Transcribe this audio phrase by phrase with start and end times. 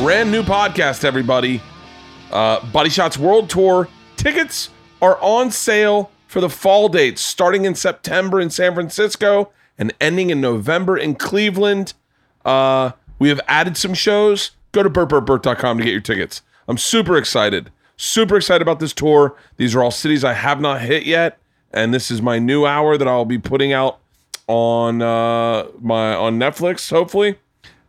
[0.00, 1.60] brand new podcast, everybody.
[2.30, 4.70] Uh, Body Shots World Tour tickets
[5.02, 10.30] are on sale for the fall dates, starting in September in San Francisco and ending
[10.30, 11.94] in November in Cleveland.
[12.44, 14.52] Uh, we have added some shows.
[14.70, 16.42] Go to bertbertbert.com to get your tickets.
[16.68, 17.72] I'm super excited.
[17.96, 19.36] Super excited about this tour.
[19.56, 21.38] These are all cities I have not hit yet,
[21.72, 23.98] and this is my new hour that I'll be putting out
[24.46, 26.88] on uh, my on Netflix.
[26.90, 27.36] Hopefully,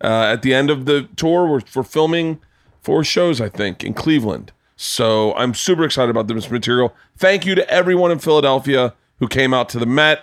[0.02, 2.40] uh, at the end of the tour, we're, we're filming
[2.82, 4.52] four shows, I think, in Cleveland.
[4.76, 6.96] So I'm super excited about this material.
[7.18, 10.22] Thank you to everyone in Philadelphia who came out to the Met.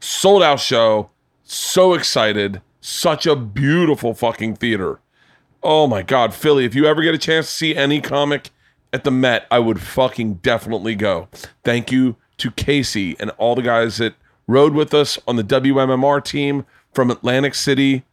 [0.00, 1.10] Sold out show.
[1.42, 2.62] So excited.
[2.80, 5.00] Such a beautiful fucking theater.
[5.62, 8.50] Oh my God, Philly, if you ever get a chance to see any comic
[8.92, 11.28] at the Met, I would fucking definitely go.
[11.64, 14.14] Thank you to Casey and all the guys that
[14.46, 16.64] rode with us on the WMMR team
[16.94, 18.04] from Atlantic City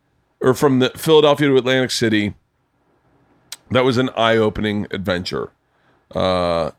[0.46, 2.36] or from the Philadelphia to Atlantic City.
[3.72, 5.50] That was an eye-opening adventure.
[6.14, 6.70] Uh,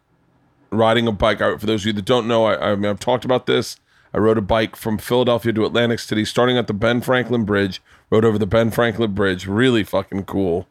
[0.70, 1.41] riding a bike.
[1.41, 3.77] I, for those of you that don't know, I, I mean, I've talked about this.
[4.14, 7.83] I rode a bike from Philadelphia to Atlantic City, starting at the Ben Franklin Bridge.
[8.08, 10.69] Rode over the Ben Franklin Bridge, really fucking cool,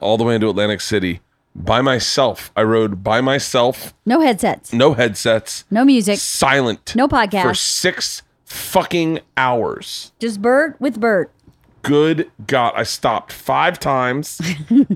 [0.00, 1.20] all the way into Atlantic City
[1.56, 2.52] by myself.
[2.54, 4.72] I rode by myself, No headsets.
[4.72, 6.18] no headsets, No music.
[6.20, 7.42] silent, No podcast.
[7.42, 10.12] for six fucking hours.
[10.20, 11.32] Just Bert with Bert.
[11.82, 14.40] Good God, I stopped five times.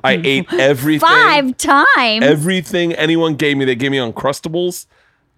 [0.04, 1.00] I ate everything.
[1.08, 2.24] Five times.
[2.24, 4.86] Everything anyone gave me, they gave me Uncrustables.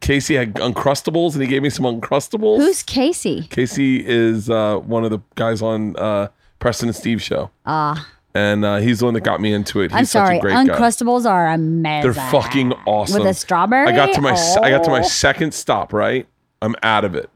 [0.00, 2.58] Casey had Uncrustables, and he gave me some Uncrustables.
[2.58, 3.46] Who's Casey?
[3.50, 6.28] Casey is uh, one of the guys on uh,
[6.58, 9.90] Preston and Steve show, Ah, and uh, he's the one that got me into it.
[9.92, 10.36] He's I'm sorry.
[10.36, 10.64] such a great guy.
[10.66, 12.12] Uncrustables are amazing.
[12.12, 13.20] They're fucking awesome.
[13.22, 13.88] With a strawberry.
[13.88, 15.04] I got to my I got to my Oh.
[15.08, 15.92] second stop.
[15.92, 16.26] Right,
[16.60, 17.30] I'm out of it.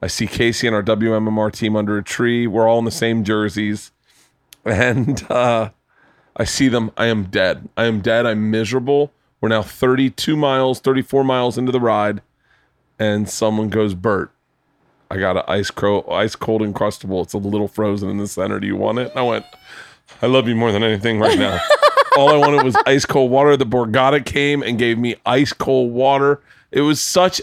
[0.00, 2.46] I see Casey and our WMMR team under a tree.
[2.46, 3.90] We're all in the same jerseys,
[4.64, 5.70] and uh,
[6.36, 6.92] I see them.
[6.96, 7.68] I am dead.
[7.76, 8.24] I am dead.
[8.24, 9.12] I'm miserable.
[9.40, 12.22] We're now 32 miles, 34 miles into the ride,
[12.98, 14.30] and someone goes, "Bert,
[15.10, 17.22] I got an ice cold, ice cold Uncrustable.
[17.24, 18.60] It's a little frozen in the center.
[18.60, 19.46] Do you want it?" And I went,
[20.22, 21.58] "I love you more than anything right now."
[22.16, 23.56] All I wanted was ice cold water.
[23.56, 26.40] The Borgata came and gave me ice cold water.
[26.70, 27.40] It was such.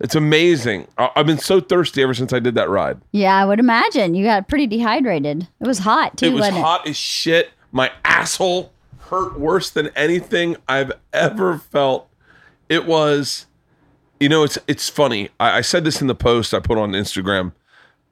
[0.00, 0.86] It's amazing.
[0.96, 3.00] I- I've been so thirsty ever since I did that ride.
[3.12, 4.14] Yeah, I would imagine.
[4.14, 5.48] You got pretty dehydrated.
[5.60, 7.50] It was hot too, it was hot as shit.
[7.72, 8.72] My asshole
[9.10, 12.08] hurt worse than anything I've ever felt.
[12.68, 13.46] It was,
[14.20, 15.30] you know, it's it's funny.
[15.40, 17.52] I, I said this in the post I put on Instagram.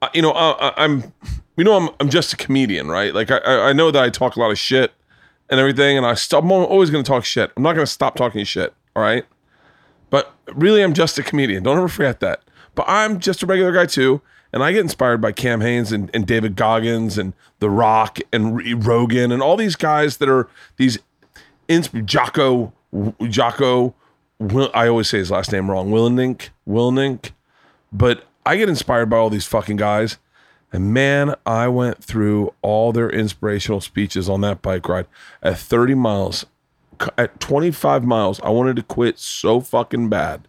[0.03, 1.13] Uh, you know, I, I, I'm,
[1.57, 3.15] you know, I'm I'm just a comedian, right?
[3.15, 4.93] Like I I I know that I talk a lot of shit
[5.49, 7.53] and everything, and I st- I'm always going to talk shit.
[7.57, 8.75] I'm not going to stop talking shit.
[8.97, 9.25] All right.
[10.55, 11.63] Really, I'm just a comedian.
[11.63, 12.43] Don't ever forget that.
[12.75, 14.21] But I'm just a regular guy too.
[14.53, 18.87] And I get inspired by Cam Hanes and, and David Goggins and The Rock and
[18.87, 20.99] Rogan and all these guys that are these
[21.69, 22.73] insp- Jocko,
[23.29, 23.95] Jocko,
[24.39, 27.31] Will, I always say his last name wrong, Willink, Willink.
[27.93, 30.19] But I get inspired by all these fucking guys.
[30.73, 35.07] And man, I went through all their inspirational speeches on that bike ride
[35.43, 36.45] at 30 miles.
[37.19, 40.49] At 25 miles, I wanted to quit so fucking bad.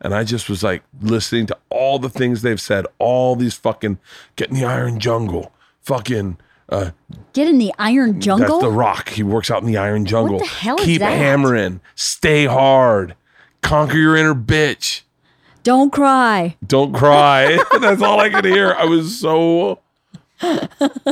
[0.00, 3.98] And I just was like listening to all the things they've said, all these fucking
[4.36, 6.36] get in the iron jungle, fucking
[6.68, 6.90] uh.
[7.32, 8.58] Get in the iron jungle.
[8.60, 9.10] that's the rock.
[9.10, 10.36] He works out in the iron jungle.
[10.36, 11.16] What the hell is Keep that?
[11.16, 13.14] hammering, stay hard,
[13.62, 15.02] conquer your inner bitch.
[15.62, 16.56] Don't cry.
[16.66, 17.58] Don't cry.
[17.80, 18.74] That's all I could hear.
[18.74, 19.80] I was so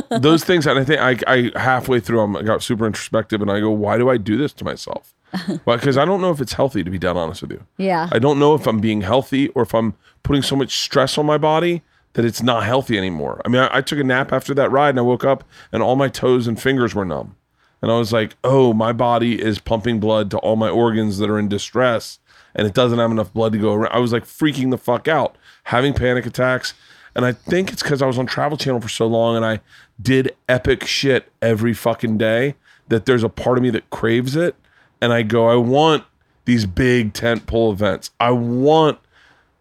[0.09, 3.51] those things, and I think I, I halfway through, I'm, I got super introspective, and
[3.51, 5.13] I go, "Why do I do this to myself?"
[5.65, 6.83] Well, because I don't know if it's healthy.
[6.83, 8.07] To be dead honest with you, Yeah.
[8.11, 11.25] I don't know if I'm being healthy or if I'm putting so much stress on
[11.25, 11.81] my body
[12.13, 13.41] that it's not healthy anymore.
[13.43, 15.81] I mean, I, I took a nap after that ride, and I woke up, and
[15.81, 17.35] all my toes and fingers were numb,
[17.81, 21.29] and I was like, "Oh, my body is pumping blood to all my organs that
[21.29, 22.19] are in distress."
[22.55, 23.91] and it doesn't have enough blood to go around.
[23.91, 26.75] I was like freaking the fuck out, having panic attacks.
[27.15, 29.59] And I think it's because I was on Travel Channel for so long and I
[30.01, 32.55] did epic shit every fucking day
[32.87, 34.55] that there's a part of me that craves it.
[35.01, 36.05] And I go, I want
[36.45, 38.11] these big tent pole events.
[38.19, 38.99] I want,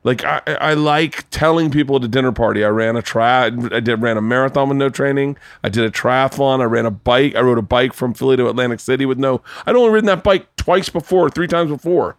[0.05, 2.65] like, I, I like telling people at a dinner party.
[2.65, 5.37] I ran a tri, I did ran a marathon with no training.
[5.63, 6.61] I did a triathlon.
[6.61, 7.35] I ran a bike.
[7.35, 9.43] I rode a bike from Philly to Atlantic City with no.
[9.67, 12.17] I'd only ridden that bike twice before, three times before.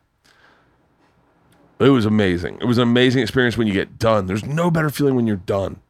[1.84, 2.58] It was amazing.
[2.62, 4.26] It was an amazing experience when you get done.
[4.28, 5.82] There's no better feeling when you're done.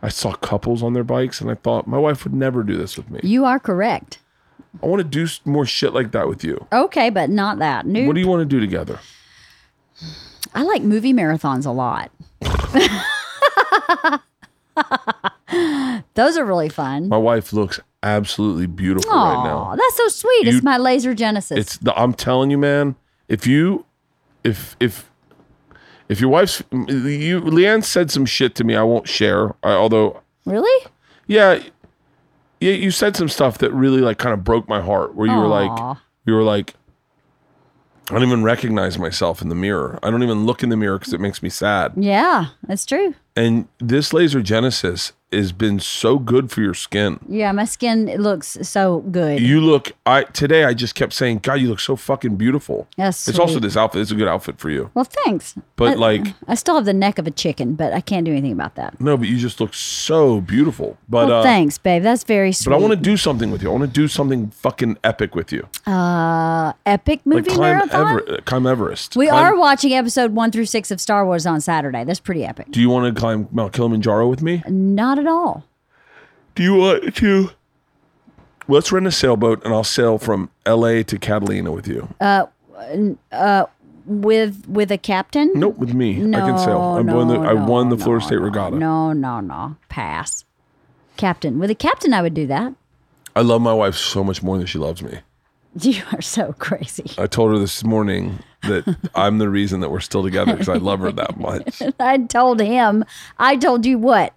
[0.00, 2.96] I saw couples on their bikes and I thought my wife would never do this
[2.96, 3.20] with me.
[3.22, 4.18] You are correct.
[4.82, 6.66] I want to do more shit like that with you.
[6.72, 7.84] Okay, but not that.
[7.86, 8.06] New.
[8.06, 9.00] What do you want to do together?
[10.54, 12.10] I like movie marathons a lot.
[16.14, 17.08] Those are really fun.
[17.08, 19.74] My wife looks absolutely beautiful right now.
[19.76, 20.46] That's so sweet.
[20.46, 21.58] You- it's my laser genesis.
[21.58, 22.96] It's the, I'm telling you, man.
[23.28, 23.84] If you,
[24.44, 25.10] if if
[26.08, 28.74] if your wife's you, Leanne said some shit to me.
[28.74, 29.54] I won't share.
[29.62, 30.86] I, although, really?
[31.26, 31.62] yeah,
[32.60, 35.14] yeah, you said some stuff that really like kind of broke my heart.
[35.14, 36.74] Where you were like, you were like,
[38.10, 39.98] I don't even recognize myself in the mirror.
[40.02, 41.92] I don't even look in the mirror because it makes me sad.
[41.96, 43.14] Yeah, that's true.
[43.36, 47.20] And this laser genesis has been so good for your skin.
[47.28, 49.40] Yeah, my skin looks so good.
[49.40, 49.92] You look.
[50.06, 52.88] I today I just kept saying, God, you look so fucking beautiful.
[52.96, 53.28] Yes.
[53.28, 54.00] It's also this outfit.
[54.00, 54.90] It's a good outfit for you.
[54.94, 55.54] well, thanks.
[55.76, 58.32] But I- like, I still have the neck of a chicken, but I can't do
[58.32, 58.98] anything about that.
[59.00, 60.96] no, but you just look so beautiful.
[61.08, 62.02] But well, uh, thanks, babe.
[62.02, 62.70] That's very sweet.
[62.72, 63.68] but I want to do something with you.
[63.68, 65.68] I want to do something fucking epic with you.
[65.86, 68.18] uh, epic Like movie climb marathon.
[68.18, 69.14] Ever- uh, climb Everest.
[69.16, 72.04] we Climb- are watching episode one through six of Star Wars on Saturday.
[72.04, 72.66] That's pretty epic.
[72.70, 74.62] Do you want to climb Mount Kilimanjaro with me?
[74.68, 75.64] Not at all.
[76.54, 77.50] Do you want to?
[78.66, 81.02] Let's rent a sailboat and I'll sail from L.A.
[81.04, 82.08] to Catalina with you.
[82.20, 82.46] Uh,
[83.32, 83.64] uh,
[84.06, 85.50] With with a captain?
[85.54, 86.14] nope, with me.
[86.16, 86.80] No, I can sail.
[86.80, 88.76] I'm no, won the, I no, won the no, Florida State Regatta.
[88.76, 89.76] No, no, no.
[89.88, 90.44] Pass.
[91.16, 91.58] Captain.
[91.58, 92.74] With a captain, I would do that.
[93.36, 95.20] I love my wife so much more than she loves me.
[95.80, 97.12] You are so crazy.
[97.18, 100.74] I told her this morning that I'm the reason that we're still together because I
[100.78, 101.80] love her that much.
[102.00, 103.04] I told him,
[103.38, 104.32] I told you what?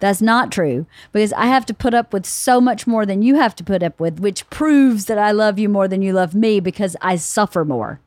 [0.00, 3.36] That's not true because I have to put up with so much more than you
[3.36, 6.34] have to put up with, which proves that I love you more than you love
[6.34, 8.00] me because I suffer more.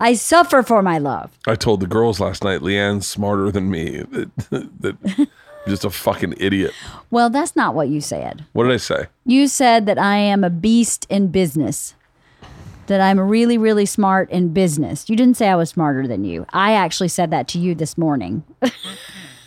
[0.00, 1.36] I suffer for my love.
[1.46, 4.04] I told the girls last night, Leanne's smarter than me.
[4.50, 5.28] That, that
[5.68, 6.72] I'm just a fucking idiot.
[7.10, 8.46] Well, that's not what you said.
[8.54, 9.06] What did I say?
[9.26, 11.94] You said that I am a beast in business,
[12.86, 15.10] that I'm really, really smart in business.
[15.10, 16.46] You didn't say I was smarter than you.
[16.54, 18.44] I actually said that to you this morning.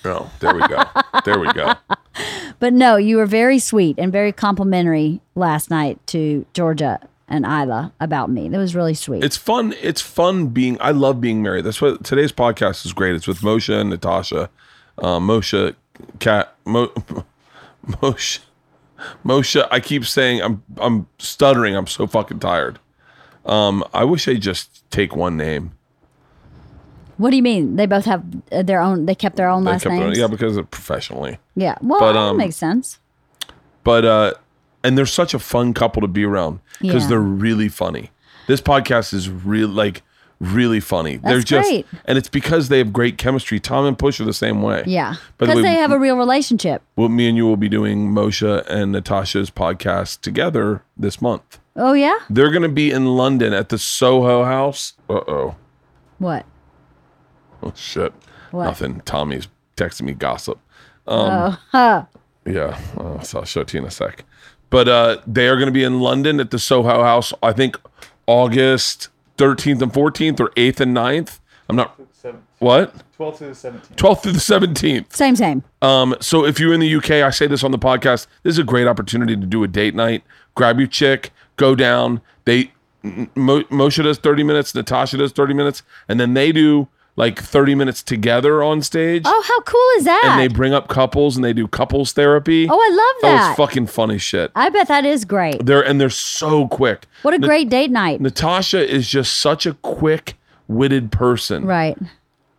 [0.05, 0.83] Oh, there we go.
[1.25, 1.73] There we go.
[2.59, 7.91] But no, you were very sweet and very complimentary last night to Georgia and Ila
[7.99, 8.49] about me.
[8.49, 9.23] That was really sweet.
[9.23, 9.73] It's fun.
[9.81, 10.77] It's fun being.
[10.79, 11.65] I love being married.
[11.65, 13.15] That's what today's podcast is great.
[13.15, 14.51] It's with Moshe and Natasha.
[14.99, 15.73] Uh, Moshe,
[16.19, 16.87] Cat, Mo,
[17.87, 18.39] Moshe,
[19.25, 19.67] Moshe.
[19.71, 20.61] I keep saying I'm.
[20.77, 21.75] I'm stuttering.
[21.75, 22.77] I'm so fucking tired.
[23.43, 25.71] Um, I wish they just take one name.
[27.17, 27.75] What do you mean?
[27.75, 29.05] They both have uh, their own.
[29.05, 30.17] They kept their own They last kept it- names.
[30.17, 31.37] yeah, because of professionally.
[31.55, 31.75] Yeah.
[31.81, 32.99] Well, But, that um, makes sense.
[33.83, 34.33] but uh
[34.83, 37.09] and they're such a fun couple to be around because Yeah.
[37.09, 38.09] they're really funny
[38.47, 40.01] this podcast is real like
[40.39, 41.85] really funny they're That's just great.
[42.05, 45.11] and it's because they have great chemistry tom and pash are the same way Yeah.
[45.37, 46.81] by the Because way they have a real relationship.
[46.95, 51.93] well, me and you will be doing moshe and natasha's podcast together this month Oh
[51.93, 52.17] yeah.
[52.29, 55.55] they're going to be in london at the soho house uh-oh
[56.17, 56.45] What?
[57.63, 58.13] oh shit
[58.51, 58.65] What?
[58.65, 59.47] nothing tommy's
[59.77, 60.59] texting me gossip
[61.07, 61.57] oh.
[61.71, 62.05] Huh.
[62.45, 64.23] Yeah, uh, so I'll show it to you in a sec.
[64.71, 67.33] But uh, they are going to be in London at the Soho House.
[67.43, 67.77] I think
[68.25, 71.39] August 13th and 14th, or 8th and 9th.
[71.69, 71.99] I'm not.
[72.59, 72.93] What?
[73.17, 73.95] 12th to the 17th.
[73.95, 75.13] 12th through the 17th.
[75.13, 75.35] Same.
[75.35, 75.63] Same.
[75.81, 78.27] Um, so if you're in the UK, I say this on the podcast.
[78.43, 80.23] This is a great opportunity to do a date night.
[80.55, 82.21] Grab your chick, go down.
[82.45, 82.71] They
[83.03, 87.75] Mo, Moshe does 30 minutes, Natasha does 30 minutes, and then they do like 30
[87.75, 89.23] minutes together on stage.
[89.25, 90.23] Oh, how cool is that?
[90.25, 92.67] And they bring up couples and they do couples therapy.
[92.69, 93.49] oh, I love Oh, that.
[93.51, 94.51] it's fucking funny shit.
[94.55, 95.65] I bet that is great.
[95.65, 97.05] They're and they're so quick.
[97.23, 98.21] What a great date night.
[98.21, 101.97] Natasha is just such a quick-witted person, Right.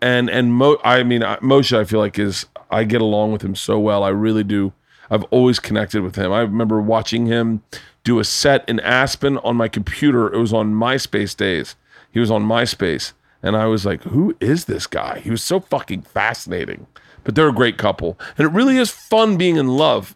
[0.00, 3.42] and and Mo, I mean I- Moshe, I feel like is I get along with
[3.42, 4.02] him so well.
[4.04, 4.72] I really do.
[5.10, 6.32] I've always connected with him.
[6.32, 7.62] I remember watching him
[8.04, 10.32] do a set in Aspen on my computer.
[10.32, 11.76] It was on MySpace days.
[12.10, 15.60] He was on MySpace, and I was like, "Who is this guy?" He was so
[15.60, 16.86] fucking fascinating.
[17.24, 20.14] But they're a great couple, and it really is fun being in love.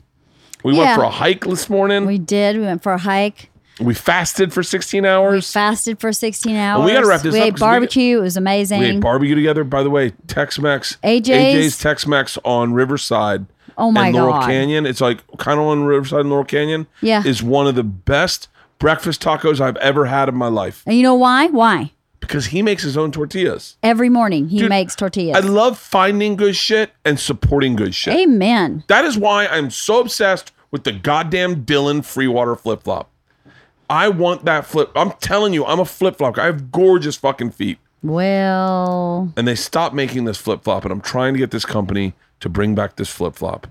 [0.65, 2.05] We went for a hike this morning.
[2.07, 2.57] We did.
[2.57, 3.51] We went for a hike.
[3.79, 5.33] We fasted for 16 hours.
[5.35, 6.85] We Fasted for 16 hours.
[6.87, 8.19] we gotta wrap this we up ate we- barbecue.
[8.19, 8.81] it was amazing.
[8.81, 9.65] we ate barbecue together.
[9.65, 10.97] By the way, Tex Mex.
[11.05, 13.47] AJ's Tex Mex on Riverside.
[13.79, 14.47] Oh my and Laurel God.
[14.47, 14.87] Canyon.
[14.87, 16.87] It's like kind of on Riverside and Laurel Canyon.
[17.03, 17.23] Yeah.
[17.25, 21.03] Is one of the best breakfast tacos I've ever had in my life and you
[21.03, 21.47] know why?
[21.49, 21.93] Why?
[22.27, 23.77] Because he makes his own tortillas.
[23.83, 25.37] Every morning he Dude, makes tortillas.
[25.37, 28.15] I love finding good shit and supporting good shit.
[28.15, 28.85] Amen.
[28.89, 33.11] That is why I'm so obsessed with the goddamn Dylan Freewater flip flop.
[33.89, 34.91] I want that flip.
[34.97, 36.39] I'm telling you, I'm a flip flop.
[36.39, 37.79] I have gorgeous fucking feet.
[38.03, 40.85] Well, and they stopped making this flip flop.
[40.85, 43.69] And I'm trying to get this company to bring back this flip flop.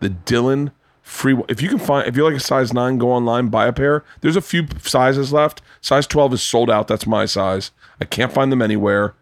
[0.00, 0.72] The Dylan
[1.02, 1.36] free.
[1.48, 4.04] If you can find, if you're like a size nine, go online, buy a pair.
[4.20, 5.62] There's a few sizes left.
[5.80, 6.88] Size 12 is sold out.
[6.88, 7.70] That's my size.
[8.00, 9.14] I can't find them anywhere.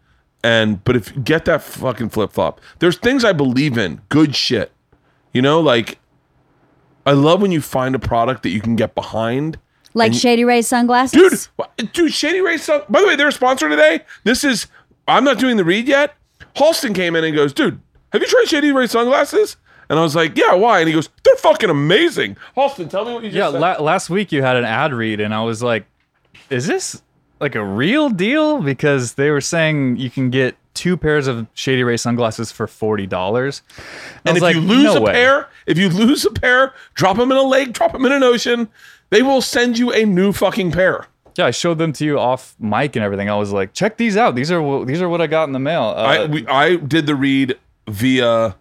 [0.44, 4.00] And but if get that fucking flip flop, there's things I believe in.
[4.08, 4.72] Good shit.
[5.32, 5.98] You know, like
[7.04, 9.58] I love when you find a product that you can get behind.
[9.94, 11.48] Like Shady Ray sunglasses?
[11.78, 14.00] Dude, dude, Shady Ray Sun- By the way, they're a sponsor today.
[14.24, 14.66] This is.
[15.08, 16.14] I'm not doing the read yet.
[16.56, 17.80] Halston came in and goes, dude,
[18.12, 19.56] have you tried Shady Ray sunglasses?
[19.88, 20.80] And I was like, yeah, why?
[20.80, 22.36] And he goes, they're fucking amazing.
[22.56, 23.60] Halston, tell me what you just Yeah, said.
[23.60, 25.86] la- last week you had an ad read, and I was like,
[26.50, 27.02] "Is this
[27.40, 31.82] like a real deal?" Because they were saying you can get two pairs of Shady
[31.84, 33.62] Ray sunglasses for forty dollars.
[34.24, 37.42] and if you lose a pair, if you lose a pair, drop them in a
[37.42, 38.68] lake, drop them in an ocean,
[39.10, 41.06] they will send you a new fucking pair.
[41.36, 43.28] yeah, I showed them to you off mic and everything.
[43.30, 44.34] I was like, "Check these out.
[44.34, 47.06] These are these are what I got in the mail." Uh, I we, I did
[47.06, 48.56] the read via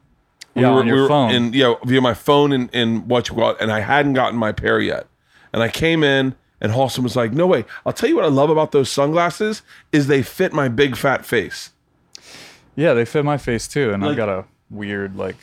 [0.53, 1.32] we Yeah, on your phone.
[1.36, 4.53] and yeah via my phone and, and what you got and I hadn't gotten my
[4.53, 5.08] pair yet
[5.51, 8.30] and I came in and Halston was like no way I'll tell you what I
[8.30, 11.72] love about those sunglasses is they fit my big fat face
[12.78, 15.38] yeah, they fit my face too, and Like- I've got a weird like.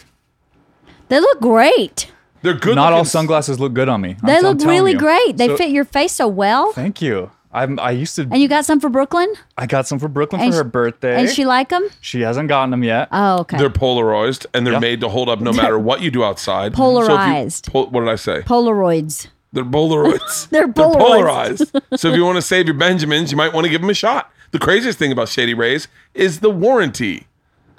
[1.09, 2.13] They look great.
[2.43, 4.11] they're good Not all looking- sunglasses look good on me.
[4.11, 4.99] I'm- They I'm look telling really you.
[4.99, 5.37] great.
[5.39, 6.73] They So- fit your face so well.
[6.73, 7.31] Thank you.
[7.51, 7.79] I'm.
[7.81, 8.23] I used to.
[8.23, 9.33] And you got some for Brooklyn?
[9.57, 11.21] I got some for Brooklyn And for her sh- birthday.
[11.21, 11.89] And she like them?
[12.03, 13.09] she hasn't gotten them yet.
[13.13, 13.57] Oh, okay.
[13.59, 14.79] they're polarized and they're Yeah.
[14.81, 17.73] made to hold up no matter what you do outside So if you- Polarized.
[17.73, 19.29] pol- what did I say Polaroids.
[19.53, 20.49] They're Polaroids.
[20.51, 21.77] They're polarized.
[21.97, 23.95] so if you want to save your Benjamins, you might want to give them a
[23.95, 24.31] shot.
[24.51, 27.27] The craziest thing about Shady Rays is the warranty.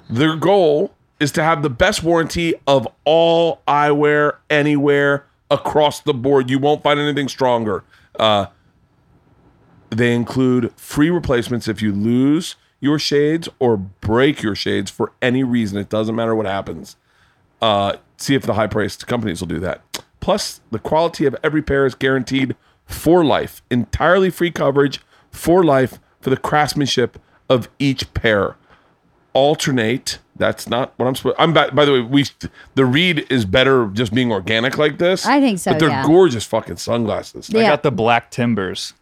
[0.08, 6.50] Their goal is to have the best warranty of all eyewear anywhere across the board.
[6.50, 7.84] You won't find anything stronger.
[8.18, 8.46] Uh,
[9.90, 15.44] they include free replacements if you lose your shades or break your shades for any
[15.44, 15.78] reason.
[15.78, 16.96] It doesn't matter what happens
[17.64, 20.03] uh, see if the high priced companies will do that.
[20.24, 25.98] Plus, the quality of every pair is guaranteed for life, entirely free coverage for life
[26.22, 27.18] for the craftsmanship
[27.50, 28.56] of each pair.
[29.34, 30.20] Alternate.
[30.34, 31.36] That's not what I'm supposed.
[31.38, 32.00] I'm by, by the way.
[32.00, 32.24] We
[32.74, 35.26] the read is better just being organic like this.
[35.26, 36.06] I think so, But they're yeah.
[36.06, 37.50] gorgeous fucking sunglasses.
[37.54, 37.68] I Yeah.
[37.68, 38.94] got the black timbers.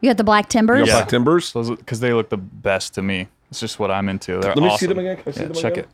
[0.00, 0.80] You got the black timbers?
[0.80, 0.96] You got Yeah.
[1.02, 1.52] black timbers.
[1.52, 3.28] Because they look the best to me.
[3.52, 4.32] It's just what I'm into.
[4.40, 4.88] They're Let me see awesome.
[4.88, 5.16] them again.
[5.18, 5.84] Can I see Yeah, them check again?
[5.84, 5.90] it.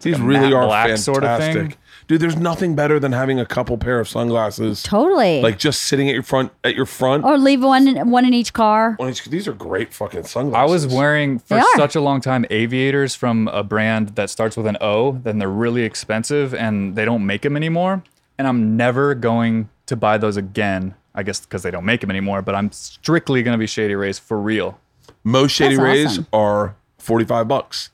[0.00, 1.74] These a really matte are black fantastic, sort of thing.
[2.06, 2.20] Dude.
[2.20, 5.40] There's nothing better than having a couple pair of sunglasses, Totally.
[5.42, 7.24] like just sitting at your front at your front.
[7.24, 8.96] or leave one in, one in each car.
[8.98, 10.54] Well, it's- These are great fucking sunglasses.
[10.70, 14.66] I was wearing for such a long time aviators from a brand that starts with
[14.66, 15.12] an O.
[15.22, 18.02] Then they're really expensive and they don't make them anymore.
[18.38, 20.94] And I'm never going to buy those again.
[21.14, 22.42] I guess because they don't make them anymore.
[22.42, 24.78] But I'm strictly going to be Shady Rays for real.
[25.24, 26.26] Most Shady That's Rays awesome.
[26.32, 27.90] are 45 bucks,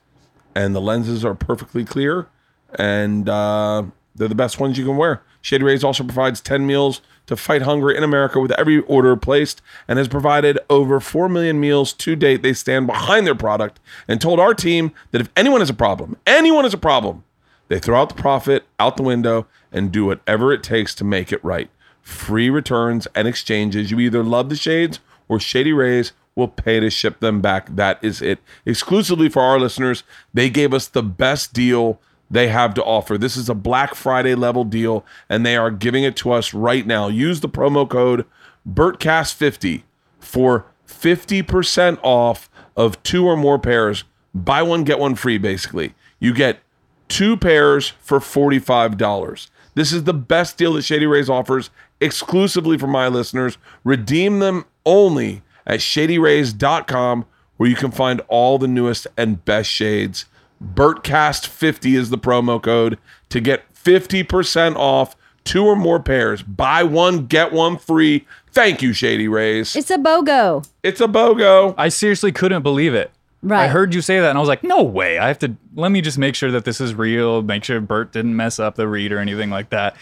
[0.53, 2.27] and the lenses are perfectly clear,
[2.77, 3.83] and uh,
[4.15, 5.23] they're the best ones you can wear.
[5.41, 9.61] Shady Rays also provides 10 meals to fight hunger in America with every order placed,
[9.87, 12.41] and has provided over 4 million meals to date.
[12.41, 16.17] They stand behind their product and told our team that if anyone has a problem,
[16.27, 17.23] anyone has a problem,
[17.69, 21.31] they throw out the profit out the window and do whatever it takes to make
[21.31, 21.69] it right.
[22.01, 23.89] Free returns and exchanges.
[23.89, 27.73] You either love the shades or Shady Rays will pay to ship them back.
[27.75, 28.39] That is it.
[28.65, 30.03] Exclusively for our listeners,
[30.33, 32.01] they gave us the best deal
[32.33, 33.15] they have to offer.
[33.15, 36.85] This is a Black Friday level deal, and they are giving it to us right
[36.85, 37.07] now.
[37.07, 38.25] Use the promo code
[38.67, 39.83] BERTCAST50
[40.19, 44.03] for 50% off of two or more pairs.
[44.33, 45.93] Buy one, get one free, basically.
[46.19, 46.59] You get
[47.07, 49.49] two pairs for $45.
[49.75, 51.69] This is the best deal that Shady Rays offers
[52.01, 53.59] exclusively for my listeners.
[53.83, 57.25] Redeem them only at shadyrays.com
[57.57, 60.25] where you can find all the newest and best shades.
[60.63, 62.97] BertCast50 is the promo code
[63.29, 66.41] to get 50% off two or more pairs.
[66.41, 68.25] Buy one, get one free.
[68.51, 69.75] Thank you, Shady Rays.
[69.75, 70.67] It's a BOGO.
[70.83, 71.75] It's a BOGO.
[71.77, 73.11] I seriously couldn't believe it.
[73.41, 73.65] Right.
[73.65, 75.17] I heard you say that and I was like, no way.
[75.17, 78.13] I have to let me just make sure that this is real, make sure Bert
[78.13, 79.97] didn't mess up the read or anything like that.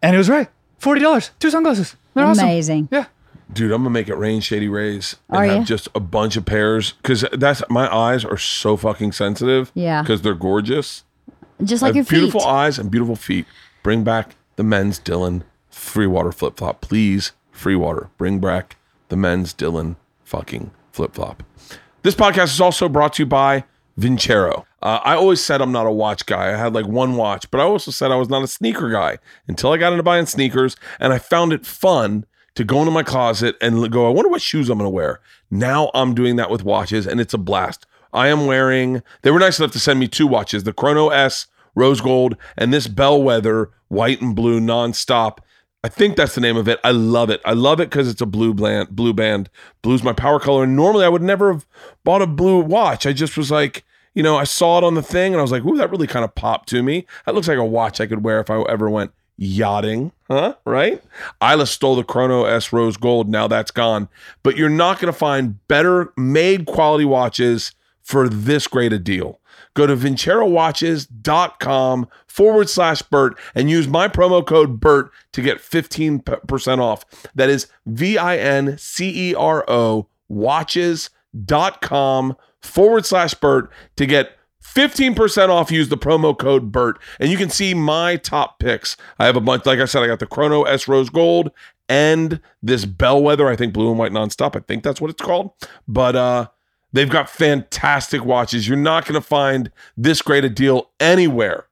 [0.00, 0.48] And it was right.
[0.80, 1.96] $40, two sunglasses.
[2.14, 2.44] They're awesome.
[2.44, 2.88] Amazing.
[2.90, 3.06] Yeah.
[3.52, 5.64] Dude, I'm gonna make it rain Shady Rays and Are have ya?
[5.64, 9.70] just a bunch of pairs because that's my eyes are so fucking sensitive.
[9.74, 10.02] Yeah.
[10.02, 11.04] because they're gorgeous.
[11.62, 12.48] Just like your beautiful feet.
[12.48, 13.46] eyes and beautiful feet.
[13.82, 17.32] Bring back the men's Dylan free water flip flop, please.
[17.50, 18.08] Free water.
[18.16, 18.76] Bring back
[19.08, 21.42] the men's Dylan fucking flip flop.
[22.02, 23.64] This podcast is also brought to you by
[23.98, 24.64] Vincero.
[24.82, 26.48] Uh, I always said I'm not a watch guy.
[26.52, 29.18] I had like one watch, but I also said I was not a sneaker guy
[29.46, 33.02] until I got into buying sneakers and I found it fun to go into my
[33.02, 35.20] closet and go, I wonder what shoes I'm going to wear.
[35.50, 37.86] Now I'm doing that with watches and it's a blast.
[38.12, 41.46] I am wearing, they were nice enough to send me two watches the Chrono S
[41.74, 45.38] rose gold and this Bellwether white and blue nonstop.
[45.84, 46.78] I think that's the name of it.
[46.84, 47.40] I love it.
[47.44, 48.90] I love it because it's a blue band.
[48.90, 49.50] Blue band.
[49.80, 50.64] Blue's my power color.
[50.64, 51.66] And normally I would never have
[52.04, 53.06] bought a blue watch.
[53.06, 55.50] I just was like, you know, I saw it on the thing and I was
[55.50, 57.06] like, ooh, that really kind of popped to me.
[57.24, 60.54] That looks like a watch I could wear if I ever went yachting, huh?
[60.64, 61.02] Right?
[61.42, 63.28] Ila stole the Chrono S Rose Gold.
[63.28, 64.08] Now that's gone.
[64.42, 67.72] But you're not going to find better made quality watches
[68.02, 69.38] for this great a deal.
[69.74, 76.78] Go to vincerowatches.com forward slash Bert and use my promo code Bert to get 15%
[76.78, 77.06] off.
[77.34, 84.36] That is V I N C E R O watches.com forward slash Bert to get
[84.72, 85.70] 15% off.
[85.70, 88.96] Use the promo code Bert and you can see my top picks.
[89.18, 91.50] I have a bunch, like I said, I got the Chrono S Rose Gold
[91.88, 94.56] and this Bellwether, I think blue and white nonstop.
[94.56, 95.52] I think that's what it's called.
[95.86, 96.46] But, uh,
[96.92, 98.68] They've got fantastic watches.
[98.68, 101.68] You're not going to find this great a deal anywhere.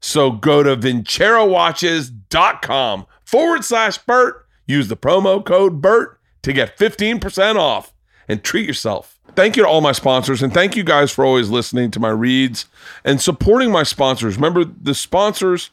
[0.00, 4.46] So go to vincerowatches.com forward slash Bert.
[4.66, 7.92] Use the promo code Bert to get 15% off
[8.28, 9.18] and treat yourself.
[9.34, 12.10] Thank you to all my sponsors and thank you guys for always listening to my
[12.10, 12.66] reads
[13.04, 14.36] and supporting my sponsors.
[14.36, 15.70] Remember, the sponsors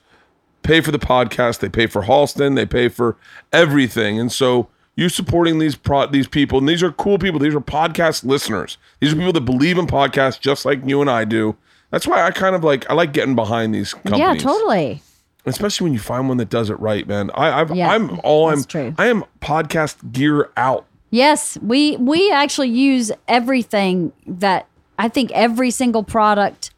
[0.64, 3.18] pay for the podcast, they pay for Halston, they pay for
[3.52, 4.20] everything.
[4.20, 7.40] And so you supporting these pro- these people, and these are cool people.
[7.40, 8.78] These are podcast listeners.
[9.00, 11.56] These are people that believe in podcasts just like you and I do.
[11.90, 14.20] That's why I kind of like I like getting behind these companies.
[14.20, 15.02] Yeah, totally.
[15.46, 17.32] Especially when you find one that does it right, man.
[17.32, 18.64] I, I've, Yeah, I'm all I'm.
[18.66, 18.94] true.
[18.98, 20.86] I am podcast gear out.
[21.12, 26.72] Yes, we we actually use everything that I think every single product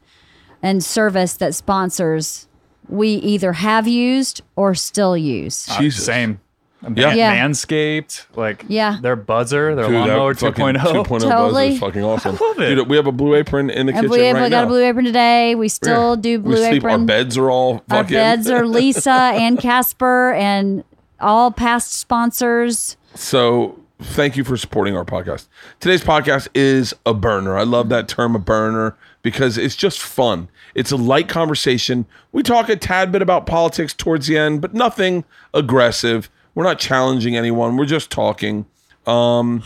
[0.62, 2.48] and service that sponsors
[2.88, 5.68] we either have used or still use.
[5.68, 6.04] Uh, Jesus.
[6.06, 6.40] Same.
[6.96, 7.14] Yeah.
[7.14, 7.36] Yeah.
[7.46, 8.98] Manscaped, like Yeah.
[9.00, 10.78] their buzzer, their Dude, that lawnmower fucking 2.0.
[11.04, 11.68] 2.0 buzzer Totally.
[11.74, 12.36] is fucking awesome.
[12.40, 12.74] I love it.
[12.74, 14.62] Dude, we have a blue apron in the And kitchen we have right we got
[14.62, 14.64] now.
[14.64, 15.54] a blue apron today.
[15.54, 16.84] We still do blue we sleep.
[16.84, 18.14] Our beds are all Our fucking.
[18.16, 19.06] beds are Leesa
[19.38, 20.82] and Casper and
[21.20, 22.96] all past sponsors.
[23.14, 25.46] So thank you for supporting our podcast.
[25.80, 27.56] Today's podcast is a burner.
[27.56, 30.48] I love that term, a burner, because it's just fun.
[30.74, 32.06] It's a light conversation.
[32.32, 36.30] We talk a tad bit about politics towards the end, but nothing aggressive.
[36.54, 37.76] We're not challenging anyone.
[37.76, 38.66] We're just talking.
[39.06, 39.62] Um,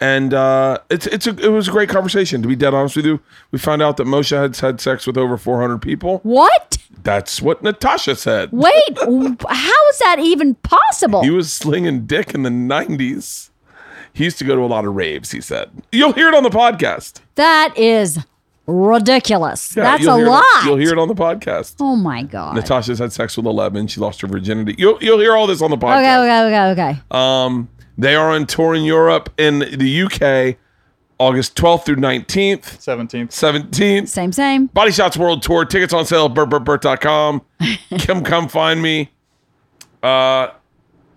[0.00, 2.42] and uh, it's it's a, it was a great conversation.
[2.42, 3.20] To be dead honest with you,
[3.50, 6.18] we found out that Moshe had had sex with over 400 people.
[6.22, 6.78] What?
[7.04, 8.48] That's what Natasha said.
[8.52, 11.22] Wait, how is that even possible?
[11.22, 13.50] He was slinging dick in the 90s.
[14.12, 15.70] He used to go to a lot of raves, he said.
[15.92, 17.20] You'll hear it on the podcast.
[17.36, 18.18] that is
[18.66, 19.76] ridiculous.
[19.76, 20.64] Yeah, That's a hear it lot.
[20.64, 21.74] you'll hear it on the podcast.
[21.80, 22.56] Oh my god.
[22.56, 23.88] Natasha's had sex with 11.
[23.88, 24.74] She lost her virginity.
[24.78, 26.24] You'll, you'll hear all this on the podcast.
[26.24, 27.00] okay, okay, okay.
[27.10, 30.56] Um, they are on tour in Europe, in the UK,
[31.18, 33.28] August 12th through 19th, 17th.
[33.28, 34.08] 17th.
[34.08, 34.66] Same, same.
[34.66, 35.64] Body Shots World Tour.
[35.64, 37.42] Tickets on sale at bertbertbert.com.
[37.98, 39.10] Kim, come find me.
[40.02, 40.48] Uh,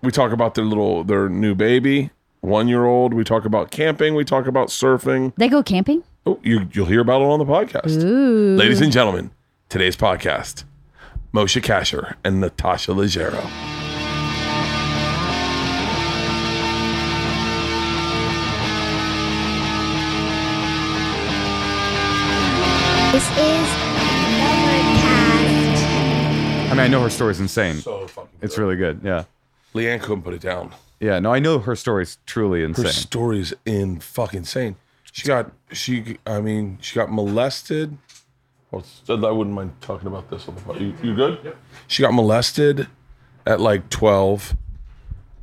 [0.01, 3.13] we talk about their little, their new baby, one year old.
[3.13, 4.15] We talk about camping.
[4.15, 5.33] We talk about surfing.
[5.35, 6.03] They go camping.
[6.25, 8.03] Oh, you, you'll hear about it on the podcast.
[8.03, 8.55] Ooh.
[8.55, 9.31] Ladies and gentlemen,
[9.69, 10.63] today's podcast
[11.33, 13.76] Moshe Kasher and Natasha Leggero.
[26.77, 27.75] Mean, I know her story's insane.
[27.75, 29.01] So fucking It's really good.
[29.03, 29.25] Yeah.
[29.73, 30.73] Leanne couldn't put it down.
[30.99, 31.19] Yeah.
[31.19, 32.85] No, I know her story's truly insane.
[32.85, 34.75] Her story's in fucking insane.
[35.11, 37.97] She got she I mean, she got molested.
[38.71, 40.81] Well, I wouldn't mind talking about this on the pod.
[40.81, 41.55] You, you good?
[41.87, 42.87] She got molested
[43.45, 44.55] at like 12.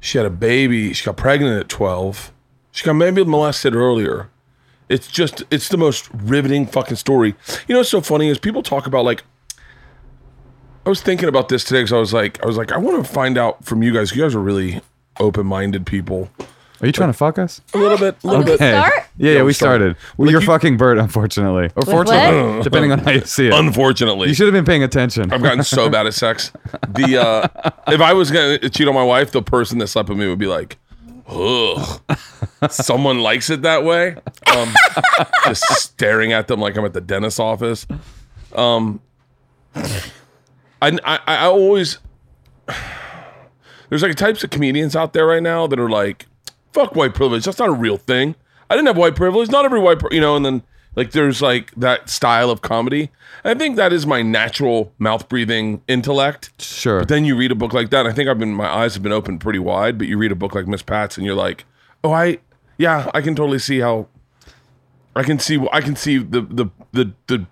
[0.00, 0.92] She had a baby.
[0.92, 2.32] She got pregnant at 12.
[2.70, 4.28] She got maybe molested earlier.
[4.90, 7.34] It's just, it's the most riveting fucking story.
[7.66, 9.22] You know what's so funny is people talk about like,
[10.86, 13.04] I was thinking about this today because I was like, I was like, I want
[13.04, 14.14] to find out from you guys.
[14.14, 14.80] You guys are really
[15.18, 16.28] open-minded people.
[16.80, 17.62] Are you trying to fuck us?
[17.72, 18.56] A little bit, a little bit.
[18.56, 18.92] Start?
[18.94, 19.96] Yeah, Yeah, yeah, we we started.
[19.96, 20.18] started.
[20.18, 21.70] Well, Like you're you- fucking Bert, unfortunately.
[21.76, 23.54] Or fortunately, depending on how you see it.
[23.54, 25.32] Unfortunately, You should have been paying attention.
[25.32, 26.52] I've gotten so bad at sex.
[26.88, 30.18] The uh, if I was gonna cheat on my wife, the person that slept with
[30.18, 30.76] me would be like,
[31.28, 32.02] "Ugh,
[32.68, 34.16] someone likes it that way."
[34.54, 34.68] Um,
[35.46, 37.86] just staring at them like I'm at the dentist's office.
[38.54, 39.00] Um,
[40.82, 41.98] I, I I always
[43.88, 46.26] there's like types of comedians out there right now that are like,
[46.72, 47.44] "Fuck white privilege.
[47.44, 48.34] That's not a real thing.
[48.70, 49.50] I didn't have white privilege.
[49.50, 50.62] Not every white, you know." And then
[50.96, 53.10] like there's like that style of comedy.
[53.44, 56.60] I think that is my natural mouth breathing intellect.
[56.60, 57.00] Sure.
[57.00, 58.06] But then you read a book like that.
[58.06, 59.98] I think I've been my eyes have been open pretty wide.
[59.98, 61.64] But you read a book like Miss Pat's, and you're like,
[62.02, 62.38] "Oh, I
[62.78, 64.08] yeah, I can totally see how."
[65.16, 67.46] I can see I can see the the the the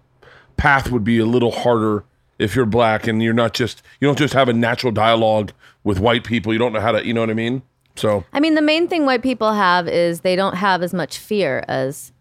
[0.57, 2.05] path would be a little harder
[2.43, 5.53] if you're black and you're not just you don't just have a natural dialogue
[5.85, 6.53] with white people.
[6.53, 7.63] You don't know how to you know what I mean.
[7.97, 11.19] So I mean, the main thing white people have is they don't have as much
[11.19, 12.13] fear as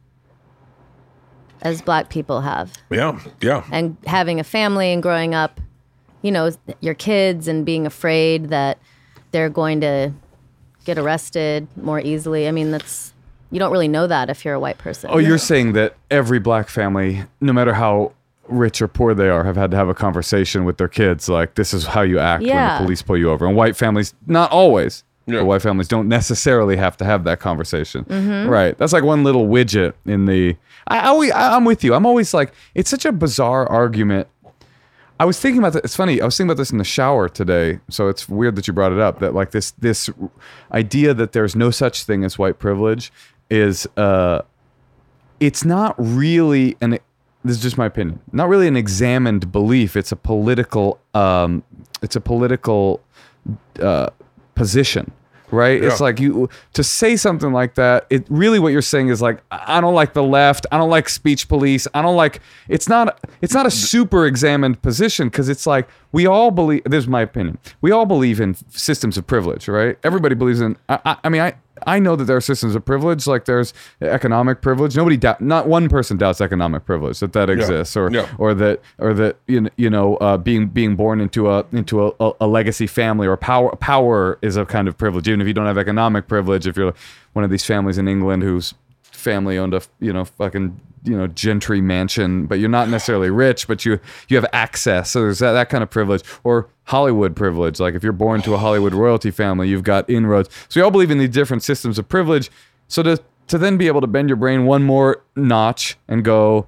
[1.61, 2.73] as black people have.
[2.89, 5.61] yeah, yeah, And having a family and growing up
[6.21, 8.77] you know, your kids and being afraid that
[9.31, 10.13] they're going to
[10.85, 12.47] get arrested more easily.
[12.47, 13.13] I mean, that's
[13.49, 15.09] you don't really know that if you're a white person.
[15.11, 18.13] Oh, you're saying that every black family, no matter how
[18.51, 21.55] rich or poor they are, have had to have a conversation with their kids like,
[21.55, 23.45] this is how you act when the police pull you over.
[23.47, 25.39] And white families, not always, Yeah.
[25.39, 28.05] but white families don't necessarily have to have that conversation.
[28.05, 28.49] Mm-hmm.
[28.49, 28.77] Right.
[28.77, 30.55] That's like one little widget in the.
[30.87, 31.93] I, I, always- I, I'm with you.
[31.93, 34.27] I'm always like, it's such a bizarre argument.
[35.19, 35.85] I was thinking about that.
[35.85, 36.19] It's funny.
[36.19, 37.79] I was thinking about this in the shower today.
[37.89, 39.19] So it's weird that you brought it up.
[39.19, 40.09] That like this this
[40.71, 43.11] idea that there's no such thing as white privilege
[43.47, 44.41] is uh,
[45.39, 46.97] it's not really an.
[47.43, 48.19] This is just my opinion.
[48.31, 49.95] Not really an examined belief.
[49.95, 50.99] It's a political.
[51.13, 51.63] Um,
[52.01, 53.01] it's a political
[53.81, 54.09] uh,
[54.55, 55.11] position,
[55.49, 55.83] right?
[55.83, 58.05] It's like you to say something like that.
[58.09, 60.67] It really what you're saying is like I I don't like the left.
[60.71, 61.87] I don't like speech police.
[61.93, 62.41] I don't like.
[62.67, 63.19] It's not.
[63.41, 66.83] It's not a super examined position because it's like we all believe.
[66.85, 67.57] This is my opinion.
[67.81, 69.97] We all believe in systems of privilege, right?
[70.03, 70.77] Everybody believes in.
[70.89, 71.55] I, I, I mean, I.
[71.87, 74.95] I know that there are systems of privilege, like there's economic privilege.
[74.95, 78.27] Nobody doubt, not one person doubts economic privilege that that exists, or Yeah.
[78.37, 82.05] or that or that you know, you know uh, being being born into a into
[82.05, 85.47] a, a, a legacy family or power power is a kind of privilege even if
[85.47, 86.93] you don't have economic privilege if you're
[87.33, 91.27] one of these families in England whose family owned a you know fucking you know
[91.27, 95.53] gentry mansion but you're not necessarily rich but you you have access so there's that,
[95.53, 99.31] that kind of privilege or Hollywood privilege like if you're born to a Hollywood royalty
[99.31, 102.51] family you've got inroads so we all believe in these different systems of privilege
[102.87, 106.67] so to to then be able to bend your brain one more notch and go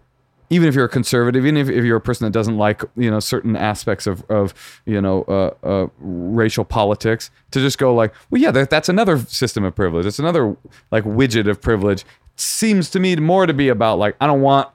[0.54, 3.10] even if you're a conservative, even if, if you're a person that doesn't like you
[3.10, 4.54] know certain aspects of of
[4.86, 9.17] you know uh, uh, racial politics, to just go like, well, yeah, that, that's another
[9.17, 10.06] system of privilege.
[10.06, 10.56] It's another
[10.91, 12.06] like widget of privilege.
[12.36, 14.69] Seems to me more to be about like I don't want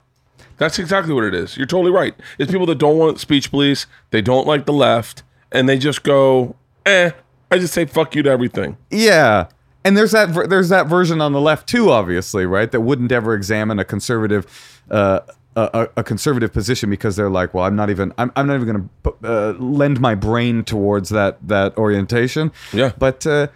[0.57, 1.57] That's exactly what it is.
[1.57, 2.15] You're totally right.
[2.37, 6.03] It's people that don't want speech police, they don't like the left, and they just
[6.03, 7.11] go, eh,
[7.51, 8.77] I just say fuck you to everything.
[8.91, 9.47] Yeah.
[9.83, 12.69] And there's that ver- there's that version on the left too, obviously, right?
[12.71, 15.21] That wouldn't ever examine a conservative uh,
[15.55, 18.55] a, a- a conservative position because they're like, well, I'm not even I'm, I'm not
[18.61, 22.51] even going to uh, lend my brain towards that that orientation.
[22.73, 22.91] Yeah.
[22.97, 23.47] But uh,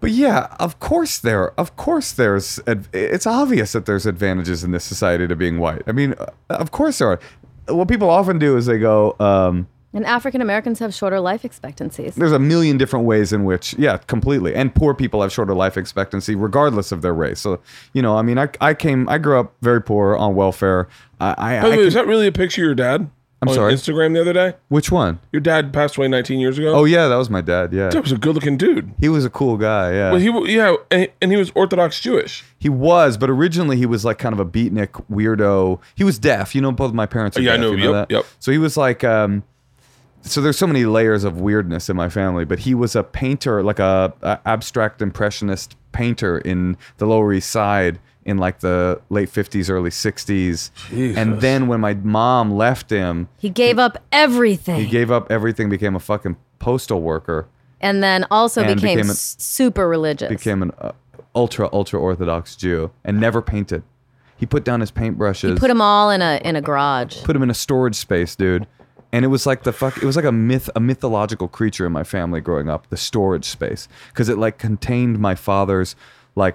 [0.00, 2.58] but yeah, of course there of course there's
[2.92, 5.82] it's obvious that there's advantages in this society to being white.
[5.86, 7.20] I mean, uh, of course there are.
[7.68, 9.14] What people often do is they go.
[9.20, 12.14] Um, and African Americans have shorter life expectancies.
[12.14, 15.76] there's a million different ways in which yeah completely and poor people have shorter life
[15.76, 17.58] expectancy regardless of their race so
[17.92, 20.86] you know i mean i, I came i grew up very poor on welfare
[21.20, 23.10] i, I, By I way, can- is that really a picture of your dad?
[23.42, 23.72] I'm on sorry?
[23.72, 24.54] Instagram the other day?
[24.68, 25.18] which one?
[25.32, 26.74] Your dad passed away 19 years ago?
[26.74, 28.92] Oh yeah that was my dad yeah That was a good looking dude.
[29.00, 32.44] he was a cool guy yeah Well, he yeah, and, and he was Orthodox Jewish.
[32.58, 36.54] he was but originally he was like kind of a beatnik weirdo he was deaf
[36.54, 38.14] you know both my parents are Yeah, I deaf, know, you know yep, that?
[38.14, 38.26] yep.
[38.38, 39.42] so he was like um
[40.22, 43.62] so there's so many layers of weirdness in my family but he was a painter
[43.62, 49.30] like a, a abstract impressionist painter in the lower east side in like the late
[49.30, 50.70] 50s early 60s
[51.16, 55.68] and then when my mom left him He gave up everything, he gave up everything
[55.70, 57.46] became a fucking postal worker
[57.80, 60.28] and then also and became, became a- s- super religious.
[60.28, 60.92] became an uh,
[61.34, 63.82] ultra ultra orthodox jew and never painted
[64.36, 67.22] he put down his paintbrushes he put them all in a in a garage.
[67.24, 68.66] put him in a storage space, dude.
[69.12, 69.96] And it was like the fuck.
[69.96, 72.88] It was like a myth, a mythological creature in my family growing up.
[72.90, 75.96] The storage space, because it like contained my father's
[76.36, 76.54] like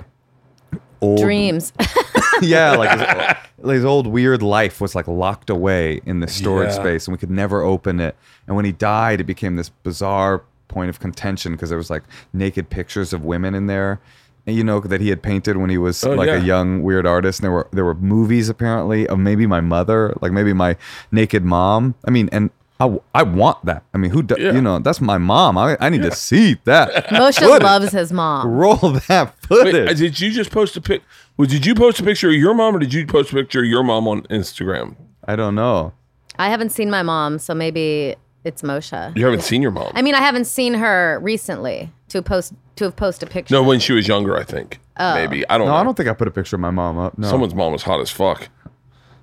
[1.06, 1.74] old Dreams.
[2.42, 6.76] yeah, like his, his old weird life was like locked away in this storage Yeah.
[6.82, 8.16] space, and we could never open it.
[8.48, 12.04] And when he died, it became this bizarre point of contention because there was like
[12.34, 14.00] naked pictures of women in there.
[14.48, 16.36] And you know that he had painted when he was Oh, like yeah.
[16.36, 17.40] a young weird artist.
[17.40, 20.76] And there were there were movies apparently of maybe my mother, like maybe my
[21.12, 21.96] naked mom.
[22.08, 23.84] I mean, and I, I want that.
[23.94, 24.52] I mean, who do, Yeah.
[24.52, 24.80] you know?
[24.80, 25.58] That's my mom.
[25.58, 27.06] I, I need to see that.
[27.08, 27.64] Moshe Footage.
[27.64, 28.48] loves his mom.
[28.50, 28.76] Roll
[29.08, 29.90] that Wait, footage.
[29.90, 31.02] uh, did you just post a pic?
[31.38, 33.60] Well, did you post a picture of your mom, or did you post a picture
[33.60, 34.96] of your mom on Instagram?
[35.26, 35.94] I don't know.
[36.38, 39.16] I haven't seen my mom, so maybe it's Moshe.
[39.16, 39.92] You haven't seen your mom.
[39.96, 43.54] I mean, I haven't seen her recently to post to have posted a picture.
[43.56, 44.82] no, when she was younger, I think.
[45.00, 45.80] Maybe I don't No, know.
[45.80, 47.18] I don't think I put a picture of my mom up.
[47.18, 47.30] No.
[47.30, 48.50] Someone's mom was hot as fuck.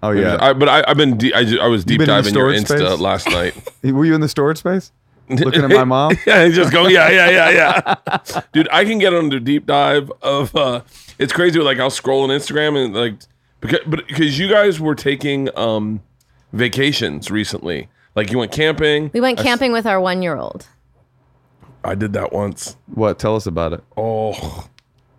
[0.03, 0.38] Oh yeah.
[0.41, 2.53] I, but I, I've been de- I, I was deep been in the diving your
[2.55, 3.01] storage Insta space?
[3.01, 3.55] last night.
[3.93, 4.93] Were you in the storage space?
[5.29, 6.12] Looking at my mom?
[6.27, 8.41] yeah, just go yeah yeah yeah yeah.
[8.53, 10.55] Dude, I can get on the deep dive of.
[10.57, 10.83] uh
[11.19, 11.59] It's crazy.
[11.61, 13.15] Like I'll scroll on Instagram and like
[13.61, 16.03] because but because you guys were taking um
[16.53, 17.88] vacations recently.
[18.15, 19.11] Like you went camping.
[19.15, 20.67] we went camping with our one year old.
[21.85, 22.77] I did that once.
[22.87, 23.19] What?
[23.19, 23.83] Tell us about it.
[23.97, 24.69] Oh,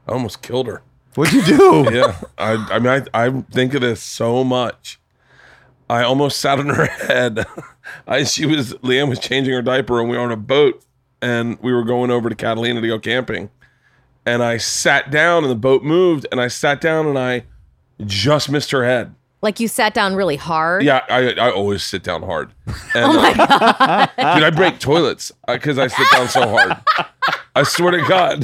[0.08, 0.82] I almost killed her.
[1.15, 1.88] What'd you do?
[1.91, 4.99] yeah, I, I mean, I, I think of this so much.
[5.89, 7.45] I almost sat on her head.
[8.08, 10.84] I she was Leanne was changing her diaper and we were on a boat
[11.21, 13.49] and we were going over to Catalina to go camping.
[14.26, 17.43] And I sat down and the boat moved and I sat down and I
[18.06, 19.13] just missed her head.
[19.41, 20.84] Like you sat down really hard.
[20.84, 22.54] Yeah, I I always sit down hard.
[22.95, 24.43] And, oh my uh, god, dude!
[24.43, 26.78] I break toilets uh, because I sit down so hard.
[27.55, 28.43] I swear to God,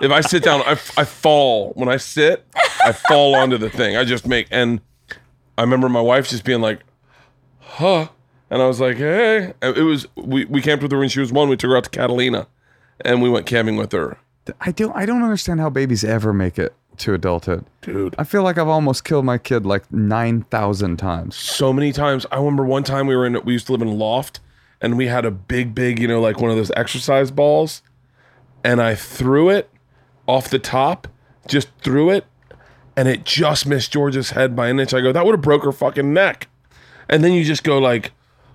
[0.00, 1.72] if I sit down, I, I fall.
[1.74, 2.44] When I sit,
[2.84, 3.96] I fall onto the thing.
[3.96, 4.46] I just make.
[4.50, 4.80] And
[5.58, 6.80] I remember my wife just being like,
[7.58, 8.08] "Huh,"
[8.50, 11.32] and I was like, "Hey." It was we we camped with her when she was
[11.32, 11.48] one.
[11.48, 12.46] We took her out to Catalina,
[13.04, 14.18] and we went camping with her.
[14.60, 17.64] I don't I don't understand how babies ever make it to adulthood.
[17.82, 18.14] Dude.
[18.16, 21.36] I feel like I've almost killed my kid like 9,000 times.
[21.36, 22.24] so many times.
[22.30, 24.40] I remember one time we were in we used to live in a loft
[24.80, 27.82] and we had a big, big, you know, like one of those exercise balls.
[28.66, 29.70] And I threw it
[30.26, 31.06] off the top,
[31.46, 32.24] just threw it,
[32.96, 34.92] and it just missed George's head by an inch.
[34.92, 36.48] I go, that would have broke her fucking neck.
[37.08, 38.10] And then you just go like,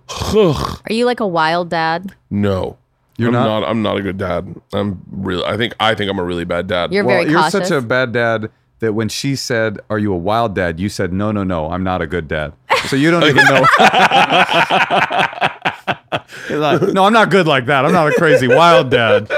[0.09, 2.13] ugh, Are you like a wild dad?
[2.29, 2.77] no.
[3.17, 3.59] You're I'm not?
[3.61, 3.69] not?
[3.69, 4.55] I'm not a good dad.
[4.73, 5.43] I'm really.
[5.43, 5.75] I think.
[5.79, 6.91] I think I'm a really bad dad.
[6.91, 7.67] You're Well, very you're cautious.
[7.67, 11.13] such a bad dad that when she said, "Are you a wild dad?" you said,
[11.13, 12.53] "No, no, no, I'm not a good dad."
[12.87, 13.65] So you don't even know.
[16.49, 17.85] Like, no, I'm not good like that.
[17.85, 19.29] I'm not a crazy wild dad.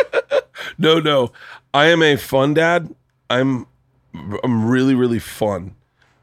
[0.78, 1.32] No, no.
[1.74, 2.94] I am a fun dad.
[3.30, 3.68] I'm
[4.44, 5.76] I'm really really fun.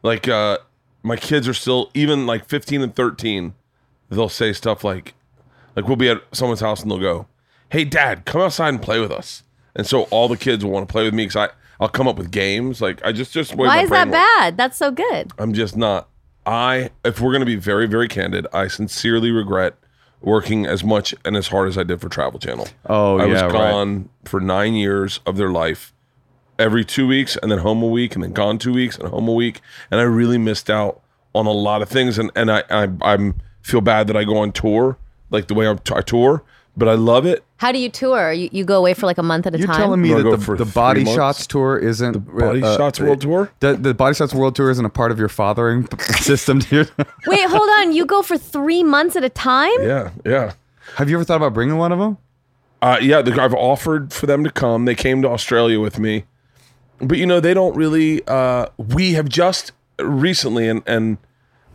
[0.03, 0.59] Like uh
[1.03, 3.55] my kids are still even like 15 and 13.
[4.11, 5.15] They'll say stuff like
[5.77, 7.27] like we'll be at someone's house and they'll go,
[7.71, 9.43] "Hey dad, come outside and play with us."
[9.75, 11.49] And so all the kids will want to play with me cuz I
[11.81, 12.81] I'll come up with games.
[12.81, 14.17] Like I just just Why is that works.
[14.17, 14.57] bad?
[14.57, 15.33] That's so good.
[15.39, 16.09] I'm just not.
[16.47, 19.75] I, if we're going to be very, very candid, I sincerely regret
[20.21, 22.69] working as much and as hard as I did for Travel Channel.
[22.87, 23.23] Oh, yeah.
[23.23, 23.53] I was yeah, right.
[23.53, 25.93] gone for nine years of their life,
[26.59, 29.29] every two weeks, and then home a week, and then gone two weeks and home
[29.29, 31.01] a week, and I really missed out
[31.35, 32.19] on a lot of things.
[32.19, 34.99] And and I I I'm feel bad that I go on tour
[35.31, 36.43] like the way I'm, I tour,
[36.81, 37.45] but I love it.
[37.59, 38.33] How do you tour?
[38.33, 39.61] You, you go away for like a month at a time.
[39.61, 39.81] You're time.
[39.81, 41.17] telling me Wanna that go the, for the three Body months?
[41.17, 43.53] Shots tour isn't the Body Shots World Tour?
[43.61, 45.87] The, the Body Shots World Tour isn't a part of your fathering
[46.21, 46.63] system.
[46.63, 46.89] Here.
[47.27, 47.93] Wait, hold on.
[47.93, 49.71] You go for three months at a time?
[49.83, 50.55] Yeah, yeah.
[50.97, 52.17] Have you ever thought about bringing one of them?
[52.83, 54.87] Uh, yeah, the, I've offered for them to come.
[54.87, 56.25] They came to Australia with me,
[56.99, 58.27] but you know they don't really.
[58.27, 61.19] Uh, we have just recently, and and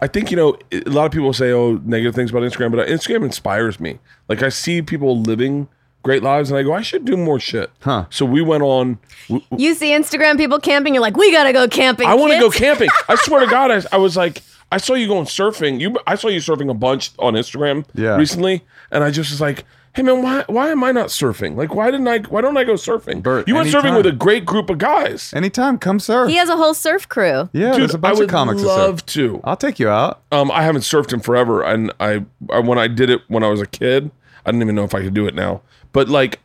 [0.02, 2.88] I think you know a lot of people say oh negative things about Instagram, but
[2.88, 4.00] Instagram inspires me.
[4.28, 5.68] Like I see people living
[6.04, 7.72] great lives, and I go I should do more shit.
[7.82, 8.06] Huh.
[8.10, 9.00] So we went on.
[9.30, 12.08] w- You see Instagram people camping, you're like, we gotta go camping.
[12.08, 12.90] I want to go camping.
[13.10, 15.80] I swear to God, I, I was like, I saw you going surfing.
[15.80, 18.18] You, I saw you surfing a bunch on Instagram Yeah.
[18.18, 19.64] recently, and I just was like,
[19.96, 21.56] hey man, why, why am I not surfing?
[21.56, 22.20] Like, why didn't I?
[22.20, 23.24] Why don't I go surfing?
[23.24, 25.34] Bert, you went surfing with a great group of guys.
[25.34, 26.30] Anytime, come surf.
[26.30, 27.50] He has a whole surf crew.
[27.54, 28.78] yeah, Dude, there's a bunch I would of comics that surf.
[28.78, 29.42] love to.
[29.44, 30.22] I'll take you out.
[30.32, 33.48] Um, I haven't surfed in forever, and I, I when I did it when I
[33.50, 34.12] was a kid,
[34.46, 35.62] I didn't even know if I could do it now.
[35.94, 36.40] But like,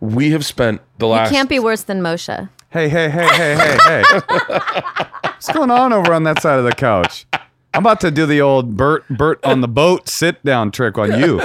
[0.00, 1.30] we have spent the last.
[1.30, 2.48] You can't be worse than Moshe.
[2.70, 4.02] Hey, hey, hey, hey, hey, hey.
[5.22, 7.26] What's going on over on that side of the couch?
[7.76, 11.20] I'm about to do the old Bert Bert on the boat sit down trick on
[11.20, 11.42] you.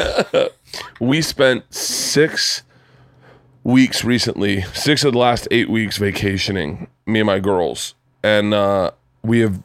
[1.02, 2.64] we spent six
[3.66, 7.96] weeks recently, six of the last eight weeks vacationing, me and my girls.
[8.24, 8.92] And uh,
[9.22, 9.62] we have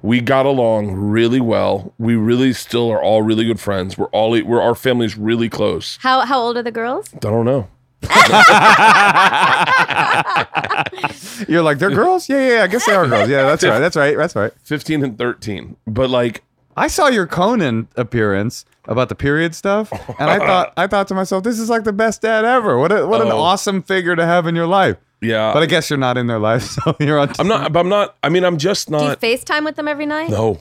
[0.00, 1.92] we got along really well.
[1.98, 3.98] We really still are all really good friends.
[3.98, 5.98] We're all we're our family's really close.
[6.02, 7.12] How how old are the girls?
[7.12, 7.66] I don't know.
[11.48, 12.28] You're like, they're girls?
[12.28, 13.28] Yeah, yeah, yeah, I guess they are girls.
[13.28, 13.78] Yeah, that's right.
[13.78, 14.16] That's right.
[14.16, 14.52] That's right.
[14.64, 15.76] 15 and 13.
[15.86, 16.44] But like
[16.76, 21.14] I saw your Conan appearance about the period stuff, and I thought I thought to
[21.14, 22.78] myself, this is like the best dad ever.
[22.78, 23.38] What a, what an Oh.
[23.38, 24.96] awesome figure to have in your life.
[25.20, 25.52] yeah.
[25.52, 27.32] But I guess you're not in their life, so you're on.
[27.38, 29.76] I'm not but I'm not I mean I'm just not Do you not FaceTime with
[29.76, 30.30] them every night?
[30.30, 30.60] No,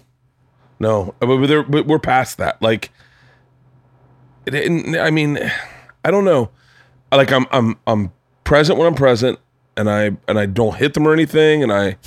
[0.79, 2.61] no, but but they're, but we're past that.
[2.61, 2.91] Like,
[4.45, 5.39] it, it- I mean,
[6.05, 6.49] I don't know.
[7.11, 8.11] Like, I'm I'm I'm
[8.43, 9.39] present when I'm present,
[9.75, 11.97] and I and I don't hit them or anything, and I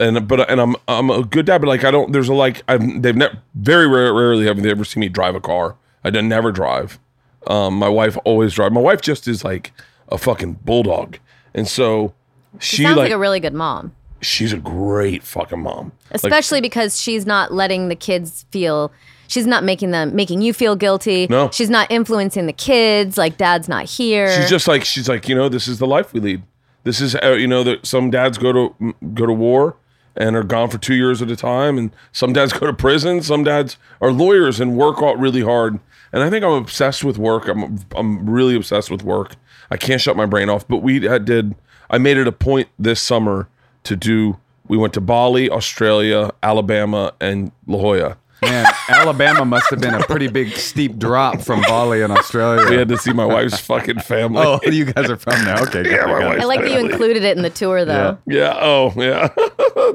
[0.00, 2.12] and but and I'm I'm a good dad, but like I don't.
[2.12, 5.34] There's a like I've they've never very rare, rarely have they ever seen me drive
[5.34, 5.76] a car.
[6.04, 6.98] I did never drive.
[7.46, 8.72] Um, my wife always drive.
[8.72, 9.72] My wife just is like
[10.08, 11.18] a fucking bulldog,
[11.54, 12.14] and so
[12.58, 13.92] she Sounds like, like a really good mom.
[14.20, 15.92] she's a great fucking mom.
[16.10, 18.92] Like, Especially because she's not letting the kids feel
[19.32, 21.26] she's not making them making you feel guilty.
[21.28, 21.50] No.
[21.50, 24.30] She's not influencing the kids, like dad's not here.
[24.36, 26.42] She's just like she's like you know this is the life we lead.
[26.84, 29.76] This is uh, you know that some dads go to go to war
[30.14, 33.22] and are gone for two years at a time, and some dads go to prison.
[33.22, 35.80] Some dads are lawyers and work out really hard.
[36.12, 37.48] And I think I'm obsessed with work.
[37.48, 39.36] I'm I'm really obsessed with work.
[39.70, 40.68] I can't shut my brain off.
[40.68, 41.54] But we had, did.
[41.88, 43.48] I made it a point this summer
[43.84, 44.38] to do.
[44.68, 48.16] We went to Bali, Australia, Alabama, and La Jolla.
[48.42, 52.68] Man, Alabama must have been a pretty big steep drop from Bali in Australia.
[52.68, 54.42] We had to see my wife's fucking family.
[54.44, 55.58] oh, you guys are from there.
[55.62, 55.90] Okay.
[55.90, 56.24] Yeah, my good.
[56.26, 58.18] wife- I like that you included it in the tour, though.
[58.26, 58.54] Yeah.
[58.60, 59.28] Oh, yeah.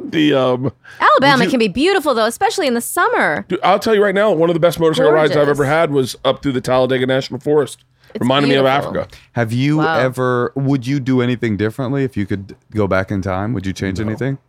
[0.03, 3.45] the um, Alabama you- can be beautiful, though, especially in the summer.
[3.47, 5.91] dude, I'll tell you right now, one of the best motorcycle rides I've ever had
[5.91, 7.83] was up through the Talladega National Forest.
[8.19, 8.65] Reminded me of.
[8.65, 9.07] Africa.
[9.33, 9.99] Have you Wow.
[9.99, 10.51] ever?
[10.55, 13.53] Would you do anything differently if you could go back in time?
[13.53, 14.39] Would you change anything?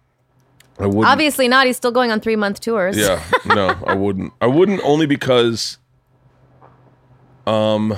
[0.78, 1.06] I wouldn't.
[1.06, 1.66] Obviously not.
[1.66, 2.96] He's still going on three month tours.
[2.96, 4.32] Yeah, no, I wouldn't.
[4.40, 5.78] I wouldn't only because,
[7.46, 7.96] um,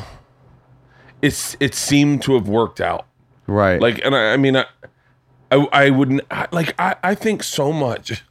[1.21, 3.07] it's it seemed to have worked out.
[3.47, 3.81] Right.
[3.81, 4.67] Like, and I, I mean, I,
[5.51, 6.75] I, I wouldn't I, like.
[6.79, 8.25] I, I think so much.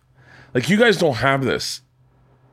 [0.54, 1.82] Like, you guys don't have this,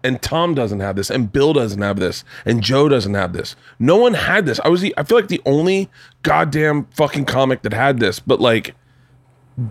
[0.04, 3.56] and Tom doesn't have this, and Bill doesn't have this, and Joe doesn't have this.
[3.78, 4.60] No one had this.
[4.64, 4.92] I was the.
[4.98, 5.88] I feel like the only
[6.22, 8.20] goddamn fucking comic that had this.
[8.20, 8.74] But like,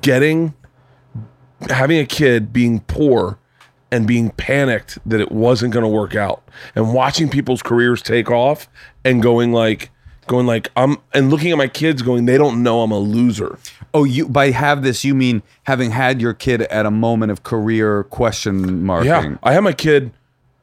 [0.01, 0.55] getting,
[1.69, 3.37] having a kid, being poor,
[3.91, 6.43] and being panicked that it wasn't going to work out,
[6.75, 8.67] and watching people's careers take off,
[9.03, 9.91] and going like.
[10.27, 13.59] Going like I'm and looking at my kids going they don't know I'm a loser.
[13.93, 17.43] oh, you by have this you mean having had your kid at a moment of
[17.43, 19.07] career question marking?
[19.07, 20.11] Yeah, I had my kid.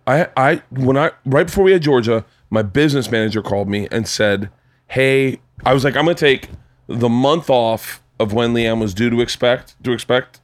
[0.05, 4.09] I I when I right before we had Georgia, my business manager called me and
[4.09, 4.51] said,
[4.89, 6.49] "Hey, I was like, I'm gonna take
[6.89, 10.41] the month off of when Liam was due to expect to expect.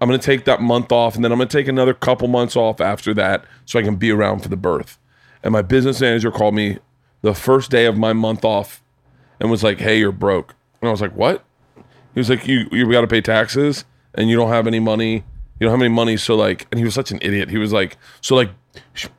[0.00, 2.80] I'm gonna take that month off, and then I'm gonna take another couple months off
[2.80, 4.98] after that, so I can be around for the birth."
[5.42, 6.78] And my business manager called me
[7.22, 8.82] the first day of my month off,
[9.38, 11.44] and was like, "Hey, you're broke." And I was like, "What?"
[12.14, 13.84] He was like, "You you got to pay taxes,
[14.14, 15.24] and you don't have any money.
[15.58, 17.50] You don't have any money, so like." And he was such an idiot.
[17.50, 18.50] He was like, "So like,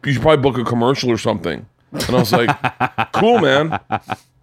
[0.04, 2.50] you should probably book a commercial or something." And I was like,
[3.14, 3.80] "Cool, man."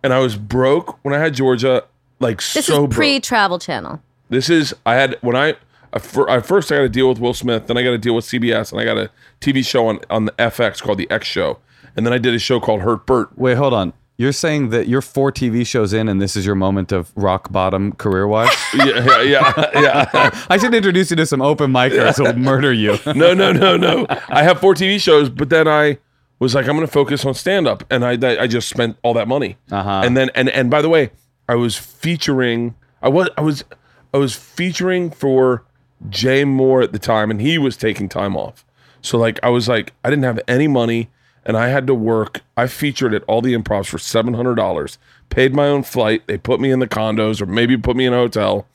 [0.03, 1.85] And I was broke when I had Georgia,
[2.21, 4.01] like This so is pre Travel Channel.
[4.29, 5.57] This is I had when I
[5.93, 7.99] I, fir- I first I got to deal with Will Smith, then I got to
[7.99, 11.11] deal with CBS, and I got a TV show on on the FX called the
[11.11, 11.59] X Show,
[11.97, 13.37] and then I did a show called Hurt Bert.
[13.39, 13.93] Wait, hold on.
[14.21, 17.53] You're saying that you're four TV shows in, and this is your moment of rock
[17.53, 18.51] bottom career wise?
[18.75, 20.45] Yeah, yeah, yeah, yeah.
[20.51, 22.99] I should introduce you to some open micers who'll murder you.
[23.07, 24.07] no, no, no, no.
[24.29, 25.99] I have four TV shows, but then I
[26.41, 29.15] was like, I'm going to focus on stand up, and I I just spent all
[29.15, 29.57] that money.
[29.71, 30.03] Uh-huh.
[30.05, 31.11] And then and and by the way,
[31.49, 32.75] I was featuring.
[33.01, 33.65] I was I was
[34.13, 35.65] I was featuring for
[36.09, 38.65] Jay Mohr at the time, and he was taking time off.
[39.03, 41.11] So like I was like I didn't have any money,
[41.45, 42.43] and I had to work.
[42.57, 44.99] I featured at all the improvs for seven hundred dollars.
[45.31, 46.27] Paid my own flight.
[46.27, 48.67] They put me in the condos, or maybe put me in a hotel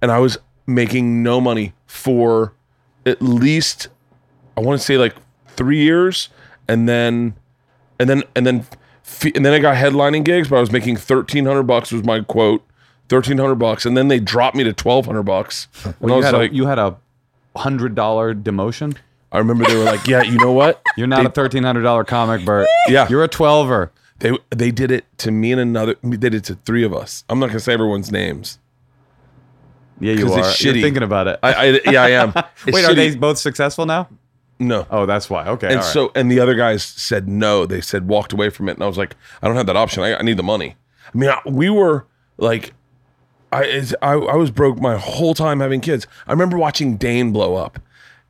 [0.00, 2.54] and I was making no money for
[3.06, 3.88] at least
[4.56, 5.14] I want to say like
[5.48, 6.28] three years,
[6.66, 7.34] and then
[7.98, 8.66] and then and then
[9.34, 12.20] and then I got headlining gigs, but I was making thirteen hundred bucks was my
[12.20, 12.64] quote,
[13.08, 16.14] thirteen hundred bucks, and then they dropped me to twelve hundred bucks, and I you,
[16.14, 16.96] was had like, a, you had a
[17.56, 18.96] hundred dollar demotion.
[19.30, 20.80] I remember they were like, yeah, you know what?
[20.96, 22.68] You're not a thirteen hundred dollar comic, Bert.
[22.88, 23.06] Yeah.
[23.08, 23.90] you're a twelver.
[24.20, 25.96] They they did it to me and another.
[26.02, 27.24] They did it to three of us.
[27.28, 28.58] I'm not gonna say everyone's names.
[30.00, 30.38] Yeah, you are.
[30.40, 31.38] it's You're thinking about it.
[31.42, 32.28] I, I yeah, I am.
[32.66, 32.94] Wait, are shitty.
[32.94, 34.08] they both successful now?
[34.58, 34.86] No.
[34.90, 35.46] Oh, that's why.
[35.46, 35.92] Okay, And all right.
[35.92, 37.66] so, and the other guys said no.
[37.66, 40.02] They said walked away from it, and I was like, I don't have that option.
[40.02, 40.76] I, I need the money.
[41.14, 42.06] I mean, I, we were
[42.38, 42.74] like,
[43.52, 46.06] I, I I was broke my whole time having kids.
[46.26, 47.80] I remember watching Dane blow up,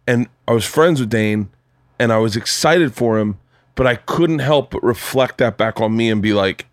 [0.06, 1.50] and I was friends with Dane,
[1.98, 3.38] and I was excited for him,
[3.74, 6.66] but I couldn't help but reflect that back on me and be like,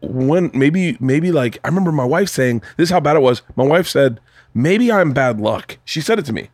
[0.00, 3.42] when maybe maybe like I remember my wife saying this is how bad it was.
[3.54, 4.20] My wife said
[4.54, 5.78] maybe I'm bad luck.
[5.84, 6.48] She said it to me.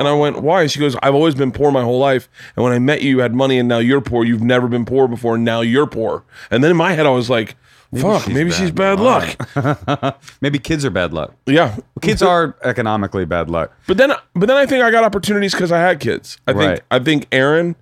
[0.00, 0.66] And I went, why?
[0.66, 2.28] She goes, I've always been poor my whole life.
[2.56, 4.24] And when I met you, you had money and now you're poor.
[4.24, 5.34] You've never been poor before.
[5.34, 6.24] And now you're poor.
[6.50, 7.54] And then in my head, I was like,
[7.96, 10.18] fuck, she's maybe bad she's bad luck.
[10.40, 11.34] maybe kids are bad luck.
[11.46, 11.76] yeah.
[12.02, 13.72] Kids are economically bad luck.
[13.86, 16.38] But then, but then I think I got opportunities because I had kids.
[16.46, 17.76] I think, I think Aaron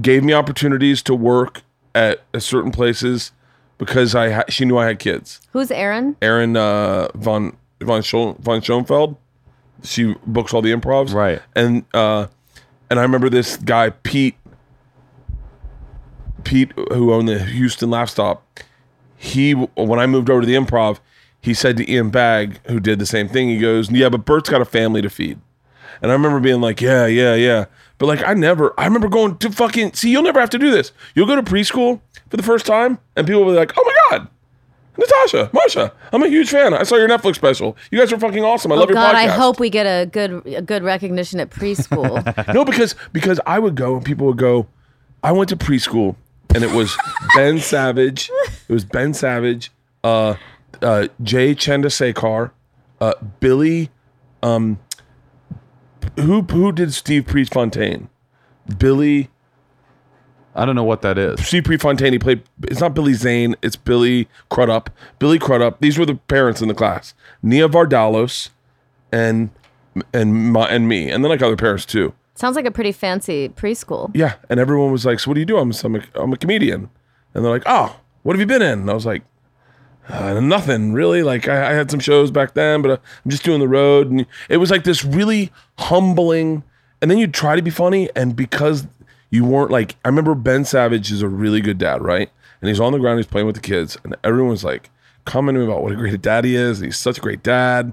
[0.00, 1.62] gave me opportunities to work
[1.94, 3.32] at, at certain places
[3.78, 5.40] because I ha- she knew I had kids.
[5.52, 6.16] Who's Aaron?
[6.22, 9.16] Aaron uh, von von Schol- von Schoenfeld.
[9.84, 11.40] She books all the improvs, Right.
[11.54, 12.26] And uh,
[12.90, 14.34] and I remember this guy Pete,
[16.44, 18.42] Pete who owned the Houston Laugh Stop.
[19.16, 20.98] He when I moved over to the improv,
[21.40, 23.48] he said to Ian Bagg, who did the same thing.
[23.48, 25.38] He goes, "Yeah, but Bert's got a family to feed."
[26.02, 27.66] And I remember being like, "Yeah, yeah, yeah."
[27.98, 28.74] But like, I never.
[28.78, 30.10] I remember going to fucking see.
[30.10, 30.92] You'll never have to do this.
[31.14, 33.94] You'll go to preschool for the first time, and people will be like, "Oh my
[34.18, 34.28] god."
[34.98, 36.72] Natasha, Moshe, I'm a huge fan.
[36.72, 37.76] I saw your Netflix special.
[37.90, 38.72] You guys are fucking awesome.
[38.72, 39.28] I Oh love your podcast." God, podcast.
[39.28, 42.54] I hope we get a good a good recognition at preschool.
[42.54, 44.66] no, because because I would go and people would go.
[45.22, 46.16] I went to preschool
[46.56, 46.96] and it was
[47.34, 48.30] Ben Savage.
[48.66, 49.70] It was Ben Savage,
[50.02, 50.36] uh,
[50.80, 52.50] uh, Jay Chandrasekhar,
[52.98, 53.90] uh, Billy.
[54.42, 54.78] Um,
[56.16, 58.08] who who did Steve Prefontaine?
[58.78, 59.28] Billy.
[60.54, 61.46] I don't know what that is.
[61.46, 62.14] Steve Prefontaine.
[62.14, 62.42] He played.
[62.62, 63.54] It's not Billy Zane.
[63.60, 64.88] It's Billy Crudup.
[65.18, 65.80] Billy Crudup.
[65.80, 67.12] These were the parents in the class.
[67.42, 68.48] Nia Vardalos,
[69.12, 69.50] and
[70.14, 72.14] and my, and me, and then like other parents too.
[72.36, 74.10] Sounds like a pretty fancy preschool.
[74.14, 76.36] Yeah, and everyone was like, "So what do you do?" I'm, I'm, a, I'm a
[76.36, 76.90] comedian,
[77.34, 79.22] and they're like, "Oh, what have you been in?" And I was like,
[80.08, 81.22] uh, "Nothing really.
[81.22, 84.10] Like I, I had some shows back then, but uh, I'm just doing the road."
[84.10, 86.62] And it was like this really humbling.
[87.00, 88.86] And then you try to be funny, and because
[89.30, 92.30] you weren't like, I remember Ben Savage is a really good dad, right?
[92.60, 94.90] And he's on the ground, he's playing with the kids, and everyone's like
[95.24, 96.80] commenting about what a great dad he is.
[96.80, 97.92] He's such a great dad.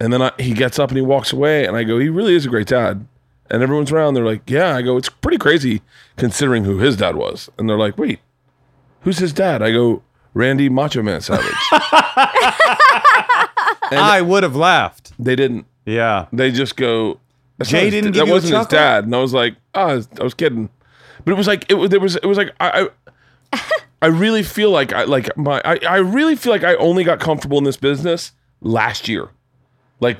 [0.00, 2.34] And then I, he gets up and he walks away, and I go, he really
[2.34, 3.06] is a great dad.
[3.52, 4.14] And everyone's around.
[4.14, 4.74] They're like, yeah.
[4.74, 5.82] I go, it's pretty crazy
[6.16, 7.48] considering who his dad was.
[7.58, 8.18] And they're like, wait,
[9.02, 9.62] who's his dad?
[9.62, 10.02] I go,
[10.34, 11.52] Randy Macho Man Savage.
[13.90, 15.12] And I would have laughed.
[15.18, 15.66] they didn't.
[15.84, 16.26] Yeah.
[16.32, 17.20] They just go.
[17.58, 19.04] "That's Jay didn't That wasn't his dad.
[19.04, 20.70] And I was like, oh, I was, I was kidding.
[21.24, 21.90] But it was like it was.
[21.90, 22.16] There was.
[22.16, 22.88] It was like I.
[23.52, 23.60] I
[24.00, 27.20] I really feel like I like my I, I really feel like I only got
[27.20, 28.32] comfortable in this business
[28.62, 29.28] last year,
[30.02, 30.18] like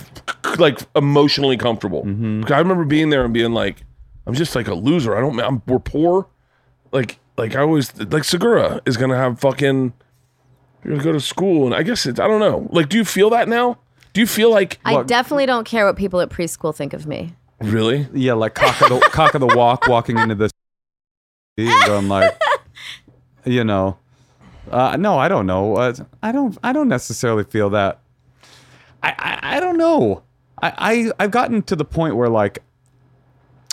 [0.59, 2.05] like emotionally comfortable.
[2.05, 2.53] Mm-hmm.
[2.53, 3.85] I remember being there and being like,
[4.27, 5.17] I'm just like a loser.
[5.17, 5.39] I don't.
[5.41, 6.29] I'm, we're poor.
[6.93, 9.93] Like like I always like Segura is gonna have fucking.
[10.85, 12.69] You're gonna go to school and I guess it's I don't know.
[12.71, 13.79] Like, do you feel that now?
[14.13, 17.35] Do you feel like I definitely don't care what people at preschool think of me.
[17.61, 18.07] really?
[18.13, 20.53] Yeah, like cock of the cock of the walk walking into this
[21.59, 22.41] and going like
[23.45, 23.99] you know.
[24.71, 25.77] Uh, no, I don't know.
[25.77, 28.02] Uh, I don't I don't necessarily feel that.
[29.03, 30.23] I I, I don't know.
[30.63, 30.73] I,
[31.19, 32.63] I I've gotten to the point where like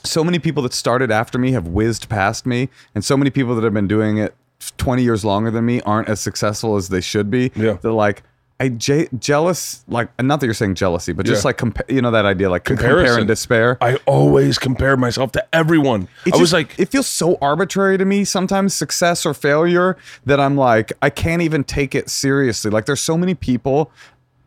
[0.03, 3.55] so many people that started after me have whizzed past me, and so many people
[3.55, 4.33] that have been doing it
[4.77, 7.51] 20 years longer than me aren't as successful as they should be.
[7.55, 7.77] Yeah.
[7.81, 8.23] They're like,
[8.61, 11.47] I j- jealous, like, not that you're saying jealousy, but just Yeah.
[11.49, 13.19] like, compa- you know, that idea, like compare Comparison.
[13.19, 13.77] and despair.
[13.81, 16.07] I always compare myself to everyone.
[16.25, 19.95] It I was just- like, it feels so arbitrary to me sometimes, success or failure,
[20.25, 22.69] that I'm like, I can't even take it seriously.
[22.71, 23.91] Like, there's so many people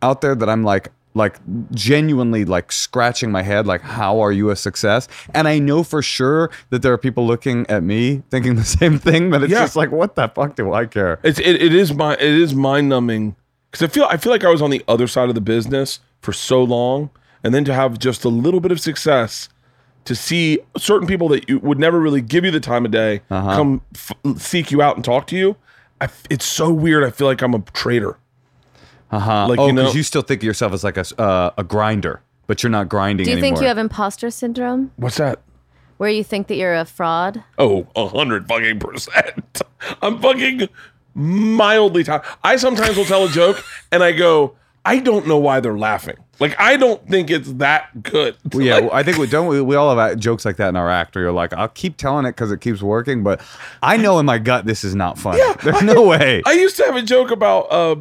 [0.02, 1.36] out there that I'm like, like
[1.72, 6.00] genuinely like scratching my head like how are you a success and i know for
[6.00, 9.60] sure that there are people looking at me thinking the same thing but it's Yeah.
[9.60, 12.54] just like what the fuck do i care it's it, it is my it is
[12.54, 13.36] mind numbing
[13.70, 16.00] because I feel I feel like I was on the other side of the business
[16.22, 17.10] for so long,
[17.44, 19.48] and then to have just a little bit of success,
[20.06, 23.20] to see certain people that you would never really give you the time of day
[23.30, 23.54] Uh-huh.
[23.56, 25.56] come f- seek you out and talk to you.
[26.02, 27.02] I it's so weird.
[27.04, 28.18] I feel like I'm a traitor.
[29.12, 31.12] Uh-huh like, oh you because know- you still think of yourself as like a s-
[31.18, 34.90] uh, a grinder but you're not grinding Do you anymore think you have imposter syndrome?
[34.96, 35.40] What's that?
[35.98, 37.44] Where you think that you're a fraud?
[37.58, 39.62] Oh, a hundred fucking percent.
[40.02, 40.68] I'm fucking
[41.14, 42.22] mildly tired.
[42.42, 46.16] I sometimes will tell a joke and I go, I don't know why they're laughing.
[46.40, 48.36] Like I don't think it's that good.
[48.52, 49.46] Well, yeah, Like, well, I think we don't.
[49.46, 51.14] We, we all have uh, jokes like that in our act.
[51.14, 53.40] Where you're like, I'll keep telling it because it keeps working, but
[53.80, 55.40] I know in my gut this is not funny.
[55.62, 56.42] There's no way.
[56.44, 57.96] I used to have a joke about uh,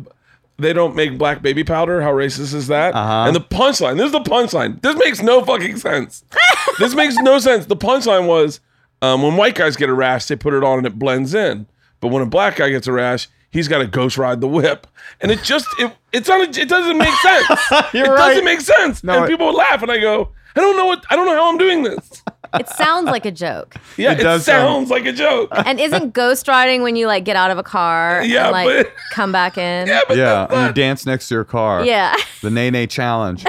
[0.62, 2.01] they don't make black baby powder.
[2.01, 2.93] How racist is that?
[2.95, 3.26] Uh-huh.
[3.28, 3.97] And the punchline.
[3.97, 4.82] This is the punchline.
[4.82, 6.24] This makes no fucking sense.
[6.80, 7.66] this makes no sense.
[7.66, 8.59] The punchline was
[9.01, 11.68] um, when white guys get a rash, they put it on and it blends in.
[11.99, 14.88] But when a black guy gets a rash, he's got to ghost ride the whip,
[15.20, 17.47] and it just it it's not a, it doesn't make sense.
[17.93, 18.30] You're it right.
[18.30, 19.03] doesn't make sense.
[19.03, 21.26] No, and it- people would laugh, and I go, I don't know what I don't
[21.28, 22.20] know how I'm doing this.
[22.60, 23.76] It sounds like a joke.
[23.97, 25.49] Yeah, It it, does sound- sounds like a joke.
[25.54, 28.68] And isn't ghost riding when you like get out of a car Yeah, and like
[28.88, 29.88] but- come back in?
[29.88, 31.86] Yeah, but yeah, and you dance next to your car.
[31.86, 32.16] Yeah.
[32.41, 33.45] The Nae Nae Challenge.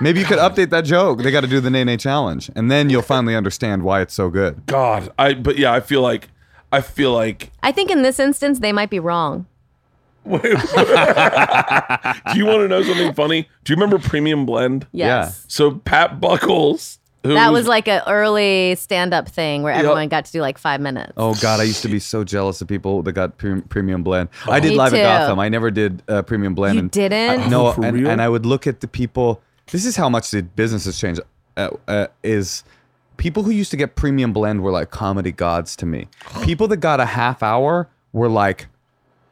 [0.00, 1.22] Maybe you could update that joke.
[1.22, 4.14] They got to do the Nae Nae Challenge, and then you'll finally understand why it's
[4.14, 4.64] so good.
[4.66, 6.28] God, I but yeah, I feel like
[6.72, 9.46] I feel like I think in this instance they might be wrong.
[10.24, 10.38] Do
[12.38, 13.48] you want to know something funny?
[13.64, 14.86] Do you remember Premium Blend?
[14.92, 15.44] Yes.
[15.48, 19.84] So Pat Buckles, who That was like an early stand up thing where Yep.
[19.84, 21.12] everyone got to do like five minutes.
[21.16, 24.28] Oh God, I used to be so jealous of people that got pre- premium blend.
[24.48, 24.98] I did Me live too.
[24.98, 25.38] at Gotham.
[25.38, 26.74] I never did uh, premium blend.
[26.74, 27.40] You and didn't?
[27.40, 28.08] I- no, Oh, for and, real?
[28.10, 29.40] and I would look at the people.
[29.70, 31.20] This is how much the business has changed.
[31.56, 32.64] Uh, uh, is
[33.18, 36.08] people who used to get premium blend were like comedy gods to me.
[36.42, 38.66] People that got a half hour were like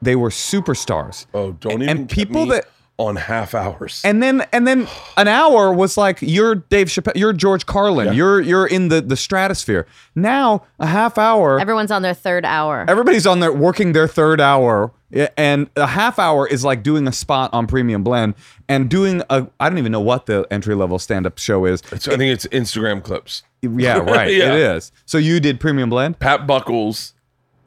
[0.02, 1.26] they were superstars.
[1.34, 2.66] oh, don't and even get people me that
[3.00, 4.02] on half hours.
[4.04, 4.86] and then and then
[5.16, 8.12] an hour was like you're Dave Chappelle, you're George Carlin, Yeah.
[8.12, 9.86] you're you're in the the stratosphere.
[10.14, 12.84] Now a half hour, Everyone's on their third hour.
[12.88, 14.92] everybody's on there working their third hour,
[15.36, 18.34] and a half hour is like doing a spot on Premium Blend
[18.68, 21.80] and doing a I don't even know what the entry level stand up show is.
[21.86, 23.42] It's- I think it's Instagram clips.
[23.62, 24.32] Yeah, right.
[24.32, 24.52] Yeah.
[24.54, 24.92] It is.
[25.06, 26.18] So you did Premium Blend.
[26.18, 27.14] Pat Buckles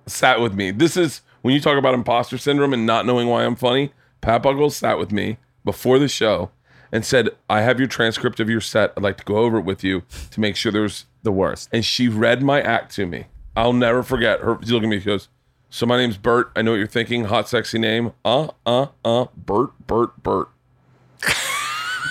[0.07, 0.71] sat with me.
[0.71, 3.91] This is when you talk about imposter syndrome and not knowing why I'm funny.
[4.23, 6.49] Pat Buckles sat with me before the show
[6.91, 8.93] and said, "I have your transcript of your set.
[8.97, 11.69] I'd like to go over it with you to make sure there's." The worst.
[11.71, 13.27] And she read my act to me.
[13.55, 14.59] I'll never forget her.
[14.61, 14.99] She looked at me.
[14.99, 15.29] She goes,
[15.69, 16.51] "So my name's Bert.
[16.53, 17.23] I know what you're thinking.
[17.23, 18.11] Hot, sexy name.
[18.25, 19.27] Uh, uh, uh.
[19.37, 20.49] Bert, Bert, Bert.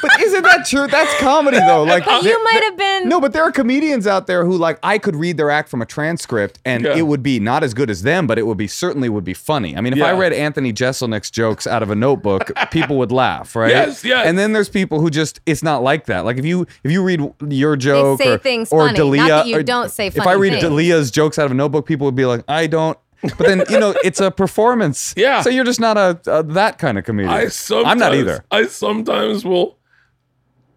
[0.03, 0.87] But isn't that true?
[0.89, 1.85] That's comedy though.
[1.85, 3.09] Like But you might have been.
[3.09, 5.81] No, but there are comedians out there who like I could read their act from
[5.81, 6.97] a transcript and Yeah.
[6.97, 9.35] it would be not as good as them, but it would be certainly would be
[9.35, 9.77] funny.
[9.77, 13.55] I mean, if I read Anthony Jeselnik's jokes out of a notebook, people would laugh,
[13.55, 13.71] right?
[13.71, 14.27] Yes, yes.
[14.27, 16.25] And then there's people who just it's not like that.
[16.25, 19.29] Like if you if you read your joke say or, things or funny, Dalia, not
[19.29, 20.65] that you or- don't say If I read things.
[20.65, 22.99] Dalia's jokes out of a notebook, people would be like, I don't.
[23.23, 25.15] But then you know it's a performance.
[25.17, 25.43] Yeah.
[25.43, 27.33] So you're just not a, a that kind of comedian.
[27.33, 28.45] I sometimes, I'm not either.
[28.51, 29.79] I sometimes will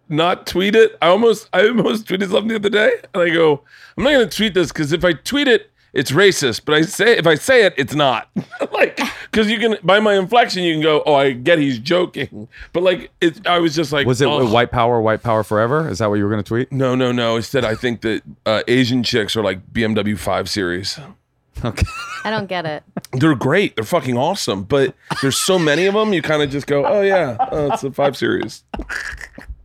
[0.08, 0.96] not tweet it.
[1.02, 3.62] I almost, I almost tweeted something the other day, and I go,
[3.96, 6.62] I'm not going to tweet this because if I tweet it, it's racist.
[6.64, 8.28] But I say, if I say it, it's not.
[8.72, 9.00] like,
[9.30, 12.48] because you can by my inflection, you can go, oh, I get he's joking.
[12.72, 14.50] But like, it, I was just like, Was it oh.
[14.50, 15.88] white power, white power forever?
[15.88, 16.70] Is that what you were going to tweet?
[16.70, 17.36] No, no, no.
[17.36, 21.00] Instead, I think that uh, Asian chicks are like BMW 5 Series.
[21.64, 21.86] Okay.
[22.24, 22.82] I don't get it.
[23.12, 23.76] They're great.
[23.76, 24.64] They're fucking awesome.
[24.64, 27.82] But there's so many of them, you kind of just go, oh, yeah, oh, it's
[27.82, 28.64] a 5 Series.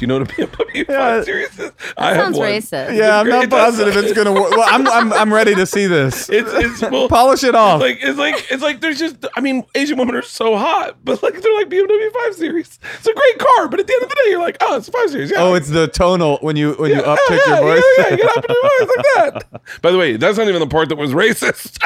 [0.00, 1.72] Do you know what a BMW 5 Series is?
[1.98, 2.96] I Sounds racist.
[2.96, 4.50] Yeah, I'm not does- positive it's gonna work.
[4.52, 6.30] Well, I'm, I'm, I'm ready to see this.
[6.40, 7.82] It's it's well, Polish it off.
[7.82, 11.22] Like it's like it's like there's just I mean Asian women are so hot, but
[11.22, 12.78] like they're like BMW 5 Series.
[12.96, 14.88] It's a great car, but at the end of the day, you're like, oh, it's
[14.88, 15.30] a 5 Series.
[15.32, 15.42] Yeah.
[15.42, 17.84] oh, it's the tonal when you when you Yeah, uptick yeah, your voice.
[17.98, 19.06] Yeah, yeah, you get up into the voice like
[19.50, 19.62] that.
[19.82, 21.76] By the way, that's not even the part that was racist.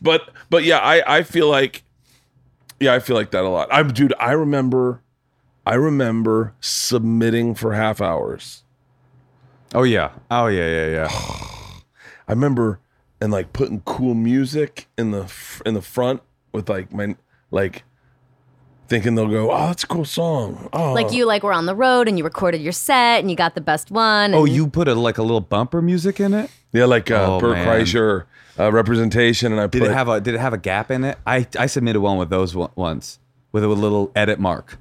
[0.00, 1.82] but but yeah, I I feel like
[2.80, 3.68] yeah, I feel like that a lot.
[3.70, 5.02] I'm dude, I remember
[5.66, 8.64] I remember submitting for half hours.
[9.74, 10.10] Oh yeah.
[10.30, 11.08] Oh yeah, yeah, yeah.
[12.28, 12.80] I remember
[13.20, 15.32] and like putting cool music in the
[15.66, 17.16] in the front with like my
[17.50, 17.84] like
[18.88, 20.92] thinking they'll go, "Oh, that's a cool song." Oh.
[20.92, 23.54] Like you like were on the road and you recorded your set and you got
[23.54, 24.34] the best one.
[24.34, 26.50] Oh, and- you put a like a little bumper music in it?
[26.72, 27.66] Yeah, like uh, Oh, Bert man.
[27.66, 28.24] Kreischer
[28.58, 31.04] uh, representation and I Did put it have a did it have a gap in
[31.04, 31.18] it?
[31.26, 33.18] I I submitted one with those one, once
[33.52, 34.78] with a little edit mark.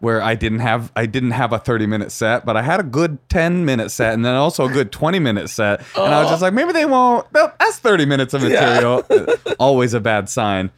[0.00, 2.82] Where I didn't have I didn't have a 30 minute set, but I had a
[2.82, 5.80] good 10 minute set and then also a good 20 minute set.
[5.96, 7.26] And I was just like, maybe they won't.
[7.32, 9.06] That's 30 minutes of material.
[9.58, 10.70] Always a bad sign.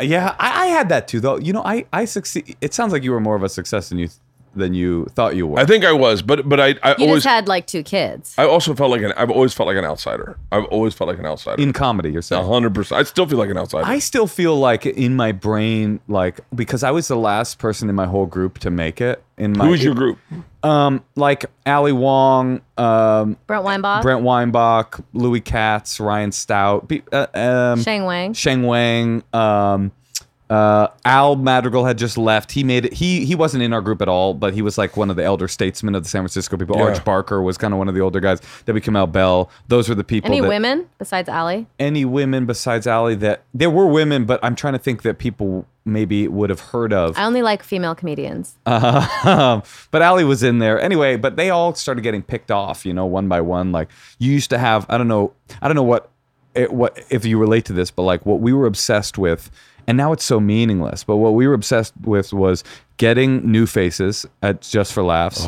[0.00, 1.38] Yeah, I, I had that too, though.
[1.38, 2.56] You know, I I succeed.
[2.60, 4.08] It sounds like you were more of a success than you
[4.56, 5.58] than you thought you were.
[5.58, 8.34] I think I was, but but I I you always just had like two kids.
[8.38, 10.36] I also felt like an I've always felt like an outsider.
[10.50, 11.62] I've always felt like an outsider.
[11.62, 12.44] in comedy, you're saying.
[12.44, 13.00] hundred percent.
[13.00, 13.86] I still feel like an outsider.
[13.86, 17.94] I still feel like in my brain, like because I was the last person in
[17.94, 19.22] my whole group to make it.
[19.38, 20.18] In my who's your group?
[20.62, 27.26] Um, like Ali Wong, um, Brent Weinbach, Brent Weinbach, Louis Katz, Ryan Stout, be- uh,
[27.34, 28.32] um, Sheng Wang.
[28.32, 29.92] Sheng Wang, um,
[30.48, 32.52] uh, Al Madrigal had just left.
[32.52, 32.94] He made it.
[32.94, 35.24] He he wasn't in our group at all, but he was like one of the
[35.24, 36.76] elder statesmen of the San Francisco people.
[36.76, 36.86] Yeah.
[36.86, 38.40] Arj Barker was kind of one of the older guys.
[38.66, 38.82] W.
[38.82, 39.50] Kamau Bell.
[39.68, 40.30] Those were the people.
[40.30, 41.66] Any that, women besides Ali?
[41.78, 45.66] Any women besides Ali that there were women, but I'm trying to think that people
[45.84, 47.16] maybe would have heard of.
[47.16, 48.56] I only like female comedians.
[49.26, 51.16] Um, but Ali was in there anyway.
[51.16, 53.72] But they all started getting picked off, you know, one by one.
[53.72, 53.88] Like
[54.18, 56.10] you used to have, I don't know, I don't know what,
[56.54, 59.50] it, what if you relate to this, but like what we were obsessed with,
[59.86, 61.04] and now it's so meaningless.
[61.04, 62.64] But what we were obsessed with was
[62.96, 65.46] getting new faces at just for laughs,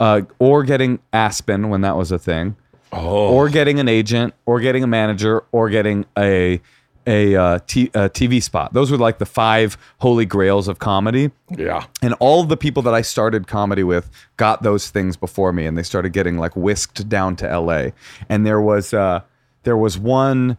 [0.00, 2.56] uh, or getting Aspen when that was a thing,
[2.92, 6.60] or getting an agent, or getting a manager, or getting a
[7.08, 8.72] a, uh, t- a TV spot.
[8.72, 11.30] Those were like the five holy grails of comedy.
[11.56, 11.86] Yeah.
[12.02, 15.66] And all of the people that I started comedy with got those things before me,
[15.66, 17.92] and they started getting like whisked down to L.A.
[18.28, 19.20] And there was uh,
[19.62, 20.58] there was one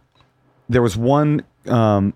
[0.70, 2.14] there was one um,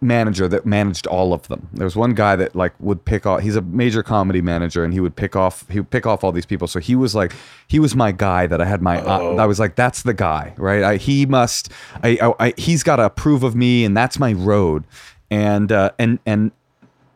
[0.00, 1.68] manager that managed all of them.
[1.72, 3.40] There was one guy that like would pick off.
[3.40, 5.68] He's a major comedy manager, and he would pick off.
[5.68, 6.68] He would pick off all these people.
[6.68, 7.32] So he was like,
[7.68, 9.00] he was my guy that I had my.
[9.00, 10.82] Uh, I was like, that's the guy, right?
[10.82, 11.70] I, he must.
[12.02, 14.84] I, I, I he's got to approve of me, and that's my road.
[15.30, 16.52] And uh, and and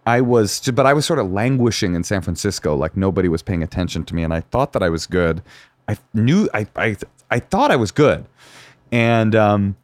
[0.07, 3.63] I was, but I was sort of languishing in San Francisco, like nobody was paying
[3.63, 5.43] attention to me, and I thought that I was good.
[5.89, 6.97] I knew, I, I,
[7.31, 8.27] I thought I was good,
[8.93, 9.77] and um,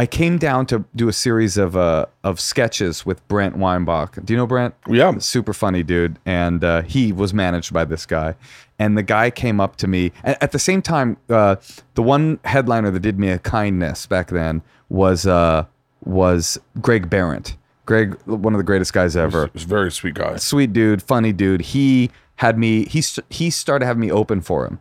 [0.00, 4.16] I came down to do a series of uh, of sketches with Brent Weinbach.
[4.24, 4.74] Do you know Brent?
[4.88, 5.18] Yeah.
[5.18, 8.34] super funny dude, and uh, he was managed by this guy.
[8.78, 11.18] And the guy came up to me at the same time.
[11.28, 11.56] Uh,
[11.96, 15.66] the one headliner that did me a kindness back then was uh,
[16.02, 17.58] was Greg Behrendt.
[17.84, 20.36] Greg, one of the greatest guys ever It's a very sweet guy.
[20.36, 21.60] sweet dude, funny dude.
[21.60, 22.86] He had me.
[22.86, 24.80] He he started having me open for him,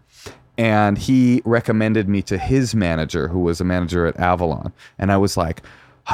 [0.60, 4.74] and he recommended me to his manager, who was a manager at Avalon.
[4.98, 5.62] And I was like,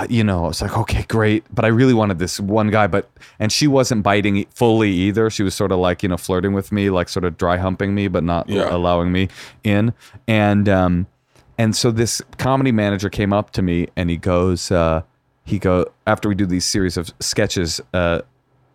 [0.08, 2.86] you know, I was like, okay, great, but I really wanted this one guy.
[2.86, 5.32] But and she wasn't biting fully either.
[5.32, 7.96] She was sort of like you know flirting with me, like sort of dry humping
[7.96, 8.68] me, but not Yeah.
[8.70, 9.30] allowing me
[9.64, 9.94] in.
[10.28, 11.08] And um,
[11.58, 15.02] and so this comedy manager came up to me and he goes, uh,
[15.44, 18.22] he go after we do these series of sketches uh,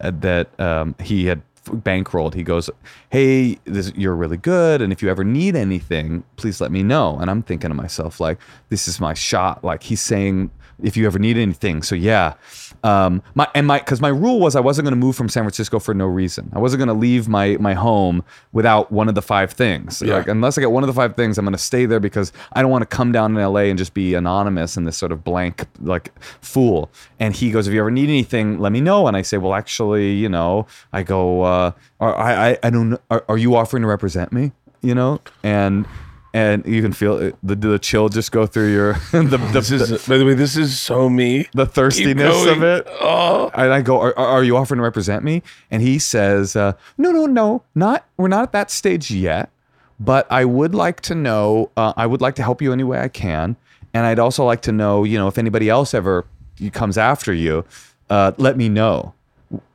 [0.01, 2.35] that um, he had bankrolled.
[2.35, 2.71] He goes,
[3.11, 7.19] "Hey, this, you're really good, and if you ever need anything, please let me know."
[7.19, 9.65] And I'm thinking to myself, like, this is my shot.
[9.65, 10.51] Like he's saying,
[10.83, 11.83] if you ever need anything.
[11.83, 12.35] So yeah,
[12.83, 15.43] um, my and my because my rule was I wasn't going to move from San
[15.43, 16.51] Francisco for no reason.
[16.55, 20.01] I wasn't going to leave my my home without one of the five things.
[20.01, 20.15] Yeah.
[20.19, 22.33] Like unless I get one of the five things, I'm going to stay there because
[22.53, 25.13] I don't want to come down in LA and just be anonymous and this sort
[25.13, 26.91] of blank like fool.
[27.19, 29.07] And he goes, if you ever need anything, let me know.
[29.07, 32.91] And I say, well, actually, you know, I go, uh, are, I I I don't.
[32.91, 34.53] know- Are, are you offering to represent me?
[34.81, 35.87] You know, and.
[36.33, 39.71] And you can feel it, the the chill just go through your the the, This
[39.73, 41.49] is, by the way, this is so me.
[41.55, 42.87] the thirstiness of it.
[43.01, 43.51] Oh.
[43.55, 45.43] And I go, are, are you offering to represent me?
[45.71, 48.07] And he says, uh, no, no, no, not.
[48.17, 49.51] We're not at that stage yet.
[49.99, 51.71] But I would like to know.
[51.77, 53.57] Uh, I would like to help you any way I can,
[53.93, 56.25] and I'd also like to know, you know, if anybody else ever
[56.73, 57.65] comes after you,
[58.09, 59.13] uh, let me know,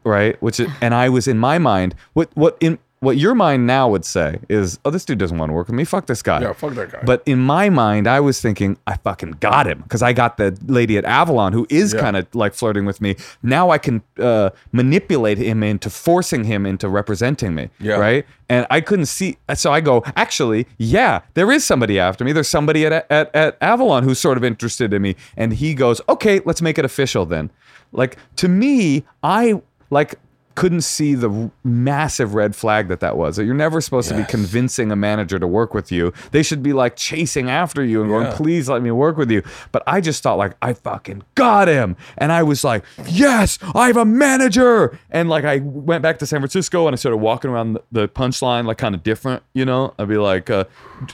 [0.04, 0.42] right?
[0.42, 3.88] Which is, and I was in my mind, what what in what your mind now
[3.90, 5.84] would say is, oh, this dude doesn't want to work with me.
[5.84, 6.42] Fuck this guy.
[6.42, 7.02] Yeah, fuck that guy.
[7.06, 10.58] But in my mind, I was thinking, I fucking got him because I got the
[10.66, 12.00] lady at Avalon who is Yeah.
[12.02, 13.16] kind of like flirting with me.
[13.44, 17.70] Now I can uh, manipulate him into forcing him into representing me.
[17.80, 17.96] Yeah.
[17.96, 18.26] Right.
[18.50, 19.38] And I couldn't see.
[19.56, 22.32] So I go, actually, yeah, there is somebody after me.
[22.32, 25.16] There's somebody at, at, at Avalon who's sort of interested in me.
[25.38, 27.52] And he goes, okay, let's make it official then.
[27.92, 30.16] Like to me, I like
[30.56, 33.38] couldn't see the massive red flag that that was.
[33.38, 36.14] You're never supposed to be convincing a manager to work with you.
[36.32, 39.44] They should be like chasing after you and going, "Please let me work with you."
[39.72, 43.88] But I just thought like, I fucking got him, and I was like, "Yes, I
[43.88, 47.52] have a manager." And like I went back to San Francisco and I started walking
[47.52, 49.94] around the- punchline like kind of different, you know.
[50.00, 50.64] I'd be like uh,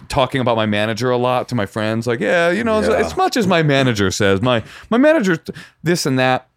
[0.07, 2.95] talking about my manager a lot to my friends, like, "Yeah, you know, as, Yeah.
[2.97, 6.47] as much as my manager says, my my manager th- this and that."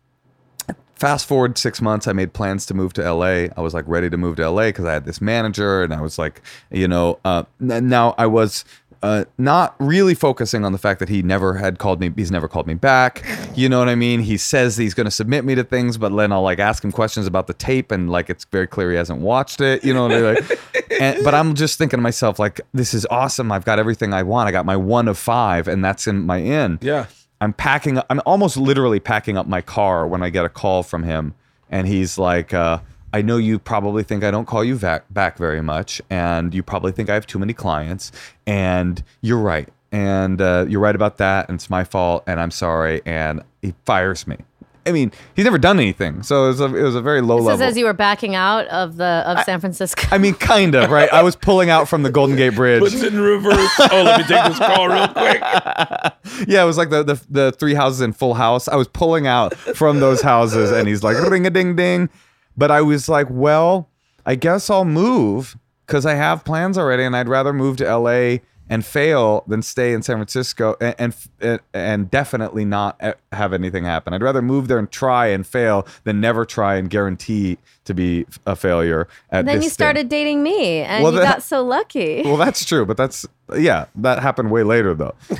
[1.05, 3.49] Fast forward six months, I made plans to move to LA.
[3.55, 6.01] I was like ready to move to LA because I had this manager, and I
[6.01, 6.41] was like,
[6.71, 8.65] you know, uh, now I was.
[9.03, 12.11] Uh, not really focusing on the fact that he never had called me.
[12.17, 13.23] He's never called me back.
[13.55, 14.21] You know what I mean?
[14.21, 16.91] He says he's going to submit me to things, but then I'll like ask him
[16.91, 19.85] questions about the tape, and like it's very clear he hasn't watched it.
[19.85, 20.35] You know what I mean?
[20.35, 23.53] Like, and, but I'm just thinking to myself, like, this is awesome.
[23.53, 24.49] I've got everything I want.
[24.49, 26.79] I got my one of five, and that's in my in.
[26.81, 27.05] Yeah.
[27.45, 31.03] I'm packing I'm almost literally packing up my car when I get a call from
[31.03, 31.35] him
[31.71, 32.81] and he's like uh,
[33.13, 36.63] I know you probably think I don't call you back, back very much and you
[36.63, 38.11] probably think I have too many clients
[38.47, 42.51] and you're right and uh, you're right about that and it's my fault and I'm
[42.51, 44.39] sorry and he fires me.
[44.87, 46.23] I mean, he's never done anything.
[46.23, 47.63] So it was a, it was a very low This level.
[47.67, 50.03] is as you were backing out of the of San Francisco.
[50.11, 51.11] I mean, kind of, right?
[51.13, 52.81] I was pulling out from the Golden Gate Bridge.
[52.81, 53.71] Puts it in reverse.
[53.81, 55.43] Oh, let me take this call real quick.
[56.49, 58.67] Yeah, it was like the, the the three houses in Full House.
[58.67, 62.09] I was pulling out from those houses, and he's like ring a ding ding.
[62.57, 63.91] But I was like, well,
[64.27, 65.57] I guess I'll move
[65.87, 68.43] because I have plans already, and I'd rather move to L.A.
[68.71, 73.01] and fail than stay in San Francisco and and, and, and definitely not
[73.33, 74.13] have anything happen.
[74.15, 78.27] I'd rather move there and try and fail than never try and guarantee to be
[78.47, 79.07] a failure.
[79.31, 79.75] At then this you thing.
[79.75, 82.23] started dating me, and Well, you that- got so lucky.
[82.25, 85.15] Well, that's true, but that's yeah, that happened way later though.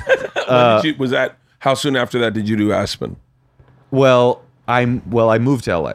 [0.47, 1.37] When did you- was that?
[1.59, 3.15] How soon after that did you do Aspen?
[3.89, 5.93] Well, I'm well, I moved to LA.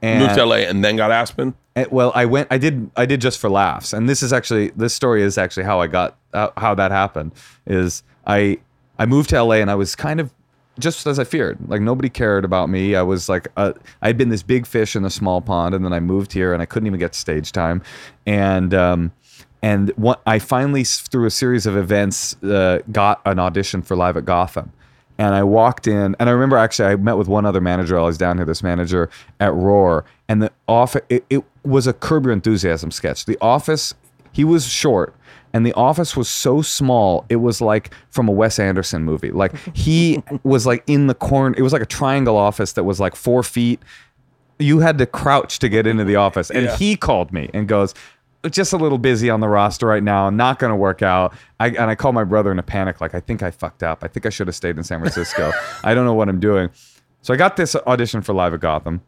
[0.00, 1.54] And, Moved to LA and then got Aspen.
[1.74, 2.48] And- well, I went.
[2.50, 2.90] I did.
[2.96, 3.92] I did just for laughs.
[3.92, 7.32] And this is actually this story is actually how I got uh, how that happened.
[7.66, 8.58] Is I
[8.98, 10.32] I moved to LA and I was kind of
[10.78, 11.58] just as I feared.
[11.68, 12.94] Like nobody cared about me.
[12.94, 15.92] I was like uh, I'd been this big fish in a small pond, and then
[15.92, 17.82] I moved here and I couldn't even get stage time.
[18.26, 19.12] And um,
[19.62, 24.16] and what I finally through a series of events uh, got an audition for Live
[24.16, 24.72] at Gotham.
[25.18, 27.94] And I walked in, and I remember actually I met with one other manager.
[27.96, 29.08] while I was down here, this manager
[29.40, 31.02] at Roar, and the office.
[31.08, 33.26] It, it was a Curb Your Enthusiasm sketch.
[33.26, 33.94] The office,
[34.32, 35.14] he was short,
[35.52, 37.24] and the office was so small.
[37.28, 39.30] It was like from a Wes Anderson movie.
[39.30, 41.54] Like he was like in the corner.
[41.58, 43.80] It was like a triangle office that was like four feet.
[44.58, 46.76] You had to crouch to get into the office, and Yeah.
[46.76, 47.94] he called me and goes.
[48.50, 50.28] Just a little busy on the roster right now.
[50.30, 51.34] Not going to work out.
[51.60, 54.02] I, and I call my brother in a panic, like I think I fucked up.
[54.02, 55.52] I think I should have stayed in San Francisco.
[55.84, 56.70] I don't know what I'm doing.
[57.22, 59.00] So I got this audition for Live at Gotham,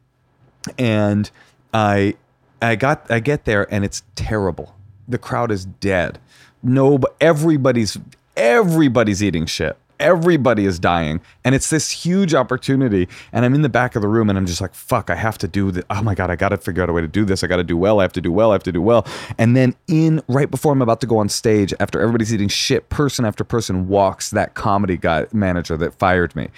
[0.78, 1.30] and
[1.72, 2.14] I
[2.62, 4.74] I got I get there and it's terrible.
[5.08, 6.18] The crowd is dead.
[6.62, 7.98] No, everybody's
[8.36, 9.76] everybody's eating shit.
[10.04, 14.08] Everybody is dying and it's this huge opportunity and i'm in the back of the
[14.08, 16.36] room and i'm just like fuck i have to do this oh my god i
[16.36, 17.42] gotta figure out a way to do this.
[17.42, 18.00] I gotta do well.
[18.00, 18.50] I have to do well.
[18.50, 19.06] I have to do well.
[19.38, 22.88] And then in right before i'm about to go on stage after everybody's eating shit
[22.88, 26.48] person after person walks that comedy guy manager that fired me.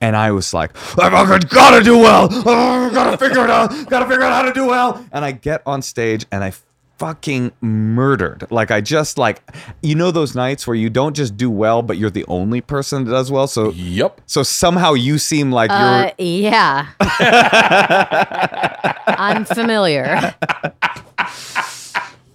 [0.00, 2.28] And i was like i fucking gotta do well.
[2.30, 3.70] Oh, gotta figure it out.
[3.88, 5.04] Gotta figure out how to do well.
[5.12, 6.52] And i get on stage and i
[7.04, 8.46] fucking murdered.
[8.50, 9.42] Like I just like
[9.82, 13.04] you know those nights where you don't just do well, but you're the only person
[13.04, 13.46] that does well.
[13.46, 14.22] So Yep.
[14.24, 16.86] so somehow you seem like Uh, you're yeah.
[19.06, 20.34] I'm familiar.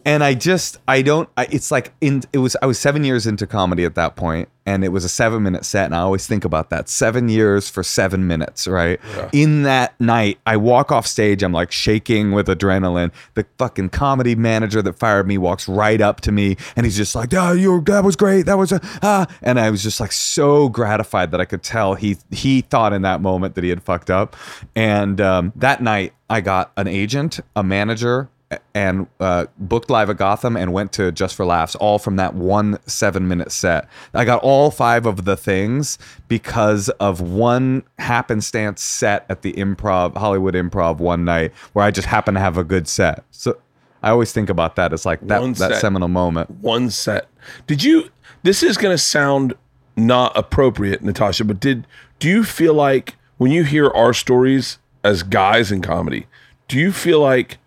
[0.05, 3.27] and I just I don't I, it's like in it was I was 7 years
[3.27, 6.27] into comedy at that point and it was a 7 minute set and I always
[6.27, 8.99] think about that 7 years for 7 minutes, right?
[9.33, 13.11] In that night I walk off stage I'm like shaking with adrenaline.
[13.33, 17.15] The fucking comedy manager that fired me walks right up to me and he's just
[17.15, 18.45] like, "Oh, you that was great.
[18.45, 21.95] That was a ah." And I was just like so gratified that I could tell
[21.95, 24.35] he he thought in that moment that he had fucked up.
[24.75, 28.29] And um, that night I got an agent, a manager,
[28.73, 32.33] and uh, booked live at Gotham and went to Just for Laughs, all from that
[32.33, 33.87] one seven minute set.
[34.13, 35.97] I got all five of the things
[36.27, 42.07] because of one happenstance set at the improv, Hollywood Improv one night where I just
[42.07, 43.23] happened to have a good set.
[43.31, 43.59] So
[44.01, 44.93] I always think about that.
[44.93, 46.49] It's like that, that seminal moment.
[46.49, 47.27] one set.
[47.67, 48.09] Did you?
[48.41, 49.53] This is going to sound
[49.95, 51.85] not appropriate, Natasha, but did
[52.19, 56.27] do you feel like when you hear our stories as guys in comedy,
[56.67, 57.57] do you feel like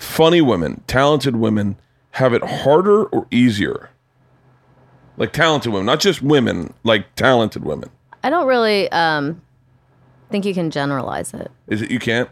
[0.00, 1.76] funny women, talented women,
[2.12, 3.90] have it harder or easier?
[5.16, 7.90] Like talented women, not just women, like talented women.
[8.24, 9.42] I don't really um,
[10.30, 11.50] think you can generalize it.
[11.68, 12.28] Is it you can't?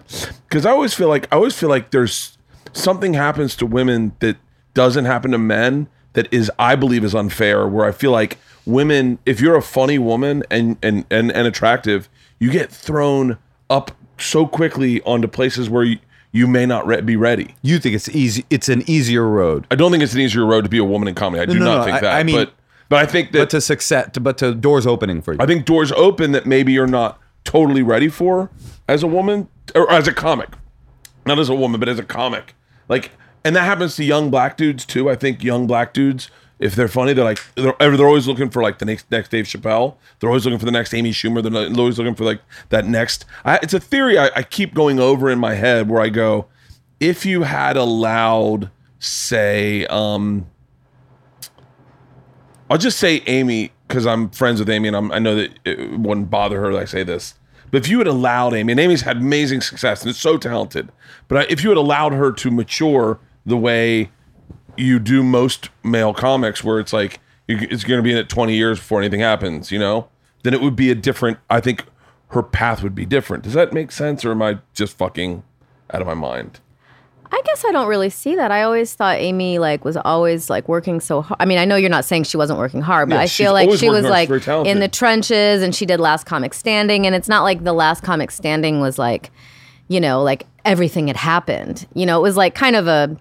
[0.48, 2.38] Because I always feel like I always feel like there's
[2.72, 4.38] something happens to women that
[4.72, 7.68] doesn't happen to men that is I believe is unfair.
[7.68, 12.08] Where I feel like women, if you're a funny woman and and and, and attractive,
[12.38, 13.36] you get thrown
[13.68, 15.98] up so quickly onto places where you,
[16.32, 17.54] you may not re- be ready.
[17.62, 18.44] You think it's easy?
[18.50, 21.08] It's an easier road, I don't think it's an easier road to be a woman
[21.08, 21.42] in comedy.
[21.42, 22.12] I do no, not no, think I- that.
[22.14, 22.52] I mean- but
[22.90, 25.38] but I think that but to success, but to doors opening for you.
[25.40, 28.50] I think doors open that maybe you're not totally ready for
[28.88, 30.48] as a woman or as a comic.
[31.26, 32.54] Not as a woman, but as a comic.
[32.88, 33.10] Like,
[33.44, 35.10] and that happens to young black dudes too.
[35.10, 38.62] I think young black dudes, if they're funny, they're like they're, they're always looking for
[38.62, 39.96] like the next next Dave Chappelle.
[40.18, 41.42] They're always looking for the next Amy Schumer.
[41.42, 42.40] They're always looking for like
[42.70, 43.24] that next.
[43.44, 46.46] I, it's a theory I, I keep going over in my head where I go,
[47.00, 50.46] if you had allowed, say, um,
[52.68, 55.98] I'll just say Amy because I'm friends with Amy and I'm, I know that it
[55.98, 57.34] wouldn't bother her that I say this.
[57.70, 60.90] But if you had allowed Amy, and Amy's had amazing success and is so talented,
[61.26, 64.10] but if you had allowed her to mature the way
[64.78, 68.28] you do most male comics, where it's like you, it's going to be in it
[68.28, 70.08] 20 years before anything happens, you know,
[70.42, 71.38] then it would be a different.
[71.50, 71.84] I think
[72.28, 73.42] her path would be different.
[73.44, 75.42] Does that make sense, or am I just fucking
[75.92, 76.60] out of my mind?
[77.30, 78.50] I guess I don't really see that.
[78.50, 81.36] I always thought Amy like was always like working so hard.
[81.40, 83.52] I mean, I know you're not saying she wasn't working hard, but Yeah, I feel
[83.52, 84.10] like she was hard.
[84.10, 84.70] like She's very talented.
[84.72, 88.02] in the trenches and she did Last Comic Standing and it's not like the Last
[88.02, 89.30] Comic Standing was like,
[89.88, 91.86] you know, like everything had happened.
[91.92, 93.14] You know, it was like kind of a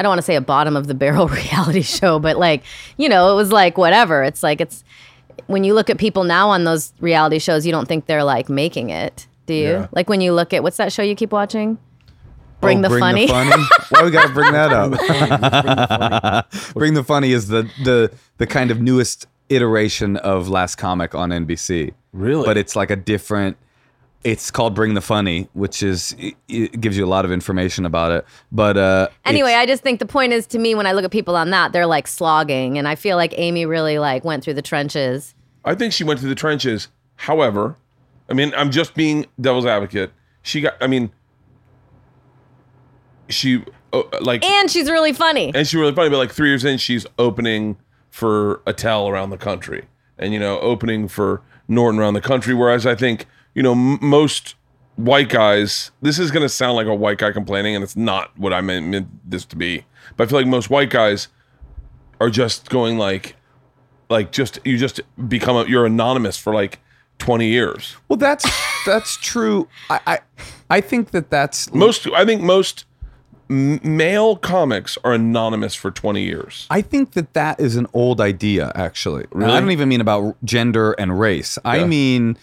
[0.00, 2.62] I don't want to say a bottom of the barrel reality show, but like,
[2.96, 4.24] you know, it was like whatever.
[4.24, 4.82] It's like it's
[5.46, 8.48] when you look at people now on those reality shows, you don't think they're like
[8.48, 9.68] making it, do you?
[9.68, 9.88] Yeah.
[9.92, 11.76] Like when you look at what's that show you keep watching?
[12.62, 13.28] Bring Oh, the funny.
[13.90, 16.50] Why we gotta bring that up?
[16.74, 21.28] bring the funny is the the the kind of newest iteration of Last Comic on
[21.28, 21.92] NBC.
[22.14, 22.46] Really?
[22.46, 23.58] But it's like a different.
[24.22, 27.86] It's called Bring the Funny, which is it, it gives you a lot of information
[27.86, 28.24] about it.
[28.52, 31.10] But uh, Anyway, I just think the point is to me when I look at
[31.10, 34.54] people on that, they're like slogging, and I feel like Amy really like went through
[34.54, 35.34] the trenches.
[35.64, 36.88] I think she went through the trenches.
[37.16, 37.76] However,
[38.28, 40.12] I mean, I'm just being devil's advocate.
[40.42, 41.10] She got, I mean,
[43.28, 45.52] she uh, like, And she's really funny.
[45.54, 46.10] and she really funny.
[46.10, 47.76] But like three years in, she's opening
[48.10, 49.86] for Attell around the country,
[50.18, 52.54] and you know, opening for Norton around the country.
[52.54, 54.54] Whereas I think you know m- most
[54.96, 58.36] white guys, this is going to sound like a white guy complaining, and it's not
[58.38, 59.84] what I meant, meant this to be.
[60.16, 61.28] But I feel like most white guys
[62.20, 63.36] are just going like,
[64.08, 66.80] like just you just become a, you're anonymous for like
[67.18, 67.96] 20 years.
[68.08, 68.46] well, that's
[68.86, 69.68] that's true.
[69.88, 70.18] I, I
[70.68, 72.84] I think that that's Most I think most
[73.48, 76.66] male comics are anonymous for 20 years.
[76.70, 79.26] I think that that is an old idea, actually.
[79.32, 79.52] Really?
[79.52, 81.58] I don't even mean about gender and race.
[81.64, 82.36] I mean,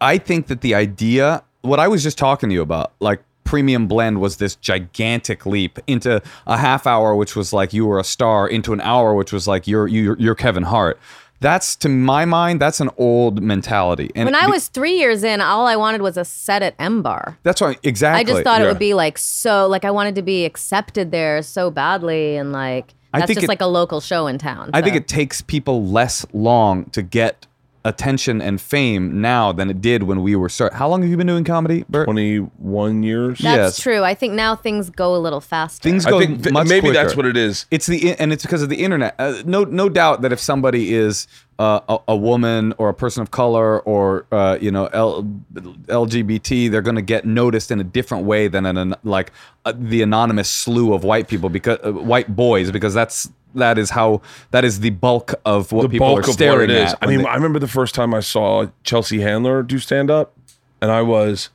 [0.00, 3.86] I think that the idea, what I was just talking to you about, like premium
[3.86, 8.04] blend was this gigantic leap into a half hour, which was like you were a
[8.04, 10.98] star, into an hour, which was like you're you're, you're Kevin Hart.
[11.40, 14.10] that's to my mind that's an old mentality.
[14.14, 17.02] And When I was three years in, all I wanted was a set at M
[17.02, 17.36] Bar.
[17.42, 18.20] that's right, exactly.
[18.20, 18.66] I just thought Yeah.
[18.66, 22.50] it would be like so, like I wanted to be accepted there so badly, and
[22.52, 24.70] like that's just it- like a local show in town.
[24.72, 27.46] I think it takes people less long to get
[27.84, 30.72] attention and fame now than it did when we were start.
[30.72, 32.06] How long have you been doing comedy, Bert?
[32.06, 33.38] 21 years.
[33.38, 33.80] That's yes.
[33.80, 34.02] true.
[34.02, 35.88] I think now things go a little faster.
[35.88, 37.66] Things I go think th- much maybe that's what it is.
[37.70, 39.14] It's the and it's because of the internet.
[39.18, 41.26] Uh, no, no doubt that if somebody is
[41.58, 45.22] uh, a, a woman or a person of color or uh, you know L,
[45.52, 49.30] LGBT, they're going to get noticed in a different way than an, an like
[49.64, 53.90] uh, the anonymous slew of white people because uh, white boys because that's that is
[53.90, 56.92] how that is the bulk of what the people are staring it is.
[56.92, 56.98] at.
[57.02, 60.32] I mean, they- I remember the first time I saw Chelsea Handler do stand up,
[60.80, 61.50] and I was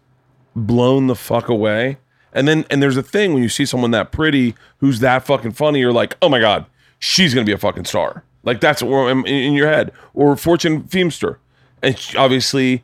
[0.55, 1.97] blown the fuck away.
[2.33, 5.51] And then, and there's a thing when you see someone that pretty who's that fucking
[5.53, 6.65] funny, you're like, oh my god,
[6.99, 8.23] she's gonna be a fucking star.
[8.43, 9.91] Like that's what in, in your head.
[10.13, 11.37] Or Fortune Feimster,
[11.81, 12.83] and obviously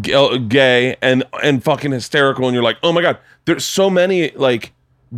[0.00, 4.30] g- gay and and fucking hysterical, and you're like, oh my god, there's so many
[4.30, 4.72] like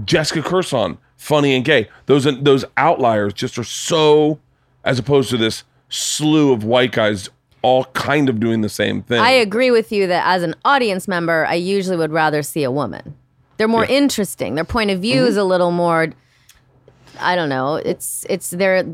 [0.04, 1.88] Jessica Kirson, funny and gay.
[2.06, 4.38] Those those outliers just are so,
[4.84, 7.30] as opposed to this slew of white guys
[7.62, 9.20] all kind of doing the same thing.
[9.20, 12.70] I agree with you that as an audience member, I usually would rather see a
[12.70, 13.14] woman.
[13.56, 14.54] They're more interesting.
[14.54, 15.28] Their point of view Mm-hmm.
[15.28, 16.12] is a little more.
[17.20, 17.76] I don't know.
[17.76, 18.84] It's it's they're,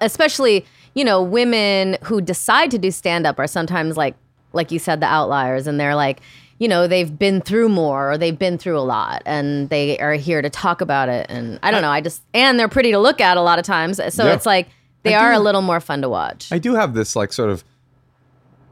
[0.00, 4.16] especially you know women who decide to do stand up are sometimes like
[4.54, 6.20] like you said the outliers, and they're like
[6.58, 10.14] you know they've been through more or they've been through a lot, and they are
[10.14, 11.26] here to talk about it.
[11.28, 11.90] And I don't know.
[11.90, 14.32] I just and they're pretty to look at a lot of times, so Yeah.
[14.34, 14.68] it's like
[15.02, 16.50] they are a little more fun to watch.
[16.52, 17.64] I do have this like sort of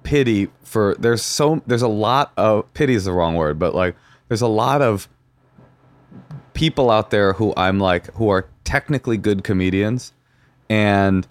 [0.03, 3.95] pity for there's so there's a lot of pity is the wrong word, but like
[4.29, 5.09] there's a lot of
[6.55, 10.13] people out there who I'm like who are technically good comedians
[10.69, 11.27] and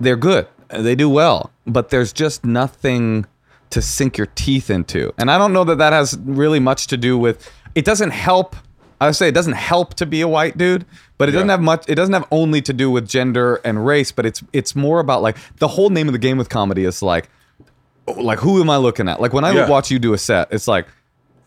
[0.00, 0.46] they're good.
[0.70, 3.26] They do well, but there's just nothing
[3.70, 5.12] to sink your teeth into.
[5.18, 8.56] And I don't know that that has really much to do with it doesn't help
[9.00, 10.84] I would say it doesn't help to be a white dude,
[11.18, 14.10] but it doesn't have much it doesn't have only to do with gender and race,
[14.10, 17.00] but it's it's more about like the whole name of the game with comedy is
[17.02, 17.28] like
[18.08, 19.20] oh, like who am I looking at?
[19.20, 19.68] Like when I Yeah.
[19.68, 20.86] watch you do a set, it's like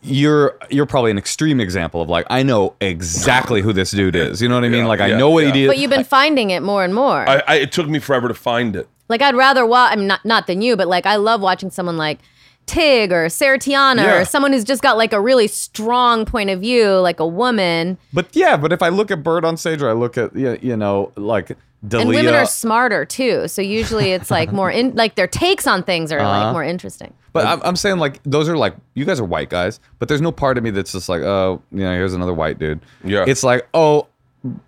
[0.04, 4.40] you're you're probably an extreme example of like I know exactly who this dude is.
[4.42, 4.80] You know what I mean?
[4.84, 5.52] Yeah, Like I yeah, know what yeah.
[5.52, 5.66] he did.
[5.68, 7.28] but you've been finding it more and more.
[7.28, 8.88] I, I, it took me forever to find it.
[9.08, 9.92] Like I'd rather watch.
[9.92, 12.18] I'm not not than you, but like I love watching someone like
[12.66, 14.20] Tig or Sarah Tiana Yeah.
[14.20, 17.98] or someone who's just got like a really strong point of view, like a woman.
[18.12, 20.56] But yeah, but if I look at Bert on stage or I look at yeah,
[20.62, 24.94] you know, like Dalia, And women are smarter too, so usually it's like more in
[24.94, 26.44] like their takes on things are Uh-huh.
[26.44, 27.12] like more interesting.
[27.32, 30.20] But I'm, I'm saying like those are like you guys are white guys, but there's
[30.20, 32.80] no part of me that's just like oh you know here's another white dude.
[33.04, 33.24] Yeah.
[33.26, 34.06] It's like oh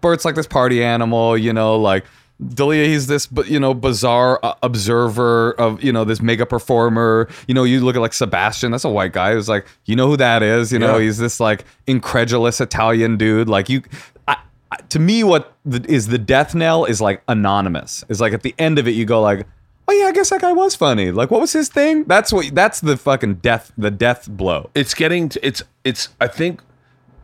[0.01, 2.05] Bert's like this party animal, you know like
[2.43, 7.28] Dalia he's this but you know bizarre uh, observer of you know this mega performer.
[7.47, 10.09] You know you look at like Sebastian, that's a white guy who's like you know
[10.09, 10.72] who that is.
[10.72, 11.05] You know Yeah.
[11.05, 13.49] he's this like incredulous Italian dude.
[13.49, 13.82] Like you.
[14.26, 14.37] I,
[14.72, 18.05] I- to me, what the, is the death knell is like anonymous.
[18.09, 19.47] Is like at the end of it, you go like,
[19.87, 21.12] oh yeah, I guess that guy was funny.
[21.12, 22.03] Like, what was his thing?
[22.05, 22.53] That's what.
[22.55, 23.70] That's the fucking death.
[23.78, 24.70] The death blow.
[24.74, 26.61] It's getting to, it's it's I think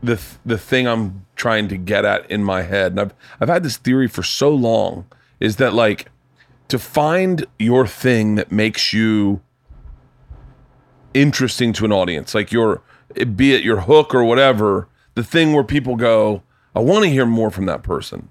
[0.01, 3.49] the th- the thing I'm trying to get at in my head, and I've I've
[3.49, 5.05] had this theory for so long,
[5.39, 6.09] is that like
[6.67, 9.41] to find your thing that makes you
[11.13, 12.81] interesting to an audience, like your
[13.35, 16.43] be it your hook or whatever, the thing where people go,
[16.75, 18.29] I want to hear more from that person.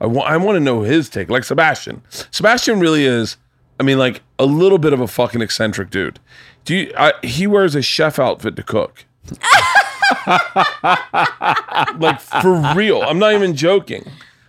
[0.00, 2.02] I want I want to know his take, like Sebastian.
[2.30, 3.36] Sebastian really is,
[3.80, 6.20] I mean, like a little bit of a fucking eccentric dude.
[6.64, 6.92] Do you?
[6.96, 9.06] I, he wears a chef outfit to cook.
[11.98, 13.02] like for real.
[13.02, 14.04] I'm not even joking.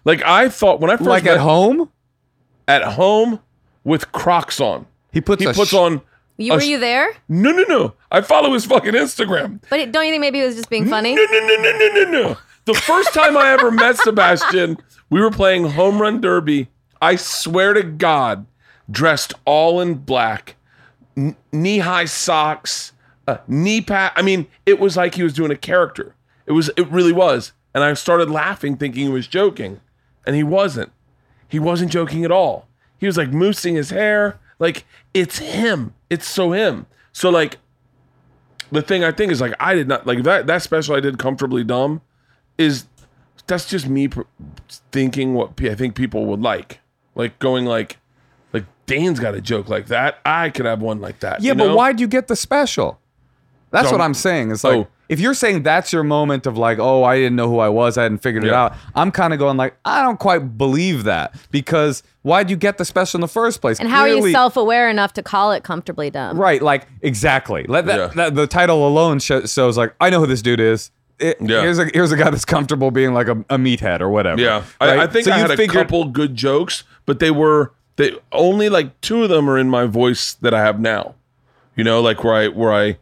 [0.06, 1.90] Like I thought when I first Like met- at home,
[2.68, 3.40] at home
[3.84, 4.86] with Crocs on.
[5.12, 5.42] he puts.
[5.44, 6.02] He a puts sh- on.
[6.38, 7.14] You a were sh- you there?
[7.28, 7.94] No, no, no.
[8.12, 9.60] I follow his fucking Instagram.
[9.70, 11.14] But it, don't you think maybe it was just being funny?
[11.16, 12.38] No, no, no, no, no, no, no.
[12.66, 14.78] The first time I ever met Sebastian,
[15.10, 16.70] we were playing home run derby.
[17.02, 18.46] I swear to God,
[18.90, 20.56] dressed all in black,
[21.18, 22.94] n- knee high socks,
[23.48, 24.12] knee pad.
[24.16, 26.16] I mean, it was like he was doing a character.
[26.46, 26.70] It was.
[26.78, 27.54] It really was.
[27.74, 29.80] And I started laughing, thinking he was joking,
[30.26, 30.92] and he wasn't.
[31.48, 32.68] He wasn't joking at all.
[32.98, 34.40] He was like moosing his hair.
[34.60, 35.94] Like it's him.
[36.10, 36.86] It's so him.
[37.12, 37.58] So like
[38.72, 41.18] the thing I think is like I did not like that that special I did
[41.18, 42.02] comfortably dumb
[42.58, 42.86] is
[43.48, 44.22] that's just me pr-
[44.92, 46.80] thinking what pe- I think people would like
[47.16, 47.98] like going like
[48.54, 51.58] like Dane's got a joke like that I could have one like that Yeah, you
[51.58, 53.00] but why'd you get the special?
[53.72, 54.52] That's So- what I'm saying.
[54.52, 57.50] It's like oh if you're saying that's your moment of like, oh, I didn't know
[57.50, 58.76] who I was, I hadn't figured it out.
[58.94, 62.86] I'm kind of going like, I don't quite believe that because why'd you get the
[62.86, 63.80] special in the first place?
[63.80, 66.38] And how are you self-aware enough to call it comfortably dumb?
[66.38, 67.66] Right, like exactly.
[67.68, 68.08] Let that, Yeah.
[68.18, 70.92] that the title alone sho- shows like I know who this dude is.
[71.18, 71.62] It- Yeah.
[71.62, 74.40] Here's a here's a guy that's comfortable being like a, a meathead or whatever.
[74.40, 75.00] Yeah, right?
[75.00, 78.14] I, I think So I you had a couple good jokes, but they were they
[78.32, 81.16] only like two of them are in my voice that I have now.
[81.76, 82.98] You know, like where I where I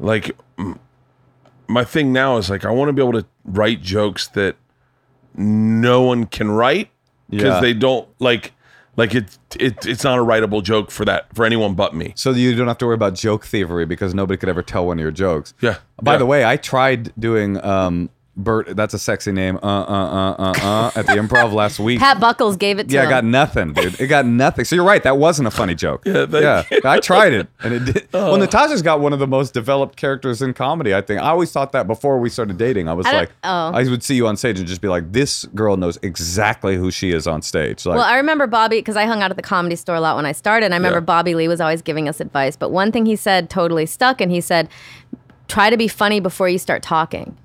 [0.00, 0.36] like
[1.68, 4.56] my thing now is like I want to be able to write jokes that
[5.34, 6.90] no one can write
[7.28, 7.60] because Yeah.
[7.60, 8.52] they don't like
[8.96, 12.12] like it, it it's not a writable joke for that for anyone but me.
[12.16, 14.98] So you don't have to worry about joke thievery because nobody could ever tell one
[14.98, 15.54] of your jokes.
[15.60, 15.76] Yeah.
[16.02, 16.18] By Yeah.
[16.18, 18.10] the way, I tried doing um
[18.42, 18.76] Bert.
[18.76, 19.58] That's a sexy name.
[19.62, 20.90] Uh uh uh uh uh.
[20.96, 21.98] At the improv last week.
[22.00, 22.94] Pat Buckles gave it to me.
[22.94, 23.10] yeah, I him.
[23.10, 24.00] got nothing, dude.
[24.00, 24.64] It got nothing.
[24.64, 25.02] So you're right.
[25.02, 26.02] That wasn't a funny joke.
[26.10, 26.64] Yeah, thank yeah.
[26.70, 26.80] you.
[26.84, 28.08] I tried it, and it did.
[28.12, 30.94] Well, Natasha's got one of the most developed characters in comedy.
[30.94, 31.20] I think.
[31.20, 32.88] I always thought that before we started dating.
[32.88, 33.70] I was I like, oh.
[33.72, 36.90] I would see you on stage and just be like, this girl knows exactly who
[36.90, 37.86] she is on stage.
[37.86, 40.16] Like, Well, I remember Bobby because I hung out at the comedy store a lot
[40.16, 40.64] when I started.
[40.66, 41.04] And I remember Yeah.
[41.04, 44.32] Bobby Lee was always giving us advice, but one thing he said totally stuck, and
[44.32, 44.68] he said,
[45.48, 47.36] "Try to be funny before you start talking."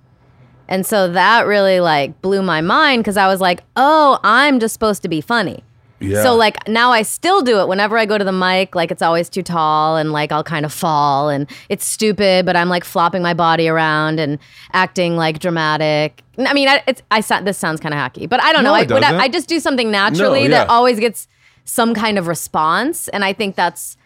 [0.68, 4.74] And so that really like blew my mind because I was like, "Oh, I'm just
[4.74, 5.63] supposed to be funny."
[5.99, 6.24] Yeah.
[6.24, 8.76] So like now I still do it whenever I go to the mic.
[8.76, 12.45] Like it's always too tall, and like I'll kind of fall, and it's stupid.
[12.45, 14.39] But I'm like flopping my body around and
[14.74, 16.22] acting like dramatic.
[16.38, 18.76] I mean, I, it's I this sounds kind of hacky, but I don't No, know.
[18.76, 19.03] I, doesn't.
[19.03, 20.74] I just do something naturally that yeah.
[20.74, 21.28] always gets
[21.63, 23.97] some kind of response, and I think that's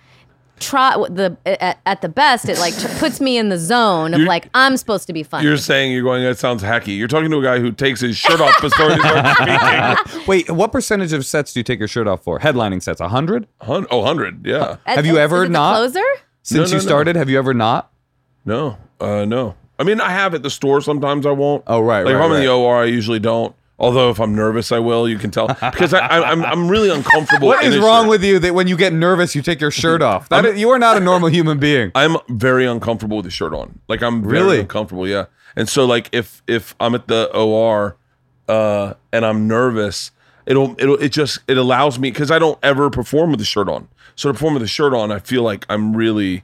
[0.59, 2.47] try the at, at the best.
[2.49, 5.23] It like t- puts me in the zone of You're- like I'm supposed to be
[5.23, 5.45] funny.
[5.47, 6.23] You're saying you're going.
[6.23, 6.97] That sounds hacky.
[6.97, 10.27] You're talking to a guy who takes his shirt off before he starts speaking.
[10.27, 12.39] wait, what percentage of sets do you take your shirt off for?
[12.39, 13.47] Headlining sets, hundred.
[13.61, 14.77] Hun- Oh, 100, yeah.
[14.85, 15.75] At- have you ever not?
[15.75, 16.05] closer?
[16.43, 16.87] Since no, you no.
[16.87, 17.91] started, have you ever not?
[18.45, 19.55] No, uh, no.
[19.77, 20.81] I mean, I have at the store.
[20.81, 21.63] Sometimes I won't.
[21.67, 22.51] Oh, right, Like if I'm in the.
[22.51, 23.55] OR, I usually don't.
[23.79, 25.07] Although if I'm nervous, I will.
[25.07, 27.47] You can tell because I, I, I'm I'm really uncomfortable.
[27.47, 28.09] What is wrong shirt.
[28.09, 30.27] with you that when you get nervous, you take your shirt off?
[30.29, 31.91] That is- you are not a normal human being.
[31.95, 33.79] I'm very uncomfortable with the shirt on.
[33.87, 34.59] Like I'm very Really?
[34.59, 35.07] uncomfortable.
[35.07, 35.25] Yeah.
[35.55, 37.95] And so like if if I'm at the OR
[38.49, 40.11] uh, and I'm nervous,
[40.45, 43.69] it'll it'll it just it allows me because I don't ever perform with the shirt
[43.69, 43.87] on.
[44.15, 46.43] So to perform with the shirt on, I feel like I'm really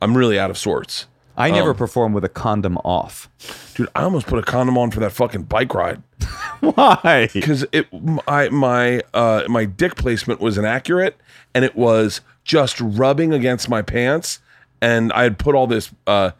[0.00, 1.06] I'm really out of sorts.
[1.38, 3.28] I Um, never perform with a condom off.
[3.74, 6.02] Dude, I almost put a condom on for that fucking bike ride.
[6.60, 7.28] Why?
[7.32, 11.16] because it my my uh my dick placement was inaccurate
[11.54, 14.40] and it was just rubbing against my pants
[14.80, 16.32] and I had put all this uh,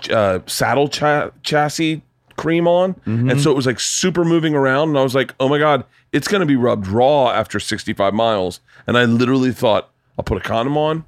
[0.00, 2.00] ch- uh saddle cha- chamois
[2.38, 5.48] cream on and so it was like super moving around and I was like oh
[5.48, 10.24] my god it's gonna be rubbed raw after 65 miles and I literally thought I'll
[10.24, 11.04] put a condom on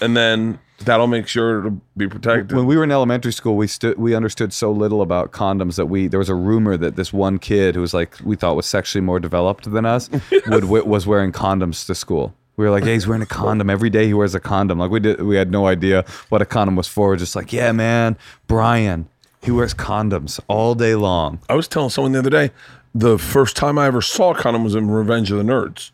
[0.00, 3.66] and then that'll make sure to be protected When we were in elementary school, we
[3.66, 7.12] stood we understood so little about condoms that we there was a rumor that this
[7.12, 10.10] one kid who was like we thought was sexually more developed than us
[10.46, 12.34] would was wearing condoms to school.
[12.56, 14.06] We were like, hey, he's wearing a condom every day.
[14.06, 14.78] He wears a condom.
[14.78, 17.08] Like we did, we had no idea what a condom was for.
[17.08, 18.18] We're just like, yeah, man,
[18.48, 19.08] Brian,
[19.40, 21.40] he wears condoms all day long.
[21.48, 22.50] I was telling someone the other day,
[22.94, 25.90] the first time I ever saw a condom was in Revenge of the Nerds.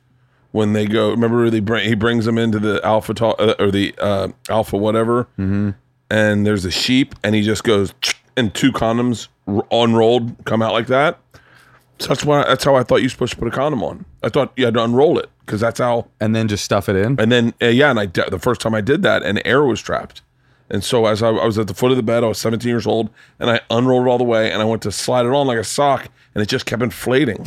[0.57, 3.95] When they go, remember they bring, he brings them into the alpha uh, or the
[3.99, 5.73] uh, alpha whatever, mm-hmm.
[6.11, 7.93] and there's a sheep, and he just goes,
[8.39, 11.19] and two condoms r- unrolled come out like that.
[11.99, 14.07] So that's why that's how I thought you were supposed to put a condom on.
[14.23, 16.09] I thought you had to unroll it because that's how.
[16.21, 17.21] And then just stuff it in.
[17.21, 19.83] And then uh, yeah, and I the first time I did that, and air was
[19.83, 20.23] trapped.
[20.71, 22.67] And so as I, I was at the foot of the bed, I was 17
[22.67, 25.33] years old, and I unrolled it all the way, and I went to slide it
[25.33, 27.47] on like a sock, and it just kept inflating.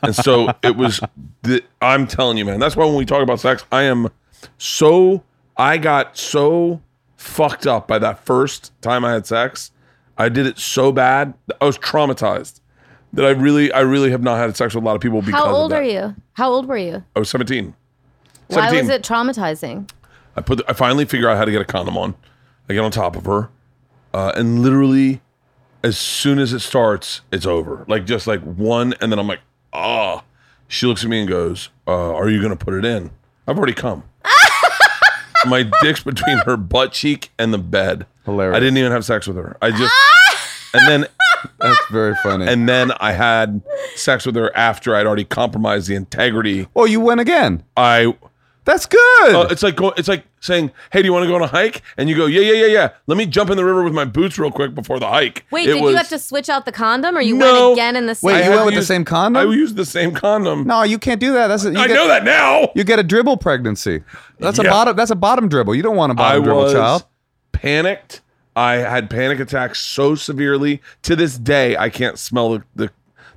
[0.00, 1.00] and so it was.
[1.42, 4.10] The, I'm telling you, man, that's why when we talk about sex, I am
[4.58, 5.24] so.
[5.56, 6.80] I got so
[7.16, 9.72] fucked up by that first time I had sex.
[10.16, 11.34] I did it so bad.
[11.60, 12.60] I was traumatized
[13.12, 15.40] that I really, I really have not had sex with a lot of people because
[15.40, 16.14] How old are you?
[16.34, 17.02] How old were you?
[17.16, 17.74] I was 17.
[18.46, 18.78] Why 17.
[18.78, 19.90] was it traumatizing?
[20.36, 20.58] I put.
[20.58, 22.14] The, I finally figure out how to get a condom on.
[22.68, 23.50] I get on top of her,
[24.14, 25.22] uh, and literally,
[25.82, 27.84] as soon as it starts, it's over.
[27.88, 29.40] Like just like one, and then I'm like,
[29.72, 30.24] ah.
[30.70, 33.10] She looks at me and goes, uh, "Are you gonna put it in?"
[33.46, 34.02] I've already come.
[35.46, 38.06] My dick's between her butt cheek and the bed.
[38.26, 38.56] Hilarious.
[38.56, 39.56] I didn't even have sex with her.
[39.62, 39.94] I just,
[40.74, 41.06] and then
[41.60, 42.46] That's very funny.
[42.46, 43.62] and then I had
[43.94, 46.66] sex with her after I'd already compromised the integrity.
[46.76, 47.62] oh, you went again.
[47.76, 48.14] I
[48.68, 49.34] That's good.
[49.34, 51.46] Uh, it's like go, it's like saying, "Hey, do you want to go on a
[51.46, 52.88] hike?" And you go, "Yeah, yeah, yeah, yeah.
[53.06, 55.66] Let me jump in the river with my boots real quick before the hike." Wait,
[55.66, 57.70] It did was- you have to switch out the condom, or you No.
[57.70, 58.26] went again in the same?
[58.28, 59.48] Wait, I you went to with the same condom?
[59.48, 60.66] I used the same condom.
[60.66, 61.46] no, you can't do that.
[61.46, 62.70] That's a, you I get, know that now.
[62.74, 64.02] You get a dribble pregnancy.
[64.38, 64.94] That's a bottom.
[64.94, 65.74] That's a bottom dribble.
[65.74, 67.06] You don't want a bottom dribble, was child.
[67.52, 68.20] panicked.
[68.54, 70.82] I had panic attacks so severely.
[71.04, 72.90] To this day, I can't smell the, the,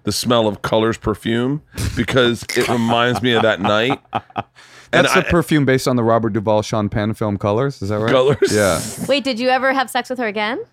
[0.03, 1.61] the smell of Colors perfume
[1.95, 3.97] because it reminds me of that night.
[4.93, 7.81] And That's the I- perfume based on the Robert Duvall Sean Penn film Colors.
[7.81, 8.11] Is that right?
[8.11, 8.51] Colors?
[8.53, 8.81] Yeah.
[9.07, 10.63] Wait, did you ever have sex with her again?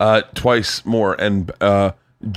[0.00, 1.92] Uh, twice more, and uh,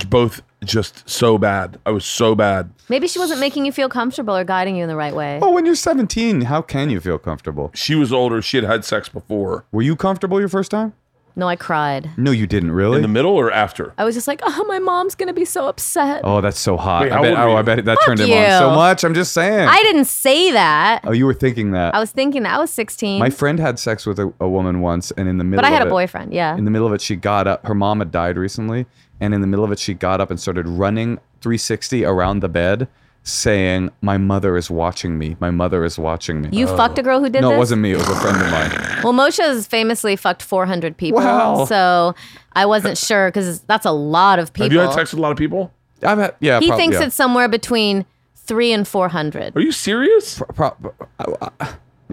[0.08, 1.78] both just so bad.
[1.86, 2.70] I was so bad.
[2.88, 5.38] Maybe she wasn't making you feel comfortable or guiding you in the right way.
[5.40, 7.70] Well, when you're 17, how can you feel comfortable?
[7.74, 8.40] She was older.
[8.42, 9.64] She had had sex before.
[9.72, 10.92] Were you comfortable your first time?
[11.36, 12.10] No, I cried.
[12.16, 12.96] No, you didn't really.
[12.96, 13.92] In the middle or after?
[13.98, 16.20] I was just like, oh, my mom's gonna be so upset.
[16.22, 17.02] oh, that's so hot.
[17.02, 17.56] Wait, I how bet, old were oh, you?
[17.56, 18.58] I bet that Fuck turned him on you.
[18.58, 19.02] so much.
[19.02, 19.68] I'm just saying.
[19.68, 21.00] I didn't say that.
[21.04, 21.94] oh, you were thinking that.
[21.94, 23.18] I was thinking that I was 16.
[23.18, 25.70] My friend had sex with a, a woman once, and in the middle but I
[25.70, 26.56] had of a it- boyfriend, yeah.
[26.56, 27.66] In the middle of it, she got up.
[27.66, 28.86] Her mom had died recently,
[29.20, 32.48] and in the middle of it, she got up and started running 360 around the
[32.48, 32.86] bed,
[33.24, 35.36] saying, "My mother is watching me.
[35.40, 37.40] My mother is watching me." You fucked a girl who did that?
[37.40, 37.56] no, this?
[37.56, 37.92] it wasn't me.
[37.92, 38.70] It was a friend of mine.
[39.02, 41.20] Well, Moshe has famously fucked 400 people.
[41.20, 41.64] Wow.
[41.64, 42.14] So
[42.52, 44.64] I wasn't sure because that's a lot of people.
[44.66, 45.72] Have you had sex with a lot of people?
[46.02, 46.60] I've had, yeah.
[46.60, 47.06] he prob- thinks yeah.
[47.06, 48.04] it's somewhere between
[48.36, 49.56] three and 400.
[49.56, 50.40] Are you serious?
[50.54, 50.76] Pro-
[51.18, 51.50] uh,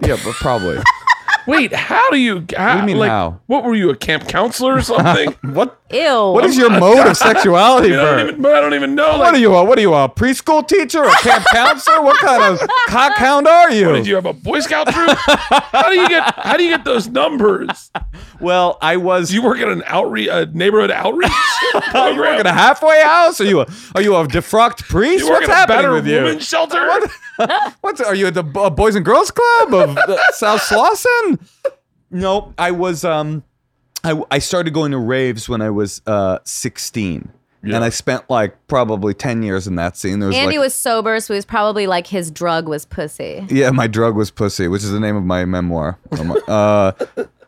[0.02, 0.78] yeah, but probably.
[1.46, 2.44] Wait, how do you?
[2.56, 3.40] How, do you mean like, how?
[3.46, 5.32] What were you, a camp counselor or something?
[5.54, 5.78] what?
[5.90, 6.30] Ew.
[6.32, 8.46] What is your mode of sexuality, I don't even.
[8.46, 9.10] I don't even know.
[9.10, 9.54] What Like, are you?
[9.54, 9.92] A, what are you?
[9.92, 11.00] A preschool teacher?
[11.00, 12.02] Or a camp counselor?
[12.02, 13.92] What kind of cockhound are you?
[13.92, 15.10] Did you have a Boy Scout troop?
[15.18, 16.34] how do you get?
[16.38, 17.90] How do you get those numbers?
[18.40, 19.28] well, I was.
[19.28, 21.30] Do you work at an outreach, a neighborhood outreach
[21.70, 22.14] program?
[22.14, 23.40] you work at a halfway house?
[23.40, 23.66] Are you a?
[23.94, 25.24] Are you a defrocked priest?
[25.24, 26.22] You work What's at a happening better with you?
[26.22, 26.88] women's shelter?
[27.80, 31.40] What's are you at the uh, Boys and Girls Club of uh, South Slauson?
[32.10, 33.42] No, I was um
[34.04, 37.30] I I started going to raves when I was uh 16.
[37.64, 37.76] Yeah.
[37.76, 40.18] And I spent like probably 10 years in that scene.
[40.18, 43.46] There was Andy like, was sober, so he was probably like his drug was pussy.
[43.48, 45.98] Yeah, my drug was pussy, which is the name of my memoir.
[46.48, 46.92] Uh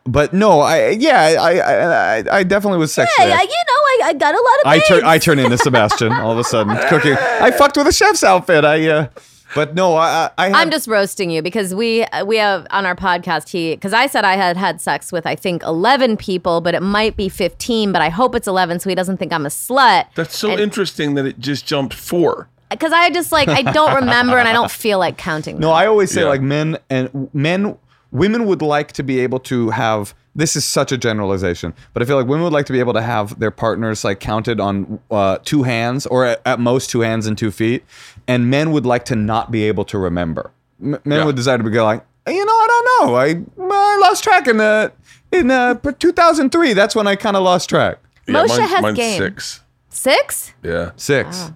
[0.07, 3.29] but no, I yeah, I I I, I definitely was sexually.
[3.29, 5.03] Hey, I, you know, I, I got a lot of I turn.
[5.03, 7.13] I turn into Sebastian all of a sudden cooking.
[7.13, 8.63] I fucked with a chef's outfit.
[8.63, 9.07] I uh
[9.55, 12.67] but no, I I, I had, I'm just roasting you because we uh, we have
[12.69, 16.17] on our podcast he because I said I had had sex with I think 11
[16.17, 19.33] people, but it might be 15, but I hope it's 11 so he doesn't think
[19.33, 20.05] I'm a slut.
[20.15, 22.47] That's so And- interesting that it just jumped four.
[22.69, 25.59] Because I just like I don't remember and I don't feel like counting.
[25.59, 25.71] No.
[25.71, 26.27] I always say Yeah.
[26.29, 27.77] like men and men,
[28.11, 30.13] women would like to be able to have.
[30.37, 32.91] This is such a generalization, but I feel like women would like to be able
[32.93, 37.01] to have their partners like counted on uh, two hands or at, at most two
[37.01, 37.85] hands and two feet,
[38.27, 40.51] and men would like to not be able to remember.
[40.83, 41.25] M- men Yeah.
[41.25, 44.59] would desire to be like, you know, I don't know, I I lost track in
[44.59, 44.89] uh,
[45.31, 46.73] in uh, 2003.
[46.73, 47.99] That's when I kind of lost track.
[48.27, 49.17] Moshe mine's, has mine's game.
[49.19, 49.61] six.
[49.89, 50.53] Six?
[50.63, 50.91] Yeah.
[50.97, 51.51] Six.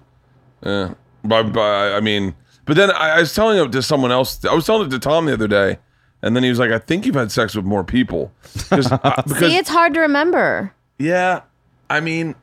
[0.63, 0.93] Yeah.
[1.23, 4.45] But, but I mean, but then I, I was telling it to someone else.
[4.45, 5.79] I was telling it to Tom the other day,
[6.21, 8.31] and then he was like, "I think you've had sex with more people."
[8.69, 8.97] 'Cause- uh,
[9.27, 10.73] because See, it's hard to remember.
[10.97, 11.41] yeah,
[11.89, 12.35] I mean,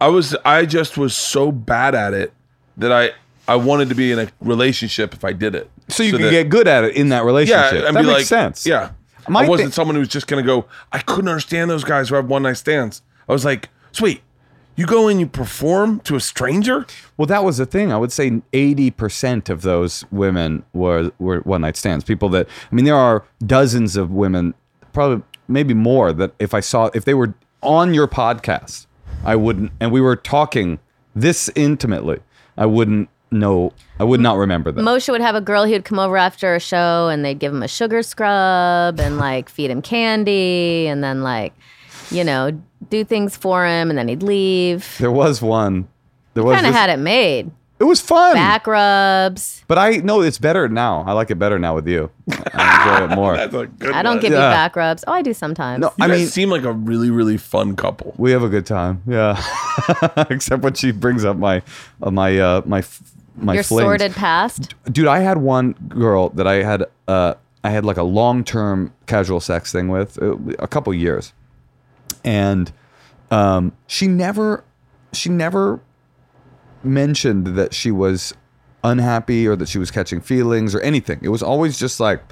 [0.00, 2.32] I was I just was so bad at it
[2.76, 3.10] that I
[3.48, 5.70] I wanted to be in a relationship if I did it.
[5.88, 7.84] So you could that- get good at it in that yeah, relationship.
[7.86, 8.66] and that be makes like, sense.
[8.66, 8.90] Yeah,
[9.28, 10.66] My I wasn't thi- someone who was just gonna go.
[10.92, 13.02] I couldn't understand those guys who have one night stands.
[13.28, 14.22] I was like, sweet.
[14.74, 16.86] You go and you perform to a stranger?
[17.16, 17.92] Well, that was the thing.
[17.92, 22.04] I would say 80% of those women were, were one night stands.
[22.04, 24.54] People that, I mean, there are dozens of women,
[24.92, 28.86] probably maybe more, that if I saw, if they were on your podcast,
[29.24, 30.78] I wouldn't, and we were talking
[31.14, 32.20] this intimately,
[32.56, 34.84] I wouldn't know, I would not remember them.
[34.84, 37.62] Moshe would have a girl who'd come over after a show and they'd give him
[37.62, 41.52] a sugar scrub and like feed him candy and then like,
[42.10, 42.58] you know,
[42.92, 44.96] do things for him and then he'd leave.
[44.98, 45.88] there was one.
[46.34, 47.50] There was Kind of this- had it made.
[47.80, 48.34] it was fun.
[48.34, 49.64] Back rubs.
[49.66, 51.02] But I know it's better now.
[51.06, 52.10] I like it better now with you.
[52.54, 53.36] I enjoy it more.
[53.40, 54.22] That's a good I don't one.
[54.22, 55.02] give you back rubs.
[55.06, 55.80] Oh, I do sometimes.
[55.80, 58.14] No, You I guys mean, seem like a really, really fun couple.
[58.18, 59.02] We have a good time.
[59.06, 59.42] Yeah.
[60.30, 61.62] Except when she brings up my
[62.02, 63.02] uh, my uh my f-
[63.36, 63.84] my Your flings.
[63.86, 64.74] sordid past.
[64.92, 69.40] Dude, I had one girl that I had uh I had like a long-term casual
[69.40, 71.32] sex thing with uh, a couple years.
[72.24, 72.70] And
[73.32, 74.62] um she never
[75.12, 75.80] she never
[76.84, 78.34] mentioned that she was
[78.84, 81.18] unhappy or that she was catching feelings or anything.
[81.22, 82.22] It was always just like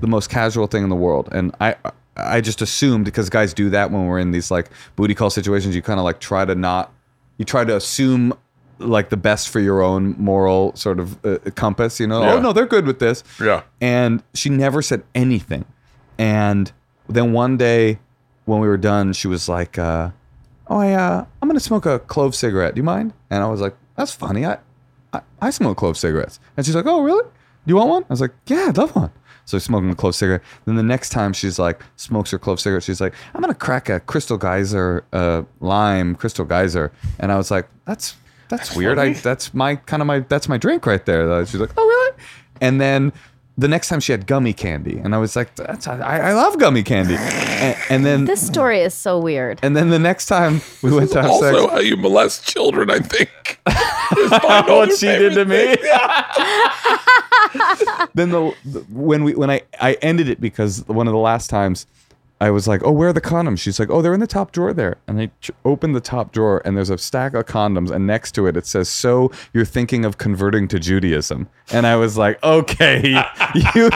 [0.00, 1.28] the most casual thing in the world.
[1.32, 1.76] And I
[2.16, 5.74] I just assumed because guys do that when we're in these like booty call situations,
[5.74, 6.92] you kind of like try to not
[7.38, 8.34] you try to assume
[8.78, 12.22] like the best for your own moral sort of uh, compass, you know.
[12.22, 12.34] Yeah.
[12.34, 13.22] Oh no, they're good with this.
[13.40, 13.62] Yeah.
[13.80, 15.64] And she never said anything.
[16.18, 16.72] And
[17.08, 17.98] then one day
[18.46, 20.10] when we were done, she was like, uh,
[20.70, 22.74] "Oh, I, uh, I'm gonna smoke a clove cigarette.
[22.74, 24.46] Do you mind?" And I was like, "That's funny.
[24.46, 24.58] I,
[25.12, 27.24] I, I smoke clove cigarettes." And she's like, "Oh, really?
[27.24, 27.30] Do
[27.66, 29.10] you want one?" I was like, "Yeah, I'd love one."
[29.50, 30.42] So smoking a clove cigarette.
[30.64, 33.88] Then the next time she's like smokes her clove cigarette, she's like, I'm gonna crack
[33.88, 36.92] a Crystal Geyser, uh, lime Crystal Geyser.
[37.18, 38.14] And I was like, that's
[38.48, 38.98] that's weird.
[38.98, 41.44] I that's my kind of my that's my drink right there.
[41.46, 42.16] She's like, oh really?
[42.60, 43.12] And then
[43.60, 46.58] the next time she had gummy candy, and I was like, that's I, I love
[46.58, 47.16] gummy candy.
[47.16, 49.58] And, and then This story is so weird.
[49.62, 51.72] and then the next time we went to have Also, sex.
[51.72, 53.60] how you molest children, I think.
[54.18, 55.88] Is find what she did to favorite me.
[58.14, 61.50] then the, the when we when I I ended it because one of the last
[61.50, 61.86] times
[62.40, 64.52] I was like, "Oh, where are the condoms?" She's like, "Oh, they're in the top
[64.52, 67.90] drawer there." And I ch- opened the top drawer and there's a stack of condoms
[67.90, 71.96] and next to it it says, "So you're thinking of converting to Judaism?" And I
[71.96, 73.10] was like, "Okay,
[73.74, 73.90] you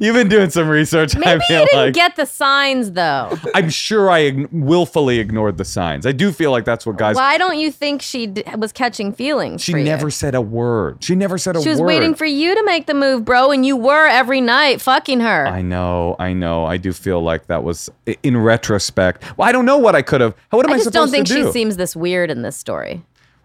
[0.00, 3.36] you've been doing some research." I feel you didn't like get the signs though.
[3.54, 6.06] I'm sure I ign- willfully ignored the signs.
[6.06, 7.16] I do feel like that's what guys.
[7.16, 9.62] Why don't you think she d- was catching feelings?
[9.62, 9.84] She for you?
[9.84, 11.04] never said a word.
[11.04, 11.64] She never said a word.
[11.64, 14.80] She was waiting for you to make the move, bro, and you were every night
[14.80, 15.46] fucking her.
[15.46, 16.64] I know, I know.
[16.64, 19.22] I do feel like that was i- in retrospect.
[19.36, 20.34] Well, I don't know what I could have.
[20.50, 22.56] What am I, I just supposed don't think to she seems this weird in this
[22.56, 23.02] story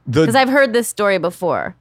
[0.09, 1.75] because I've heard this story before.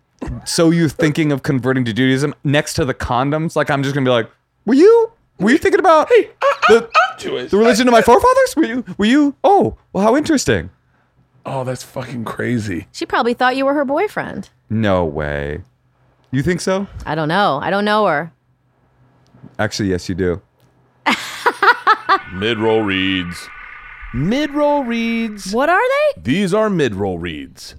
[0.44, 3.54] so you're thinking of converting to Judaism next to the condoms?
[3.56, 4.30] Like I'm just gonna be like,
[4.64, 5.12] were you?
[5.38, 6.30] Were you thinking about the,
[6.70, 7.50] I'm Jewish.
[7.50, 8.56] the religion of my forefathers?
[8.56, 8.84] Were you?
[8.96, 9.34] Were you?
[9.44, 10.70] Oh, well, how interesting.
[11.44, 12.88] Oh, that's fucking crazy.
[12.90, 14.48] She probably thought you were her boyfriend.
[14.70, 15.62] No way.
[16.32, 16.86] You think so?
[17.04, 17.60] I don't know.
[17.62, 18.32] I don't know her.
[19.58, 20.40] Actually, yes, you do.
[22.34, 23.48] Mid roll reads.
[24.14, 25.52] Mid roll reads.
[25.52, 26.20] What are they?
[26.22, 27.74] These are mid roll reads.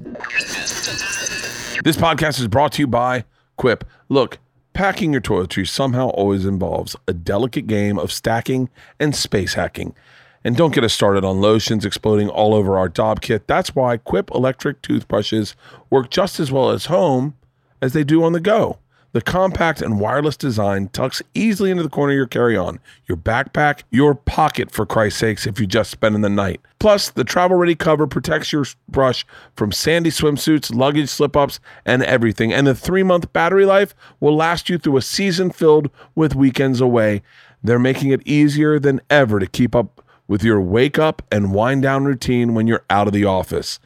[1.84, 3.84] This podcast is brought to you by Quip.
[4.10, 4.40] Look,
[4.74, 8.70] packing your toiletries somehow always involves a delicate game of stacking
[9.00, 9.96] and space hacking.
[10.44, 13.48] And don't get us started on lotions exploding all over our Dopp kit.
[13.48, 15.56] That's why Quip electric toothbrushes
[15.90, 17.36] work just as well as home
[17.82, 18.80] as they do on the go.
[19.18, 23.82] The compact and wireless design tucks easily into the corner of your carry-on, your backpack,
[23.90, 26.62] your pocket for Christ's sakes if you're just spending the night.
[26.78, 29.26] Plus, the travel-ready cover protects your brush
[29.56, 32.54] from sandy swimsuits, luggage slip-ups, and everything.
[32.54, 37.24] And the three-month battery life will last you through a season filled with weekends away.
[37.64, 41.82] They're making it easier than ever to keep up with your wake up and wind
[41.82, 43.80] down routine when you're out of the office.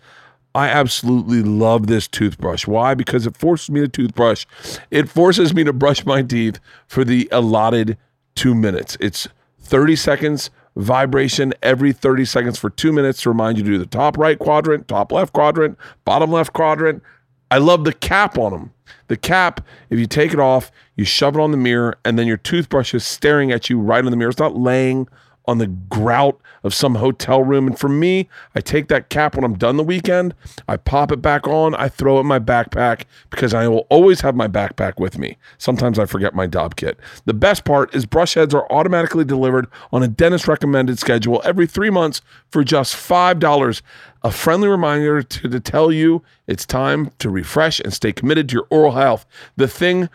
[0.54, 2.68] I absolutely love this toothbrush.
[2.68, 2.94] Why?
[2.94, 4.46] Because it forces me to toothbrush.
[4.90, 7.98] It forces me to brush my teeth for the allotted
[8.36, 8.98] two minutes.
[9.00, 9.28] It's
[9.60, 13.86] 30 seconds vibration every 30 seconds for two minutes to remind you to do the
[13.86, 17.04] top right quadrant, top left quadrant, bottom left quadrant.
[17.50, 18.74] I love the cap on them.
[19.08, 22.28] The cap, if you take it off, you shove it on the mirror, and then
[22.28, 24.30] your toothbrush is staring at you right in the mirror.
[24.30, 25.08] It's not laying
[25.46, 27.68] on the grout of some hotel room.
[27.68, 30.36] And for me, I take that cap when I'm done the weekend,
[30.68, 34.22] I pop it back on, I throw it in my backpack because I will always
[34.22, 35.38] have my backpack with me.
[35.58, 37.00] Sometimes I forget my Dopp kit.
[37.26, 41.66] The best part is brush heads are automatically delivered on a dentist recommended schedule every
[41.66, 43.82] three months for just $5.
[44.24, 48.54] A friendly reminder to, to tell you it's time to refresh and stay committed to
[48.54, 49.26] your oral health.
[49.56, 50.10] The thing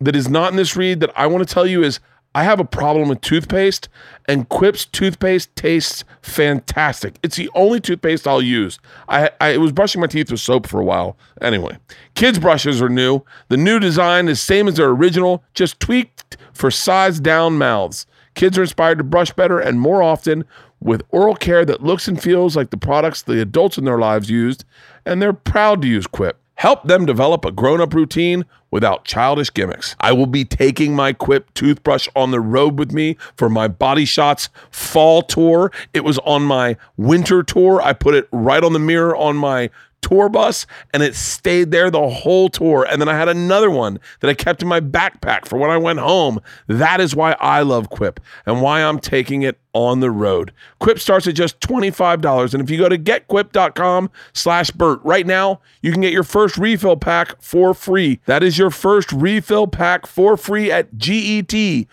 [0.00, 1.98] that is not in this read that I want to tell you is
[2.38, 3.88] I have a problem with toothpaste,
[4.28, 7.18] and Quip's toothpaste tastes fantastic.
[7.20, 8.78] It's the only toothpaste I'll use.
[9.08, 11.16] I, I was brushing my teeth with soap for a while.
[11.40, 11.78] Anyway,
[12.14, 13.22] kids' brushes are new.
[13.48, 18.06] The new design is same as their original, just tweaked for size down mouths.
[18.36, 20.44] Kids are inspired to brush better and more often
[20.78, 24.30] with oral care that looks and feels like the products the adults in their lives
[24.30, 24.64] used,
[25.04, 26.38] and they're proud to use Quip.
[26.58, 29.94] Help them develop a grown up routine without childish gimmicks.
[30.00, 34.04] I will be taking my Quip toothbrush on the road with me for my Body
[34.04, 35.70] Shots fall tour.
[35.94, 37.80] It was on my winter tour.
[37.80, 39.70] I put it right on the mirror on my
[40.02, 42.86] tour bus and it stayed there the whole tour.
[42.88, 45.76] And then I had another one that I kept in my backpack for when I
[45.76, 46.40] went home.
[46.66, 50.52] That is why I love Quip and why I'm taking it on the road.
[50.80, 52.54] Quip starts at just $25.
[52.54, 56.56] And if you go to getquip.com slash Bert right now, you can get your first
[56.58, 58.20] refill pack for free.
[58.26, 61.84] That is your first refill pack for free at getquip.com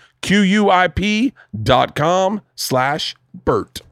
[2.55, 3.84] slash Bert.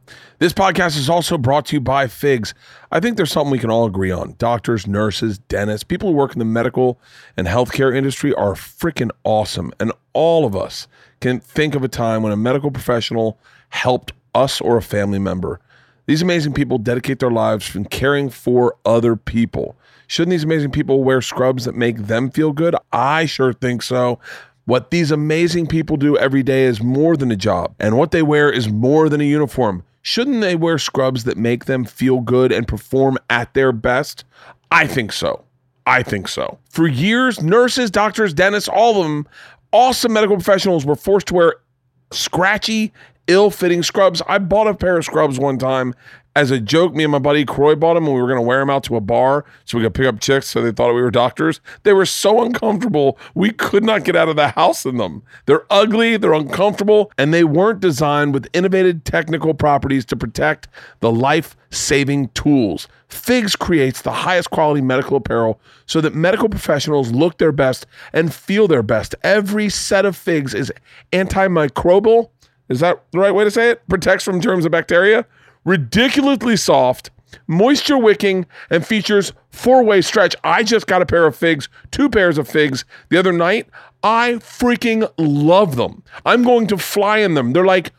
[0.44, 2.54] This podcast is also brought to you by Figs.
[2.92, 4.36] I think there's something we can all agree on.
[4.38, 7.00] Doctors, nurses, dentists, people who work in the medical
[7.38, 9.72] and healthcare industry are freaking awesome.
[9.80, 10.90] And all of us
[11.22, 13.40] can think of a time when a medical professional
[13.70, 15.62] helped us or a family member.
[16.08, 19.78] These amazing people dedicate their lives from caring for other people.
[20.08, 22.76] Shouldn't these amazing people wear scrubs that make them feel good?
[22.92, 24.20] I sure think so.
[24.66, 28.22] What these amazing people do every day is more than a job, and what they
[28.22, 29.86] wear is more than a uniform.
[30.04, 34.26] Shouldn't they wear scrubs that make them feel good and perform at their best?
[34.72, 35.44] I think so.
[35.86, 36.60] I think so.
[36.70, 39.28] For years, nurses, doctors, dentists, all of them
[39.74, 41.56] awesome medical professionals were forced to wear
[42.12, 42.94] scratchy,
[43.28, 44.22] ill fitting scrubs.
[44.28, 45.94] I bought a pair of scrubs one time
[46.36, 46.94] as a joke.
[46.94, 48.84] Me and my buddy Croy bought them and we were going to wear them out
[48.86, 51.62] to a bar so we could pick up chicks so they thought we were doctors.
[51.84, 55.24] They were so uncomfortable, we could not get out of the house in them.
[55.46, 60.68] They're ugly, they're uncomfortable, and they weren't designed with innovative technical properties to protect
[61.00, 62.88] the life saving tools.
[63.08, 68.34] Figs creates the highest quality medical apparel so that medical professionals look their best and
[68.34, 69.14] feel their best.
[69.24, 70.72] Every set of figs is
[71.12, 72.30] antimicrobial.
[72.70, 73.88] Is that the right way to say it?
[73.88, 75.28] Protects from germs and bacteria.
[75.66, 77.10] Ridiculously soft,
[77.48, 80.36] moisture wicking, and features four way stretch.
[80.44, 83.70] I just got a pair of figs, two pairs of figs the other night.
[84.04, 86.04] I freaking love them.
[86.26, 87.54] I'm going to fly in them.
[87.54, 87.94] They're like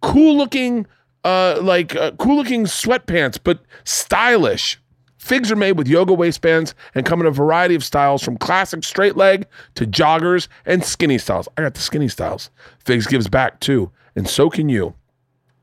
[0.00, 0.86] cool looking,
[1.24, 4.80] uh, like uh, cool looking sweatpants, but stylish.
[5.18, 8.82] Figs are made with yoga waistbands and come in a variety of styles from classic
[8.82, 11.46] straight leg to joggers and skinny styles.
[11.58, 12.50] I got the skinny styles.
[12.82, 14.94] Figs gives back too, and so can you.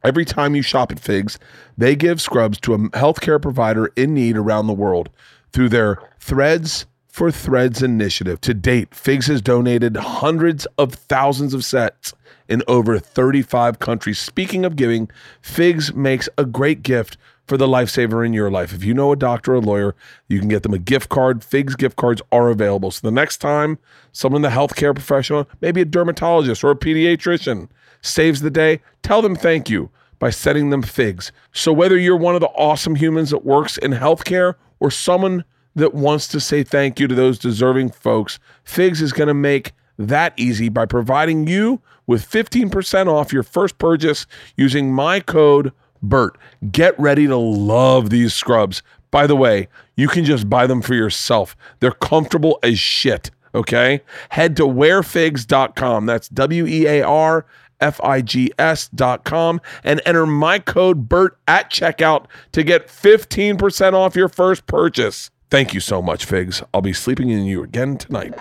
[0.03, 1.40] Every time you shop at Figs,
[1.78, 5.10] they give scrubs to a healthcare provider in need around the world
[5.52, 8.40] through their Threads for Threads initiative.
[8.41, 12.14] To date, Figs has donated hundreds of thousands of sets
[12.48, 14.19] in over 35 countries.
[14.19, 15.10] Speaking of giving,
[15.41, 17.18] Figs makes a great gift
[17.48, 18.74] for the lifesaver in your life.
[18.74, 19.95] If you know a doctor or a lawyer,
[20.28, 21.44] you can get them a gift card.
[21.44, 22.91] Figs gift cards are available.
[22.91, 23.80] So the next time
[24.11, 27.69] someone in the healthcare professional, maybe a dermatologist or a pediatrician,
[28.02, 31.32] saves the day, tell them thank you by sending them figs.
[31.52, 35.44] So whether you're one of the awesome humans that works in healthcare or someone
[35.76, 39.74] that wants to say thank you to those deserving folks, Figs is going to make
[39.98, 44.26] that easy by providing you with 15% off your first purchase
[44.56, 45.72] using my code
[46.02, 46.38] BERT.
[46.72, 48.82] Get ready to love these scrubs.
[49.11, 51.56] By the way, you can just buy them for yourself.
[51.80, 53.32] They're comfortable as shit.
[53.56, 54.02] Okay.
[54.30, 56.06] Head to wearfigs.com.
[56.06, 57.45] That's W E A R
[57.80, 62.88] F I G S dot com and enter my code BERT at checkout to get
[62.88, 65.30] 15% off your first purchase.
[65.49, 66.62] Thank you so much, Figs.
[66.74, 68.34] I'll be sleeping in you again tonight.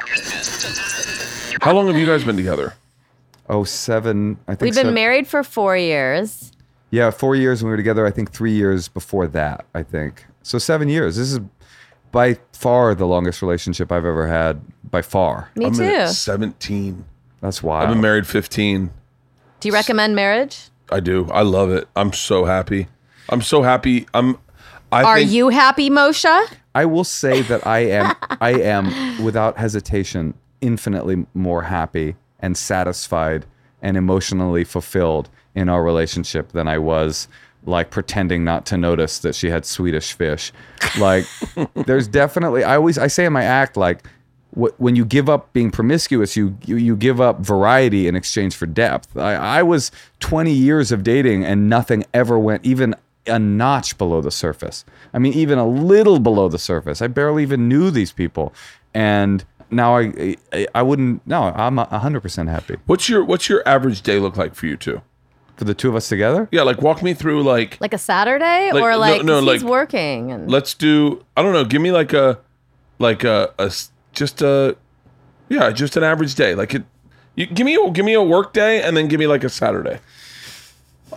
[1.63, 2.75] How long have you guys been together?
[3.49, 4.39] Oh, seven.
[4.49, 6.53] I think We've been seven- married for four years.
[6.91, 8.07] Yeah, four years when we were together.
[8.07, 9.65] I think three years before that.
[9.75, 10.59] I think so.
[10.59, 11.17] Seven years.
[11.17, 11.41] This is
[12.13, 14.61] by far the longest relationship I've ever had.
[14.91, 15.51] By far.
[15.57, 15.83] Me I'm too.
[15.85, 17.05] at 17.
[17.41, 17.85] That's wild.
[17.89, 18.91] I've been married 15.
[19.61, 20.69] Do you recommend marriage?
[20.91, 21.29] I do.
[21.31, 21.89] I love it.
[21.97, 22.89] I'm so happy.
[23.29, 24.07] I'm so happy.
[24.15, 24.39] I'm.
[24.93, 26.49] I Are think, you happy, Moshe?
[26.75, 28.15] I will say that I am.
[28.41, 33.47] I am without hesitation infinitely more happy and satisfied
[33.83, 37.29] and emotionally fulfilled in our relationship than I was
[37.65, 40.53] like pretending not to notice that she had Swedish fish.
[40.99, 41.27] Like
[41.75, 44.09] there's definitely I always I say in my act like wh-
[44.57, 48.67] when you give up being promiscuous, you, you you give up variety in exchange for
[48.67, 49.17] depth.
[49.17, 52.95] I, I was 20 years of dating and nothing ever went even
[53.27, 54.85] a notch below the surface.
[55.13, 57.03] I mean, even a little below the surface.
[57.03, 58.55] I barely even knew these people,
[58.95, 61.27] and now I I, I wouldn't.
[61.27, 64.77] No, I'm hundred percent happy What's your What's your average day look like for you
[64.77, 65.03] two?
[65.57, 66.49] for the two of us together.
[66.53, 67.79] Yeah, like walk me through like.
[67.81, 70.31] Like a Saturday, Like, or no- like no, 'cause he's like- working?
[70.31, 71.25] And Let's do.
[71.35, 71.65] I don't know.
[71.65, 72.39] Give me like a,
[72.99, 74.77] like a, a s- just a,
[75.49, 76.55] yeah, just an average day.
[76.57, 76.83] Like it.
[77.37, 79.51] You give me a, give me a work day and then give me like a
[79.51, 80.01] Saturday.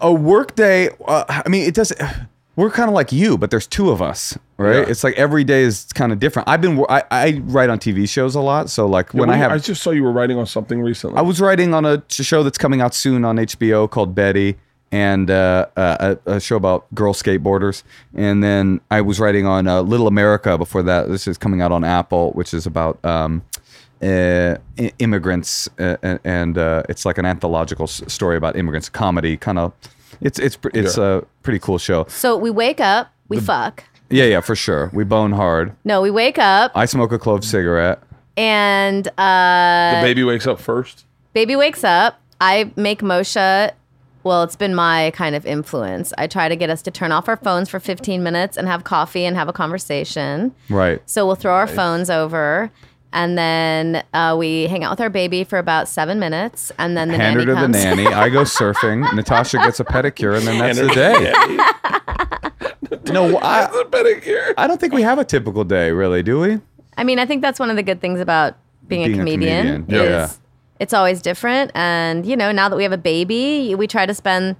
[0.01, 0.89] A work day.
[1.07, 1.99] Uh, I mean, it doesn't.
[2.55, 4.79] We're kind of like you, but there's two of us, right?
[4.79, 4.85] Yeah.
[4.89, 6.49] It's like every day is kind of different.
[6.49, 6.85] I've been.
[6.89, 9.81] I, I write on TV shows a lot, so like when I have I just
[9.81, 11.17] saw you were writing on something recently.
[11.17, 14.57] I was writing on a show that's coming out soon on HBO called Betty,
[14.91, 17.83] and uh, uh, a, a show about girl skateboarders.
[18.15, 21.09] And then I was writing on uh, Little America before that.
[21.09, 23.43] This is coming out on Apple, which is about um,
[24.01, 24.55] uh,
[24.97, 29.73] immigrants, uh, and uh, it's like an anthological story about immigrants, comedy kind of.
[30.21, 31.17] It's it's it's Yeah.
[31.19, 32.05] a pretty cool show.
[32.09, 33.83] so we wake up, we fuck.
[34.09, 34.89] Yeah, yeah, for sure.
[34.91, 35.75] We bone hard.
[35.85, 37.99] No, we wake up I smoke a clove cigarette.
[38.37, 41.05] and uh, the baby wakes up first.
[41.33, 42.19] baby wakes up.
[42.41, 43.71] I make Moshe.
[44.23, 46.11] Well, it's been my kind of influence.
[46.17, 48.83] I try to get us to turn off our phones for 15 minutes and have
[48.83, 50.53] coffee and have a conversation.
[50.69, 51.01] Right.
[51.09, 52.69] So we'll throw our phones over,
[53.13, 57.07] and then uh, we hang out with our baby for about seven minutes, and then
[57.07, 57.75] the Hand her to comes.
[57.77, 58.07] the nanny.
[58.07, 59.11] I go surfing.
[59.15, 61.33] Natasha gets a pedicure, and then that's the day.
[63.11, 64.53] No, I, The pedicure.
[64.57, 66.59] I don't think we have a typical day, really, do we?
[66.97, 68.55] I mean, I think that's one of the good things about
[68.87, 69.85] being, Being a a comedian.
[69.85, 70.01] comedian.
[70.05, 70.29] Is Yeah.
[70.79, 70.83] Yeah.
[70.83, 74.13] it's always different, and you know, now that we have a baby, we try to
[74.13, 74.55] spend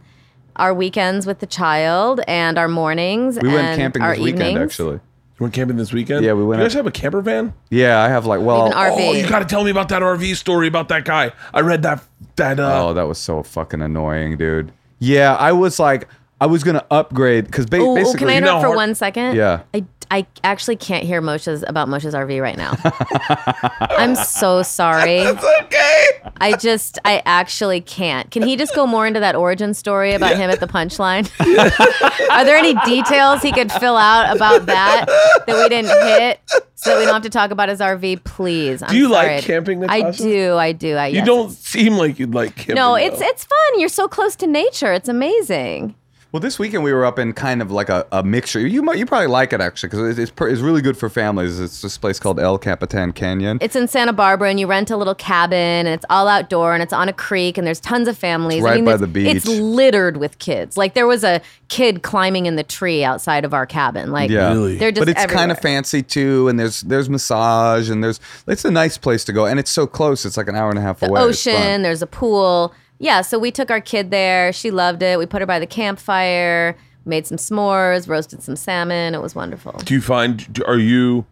[0.55, 3.39] our weekends with the child and our mornings.
[3.41, 4.95] We went and camping our this weekend, actually.
[4.95, 6.25] You went camping this weekend.
[6.25, 7.53] Yeah, we went You guys up- have a camper van?
[7.69, 8.67] Yeah, I have like well.
[8.67, 9.07] Even RV.
[9.09, 11.31] Oh, you got to tell me about that RV story about that guy.
[11.53, 12.03] I read that
[12.35, 12.59] that.
[12.59, 14.73] Uh, Oh, that was so fucking annoying, dude.
[14.99, 16.09] Yeah, I was like,
[16.41, 18.67] I was gonna upgrade because ba- Oh, oh, basically, can I You know interrupt for
[18.67, 19.35] hard- one second?
[19.37, 19.61] Yeah.
[19.73, 22.73] I, I actually can't hear Moshe's about Moshe's RV right now.
[23.79, 25.19] I'm so sorry.
[25.29, 26.05] It's okay.
[26.41, 28.31] I just, I actually can't.
[28.31, 31.29] Can he just go more into that origin story about him at the punchline?
[32.31, 35.05] Are there any details he could fill out about that
[35.45, 36.39] that we didn't hit
[36.75, 38.81] so that we don't have to talk about his RV, please?
[38.81, 39.41] I'm Do you like sorry.
[39.41, 40.55] camping, I do.
[40.55, 40.95] I do.
[40.95, 42.75] I, You yes, don't seem like you'd like camping.
[42.75, 42.95] No, though.
[42.95, 43.79] it's it's fun.
[43.79, 44.91] You're so close to nature.
[44.93, 45.95] It's amazing.
[46.31, 48.59] Well, this weekend we were up in kind of like a, a mixture.
[48.59, 51.09] You might you probably like it actually because it's, it's, pr- it's really good for
[51.09, 51.59] families.
[51.59, 53.57] It's this place called El Capitan Canyon.
[53.61, 56.83] It's in Santa Barbara, and you rent a little cabin, and it's all outdoor, and
[56.83, 58.57] it's on a creek, and there's tons of families.
[58.59, 60.77] It's right by there's- the It's littered with kids.
[60.77, 64.11] Like there was a kid climbing in the tree outside of our cabin.
[64.11, 64.49] Like Yeah.
[64.49, 64.77] Really?
[64.77, 68.63] they're just but it's kind of fancy too, and there's there's massage and there's it's
[68.65, 70.25] a nice place to go, and it's so close.
[70.25, 71.21] It's like an hour and a half the away.
[71.27, 71.81] It's ocean.
[71.81, 72.71] There's a pool.
[72.99, 74.51] Yeah, so we took our kid there.
[74.53, 75.17] She loved it.
[75.17, 79.15] We put her by the campfire, made some s'mores, roasted some salmon.
[79.15, 79.71] It was wonderful.
[79.83, 80.61] Do you find?
[80.67, 81.25] Are you?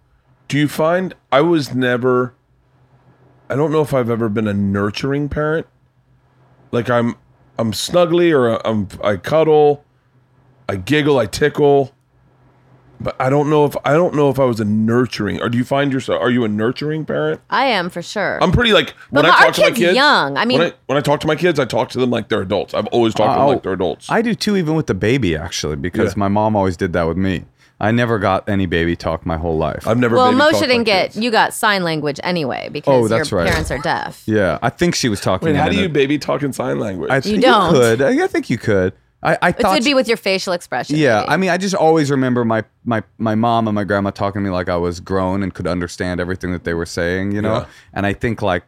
[0.47, 1.13] Do you find?
[1.31, 2.33] I was never.
[3.49, 5.67] I don't know if I've ever been a nurturing parent.
[6.71, 7.15] Like I'm,
[7.57, 9.85] I'm snuggly or I'm I cuddle,
[10.67, 11.93] I giggle, I tickle.
[12.99, 15.41] But I don't know if I don't know if I was a nurturing.
[15.41, 16.21] Or do you find yourself?
[16.21, 17.41] Are you a nurturing parent?
[17.49, 18.39] I am for sure.
[18.41, 19.95] I'm pretty like when But I our talk to my kid's kids.
[19.95, 20.37] young.
[20.37, 22.29] I mean- when I, when I talk to my kids, I talk to them like
[22.29, 22.73] they're adults.
[22.73, 24.07] I've always talked to them Oh, like they're adults.
[24.09, 26.19] I do too, even with the baby actually, because Yeah.
[26.19, 27.45] my mom always did that with me.
[27.79, 29.87] I never got any baby talk my whole life.
[29.87, 30.15] I've never.
[30.15, 31.03] well, baby Moshe talked my didn't get.
[31.11, 31.17] kids.
[31.23, 33.49] You got sign language anyway oh, because Oh, that's your right.
[33.49, 34.23] parents are deaf.
[34.25, 35.49] yeah, I think she was talking.
[35.49, 37.11] Wait, how in do a- you baby talk in sign language?
[37.11, 37.71] I think don't.
[37.71, 38.01] could.
[38.01, 38.93] I, I think you could.
[39.23, 40.95] I, I It would be with your facial expression.
[40.95, 41.29] yeah, maybe.
[41.29, 44.43] I mean, I just always remember my, my my mom and my grandma talking to
[44.43, 47.59] me like I was grown and could understand everything that they were saying, you know.
[47.59, 47.65] Yeah.
[47.93, 48.63] And I think like,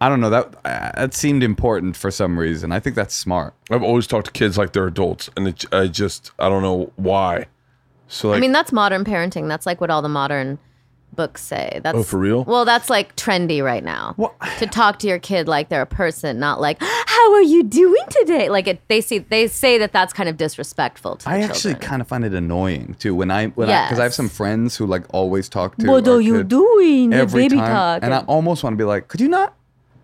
[0.00, 2.70] I don't know that uh, that seemed important for some reason.
[2.70, 3.54] I think that's smart.
[3.70, 6.92] I've always talked to kids like they're adults, and it, I just I don't know
[6.96, 7.46] why.
[8.08, 9.48] So like, I mean, that's modern parenting.
[9.48, 10.58] That's like what all the modern
[11.18, 11.72] books say.
[11.76, 12.44] Oh, that's Oh, for real?
[12.44, 14.14] Well, that's like trendy right now.
[14.16, 17.62] Well- to talk to your kid like they're a person, not like "How are you
[17.62, 21.28] doing today?" Like it, they see they say that that's kind of disrespectful to.
[21.28, 21.88] I the actually children.
[21.90, 24.16] kind of find it annoying too when I when I because I have Yes.
[24.16, 25.86] some friends who like always talk to.
[25.86, 27.10] What our are you kid doing?
[27.10, 28.02] The Every baby time, talk.
[28.04, 29.54] and I almost want to be like, could you not,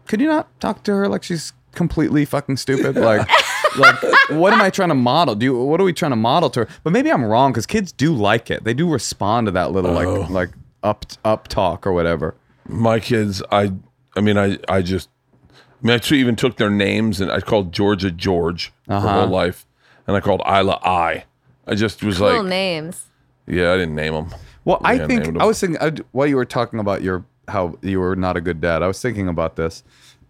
[0.08, 2.96] could you not talk to her like she's completely fucking stupid?
[3.10, 3.28] Like,
[3.76, 4.00] like
[4.30, 5.34] what am I trying to model?
[5.34, 6.68] Do you, what are we trying to model to her?
[6.84, 8.62] But maybe I'm wrong because kids do like it.
[8.62, 10.20] They do respond to that little Oh.
[10.20, 10.50] like like
[10.84, 12.34] up up talk or whatever.
[12.68, 13.72] my kids, I
[14.16, 15.08] I mean I I just
[15.50, 19.08] I mean I t- even took their names and I called Georgia George her Uh-huh.
[19.20, 19.66] whole life,
[20.06, 21.24] and I called Isla I.
[21.66, 23.06] I just was cool like, names.
[23.46, 24.34] yeah, I didn't name them.
[24.66, 27.78] Well, I think named I was thinking I, while you were talking about your how
[27.82, 28.82] you were not a good dad.
[28.82, 29.82] I was thinking about this.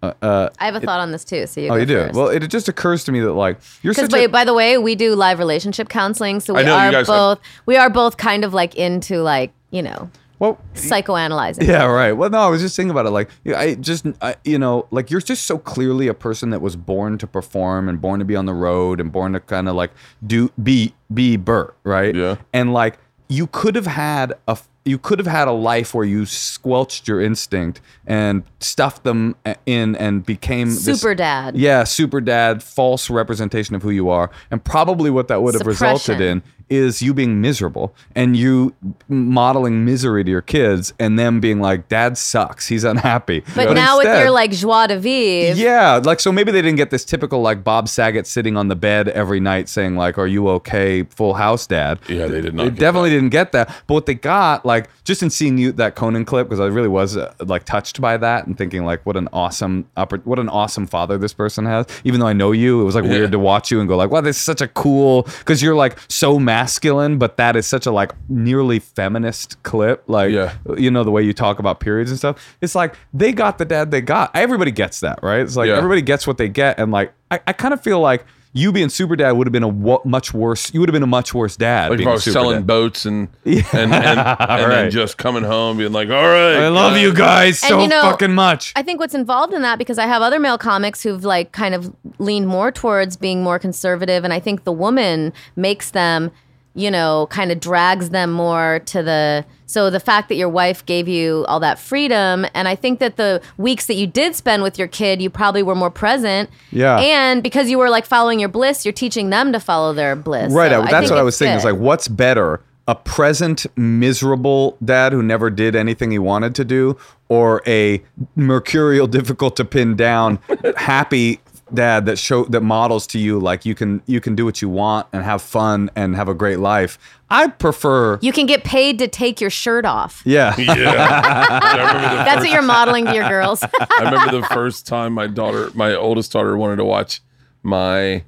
[0.03, 1.47] Uh, uh, I have a thought on this too.
[1.47, 1.69] So you.
[1.71, 1.95] oh, you do.
[1.97, 2.15] first.
[2.15, 4.77] Well, it just occurs to me that like you're Because such a, by the way,
[4.79, 8.17] we do live relationship counseling, so we know, are guys have- both we are both
[8.17, 11.67] kind of like into like you know well, psychoanalyzing.
[11.67, 12.13] Yeah, right.
[12.13, 13.11] Well, no, I was just thinking about it.
[13.11, 16.77] Like, I just, I, you know, like you're just so clearly a person that was
[16.77, 19.75] born to perform and born to be on the road and born to kind of
[19.75, 19.93] like
[20.27, 22.15] do be be Bert, right?
[22.15, 22.37] Yeah.
[22.53, 22.99] And like
[23.29, 27.21] you could have had a you could have had a life where you squelched your
[27.21, 31.57] instinct and stuffed them eh, in and became this- Super dad.
[31.57, 35.67] Yeah, super dad, false representation of who you are, and probably what that would have
[35.67, 38.75] resulted in is you being miserable and you
[39.09, 42.67] modeling misery to your kids and them being like, Dad sucks.
[42.69, 43.43] He's unhappy.
[43.55, 46.77] But now with instead- your like joie de vivre, yeah, like so maybe they didn't
[46.77, 50.27] get this typical like Bob Saget sitting on the bed every night saying like, "Are
[50.27, 53.69] you okay, Full House, Dad?" Yeah, they did not They get definitely didn't get that.
[53.87, 56.89] But what they got, like, just in seeing you that Conan clip, because I really
[56.89, 60.49] was uh, like touched by that and thinking like, what an awesome, oppor- what an
[60.49, 61.87] awesome father this person has.
[62.05, 63.11] Even though I know you, it was like Yeah.
[63.11, 65.75] weird to watch you and go like, wow, this is such a cool, because you're
[65.75, 70.03] like so masculine, but that is such a like nearly feminist clip.
[70.09, 70.53] Like, Yeah.
[70.77, 73.65] you know the way you talk about periods and stuff it's like they got the
[73.65, 75.77] dad they got everybody gets that right it's like Yeah.
[75.77, 78.25] everybody gets what they get and like i, I kind of feel like
[78.57, 81.07] you being super dad would have been a much worse you would have been a
[81.07, 82.67] much worse dad Like if being was super selling dad.
[82.67, 84.91] boats and and, and, and then Right.
[84.91, 88.03] just coming home being like, all right, i love you guys And so you know,
[88.03, 91.25] fucking much I think what's involved in that because I have other male comics who've
[91.25, 95.91] like kind of leaned more towards being more conservative, and I think the woman makes
[95.91, 96.31] them,
[96.75, 99.45] you know, kind of drags them more to the.
[99.67, 103.17] So the fact that your wife gave you all that freedom, and I think that
[103.17, 106.49] the weeks that you did spend with your kid, you probably were more present.
[106.71, 106.99] Yeah.
[106.99, 110.53] And because you were like following your bliss, you're teaching them to follow their bliss.
[110.53, 112.95] right So I- I that's think what i was thinking is like what's better a
[112.95, 116.99] present miserable dad who never did anything he wanted to do,
[117.31, 118.03] or a
[118.37, 120.39] mercurial, difficult to pin down,
[120.77, 121.41] happy
[121.73, 124.69] dad that show that models to you like you can you can do what you
[124.69, 126.99] want and have fun and have a great life.
[127.31, 128.19] I prefer.
[128.21, 130.23] You can get paid to take your shirt off.
[130.25, 130.55] Yeah.
[130.59, 130.71] Yeah.
[131.51, 133.63] I remember the That's what you're modeling to your girls.
[133.81, 137.21] I remember the first time my daughter, my oldest daughter, wanted to watch
[137.63, 138.25] my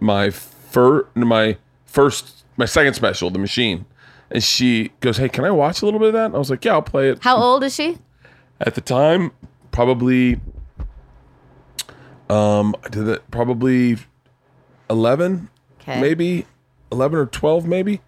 [0.00, 1.56] my fir- my
[1.86, 3.86] first my second special, The Machine,
[4.30, 6.50] and she goes, "Hey, can I watch a little bit of that?" And I was
[6.50, 7.98] like, "Yeah, I'll play it." How old is she?
[8.60, 9.30] At the time,
[9.70, 10.40] probably,
[12.28, 13.98] um, I did it probably
[14.90, 15.48] eleven,
[15.80, 16.00] Okay.
[16.00, 16.46] maybe
[16.92, 18.00] eleven or twelve, maybe.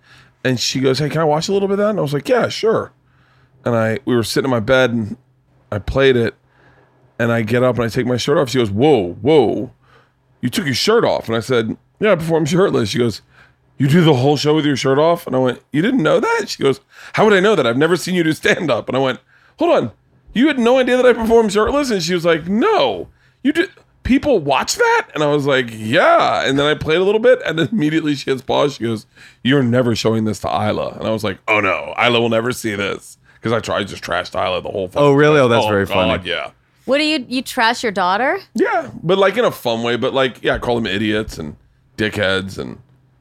[0.45, 2.15] And she goes, "Hey, can I watch a little bit of that?" And I was
[2.15, 2.93] like, "Yeah, sure."
[3.65, 5.17] And I we were sitting in my bed and
[5.71, 6.35] I played it,
[7.19, 8.49] and I get up and I take my shirt off.
[8.51, 9.73] She goes, "Whoa, whoa,
[10.41, 13.21] you took your shirt off?" And I said, "Yeah, I perform shirtless." She goes,
[13.79, 16.21] "You do the whole show with your shirt off?" And I went, "You didn't know
[16.21, 16.81] that?" She goes,
[17.15, 17.67] "How would I know that?
[17.67, 19.21] I've never seen you do stand up." And I went,
[19.59, 19.93] "Hold on,
[20.33, 23.09] you had no idea that I perform shirtless?" And she was like, "No,
[23.43, 23.71] you did."
[24.03, 27.41] People watch that, and I was like, "Yeah." And then I played a little bit,
[27.47, 28.75] and immediately she hits pause.
[28.75, 29.07] She goes,
[29.45, 32.53] "You're never showing this to Isla." And I was like, "Oh no, Isla will never
[32.53, 34.89] see this." Because I tried just trashed Isla the whole.
[34.89, 35.39] fucking Oh, really?
[35.41, 36.29] Oh, that's very funny.
[36.29, 36.51] Yeah,
[36.87, 38.39] What do you you trash your daughter?
[38.55, 39.97] yeah, but like in a fun way.
[39.97, 41.57] But like, yeah, I call them idiots and
[41.97, 42.79] dickheads and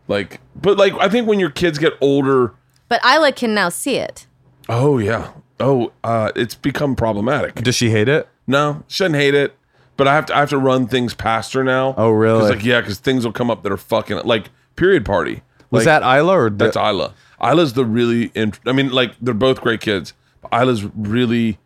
[0.08, 0.40] like.
[0.56, 2.54] But like, I think when your kids get older,
[2.88, 4.28] But Isla can now see it.
[4.68, 7.56] oh yeah, oh, uh, it's become problematic.
[7.56, 8.28] Does she hate it?
[8.48, 9.56] No, shouldn't hate it,
[10.00, 11.94] but I have to I have to run things past her now.
[11.98, 12.40] Oh, really?
[12.40, 15.44] 'Cause, like yeah, because things will come up that are fucking like period party.
[15.70, 17.14] Was Like, that Isla or That's Isla.
[17.44, 18.32] Isla's the really.
[18.34, 20.14] Int- I mean, like they're both great kids.
[20.42, 21.60] But Isla's really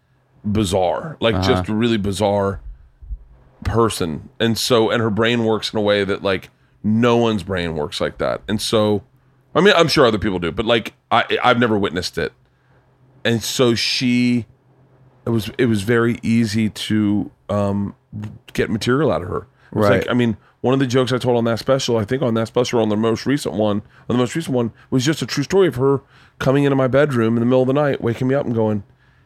[0.46, 1.48] bizarre, like Uh-huh.
[1.48, 2.60] just a really bizarre
[3.64, 6.50] person, and so and her brain works in a way that like
[6.84, 9.04] no one's brain works like that, and so.
[9.56, 12.34] I mean, I'm sure other people do, but like I, I've never witnessed it,
[13.24, 14.48] and so she,
[15.28, 17.96] it was it was very easy to um,
[18.54, 19.48] get material out of her.
[19.72, 20.00] It was Right.
[20.02, 22.36] Like, I mean, one of the jokes I told on that special, I think on
[22.36, 23.78] that special, or on the most recent one,
[24.08, 26.02] on the most recent one, was just a true story of her
[26.40, 28.84] coming into my bedroom in the middle of the night, waking me up and going,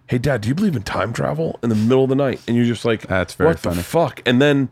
[0.07, 2.55] "Hey, Dad, do you believe in time travel?" In the middle of the night, and
[2.55, 3.77] you're just like, That's very what funny.
[3.77, 4.69] the fuck?" And then,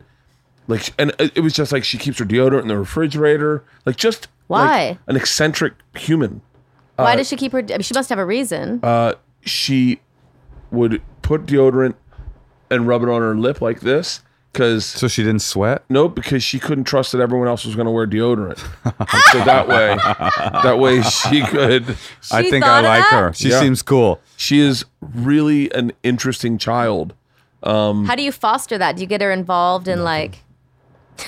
[0.68, 3.98] like, and it it was just like she keeps her deodorant in the refrigerator, like
[3.98, 4.98] just like, Why?
[5.08, 6.42] an eccentric human.
[6.96, 7.60] Why does she keep her?
[7.60, 8.80] I mean, she must have a reason.
[8.82, 10.00] Uh, she
[10.72, 11.96] would put deodorant
[12.70, 14.22] and rub it on her lip like this
[14.52, 15.84] because So she didn't sweat?
[15.90, 18.60] Nope, because she couldn't trust that everyone else was going to wear deodorant.
[19.32, 19.96] So that way,
[20.64, 21.84] that way she could.
[22.32, 23.12] I think I like that?
[23.12, 23.34] her.
[23.34, 23.60] She Yeah.
[23.60, 24.22] seems cool.
[24.38, 27.14] She is really an interesting child.
[27.64, 28.96] Um, How do you foster that?
[28.96, 30.44] Do you get her involved in like?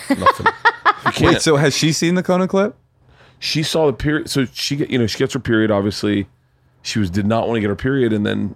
[0.10, 0.48] Nothing.
[1.22, 2.76] Wait, so has she seen the Conan clip?
[3.40, 4.30] she saw the period.
[4.30, 5.70] So she get you know she gets her period.
[5.72, 6.28] Obviously,
[6.82, 8.56] she was did not want to get her period, and then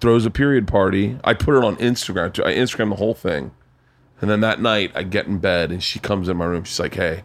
[0.00, 1.18] throws a period party.
[1.24, 2.32] I put it on Instagram.
[2.32, 2.44] too.
[2.44, 3.50] I Instagram the whole thing,
[4.20, 6.64] and then that night I get in bed and she comes in my room.
[6.64, 7.24] She's like, "Hey,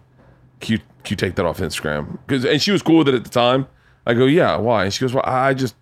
[0.60, 3.15] can you, can you take that off Instagram?" Because and she was cool with it
[3.15, 3.68] at the time.
[4.06, 5.76] I go, "Yeah, why?" And she goes, "Well, I just."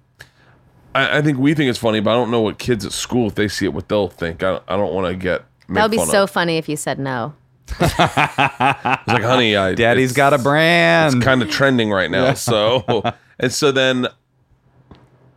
[0.96, 3.26] I, I think we think it's funny, but I don't know what kids at school,
[3.28, 4.44] if they see it, what they'll think.
[4.44, 5.44] I don't, I don't want to get.
[5.70, 6.30] That would be fun so Of.
[6.32, 7.34] funny if you said no.
[7.80, 11.16] I was like, honey, I, Daddy's it's- got a brand.
[11.16, 12.34] it's kind of trending right now.
[12.36, 13.02] So
[13.40, 14.08] and so then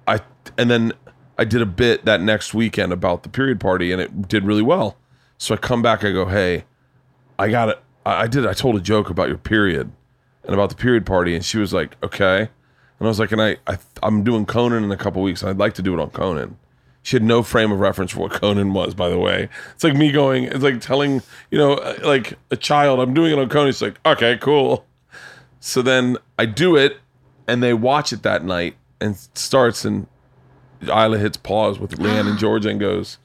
[0.06, 0.20] I
[0.58, 0.92] and then
[1.38, 4.62] I did a bit that next weekend about the period party and it did really
[4.62, 4.96] well.
[5.38, 6.64] So I come back, I go, hey,
[7.38, 7.82] I got it.
[8.06, 8.46] I did.
[8.46, 9.90] I told a joke about your period
[10.44, 12.38] and about the period party, and she was like, okay.
[12.38, 15.42] And I was like, and I, I I'm doing Conan in a couple weeks.
[15.42, 16.56] And I'd like to do it on Conan.
[17.02, 19.48] She had no frame of reference for what Conan was, by the way.
[19.74, 23.32] It's like me going, it's like telling, you know, uh, like a child, I'm doing
[23.32, 23.68] it on Conan.
[23.68, 24.86] It's like, okay, cool.
[25.60, 26.98] So then I do it,
[27.46, 30.06] and they watch it that night, and starts, and
[30.82, 33.18] Isla hits pause with LeeAnn and George and goes,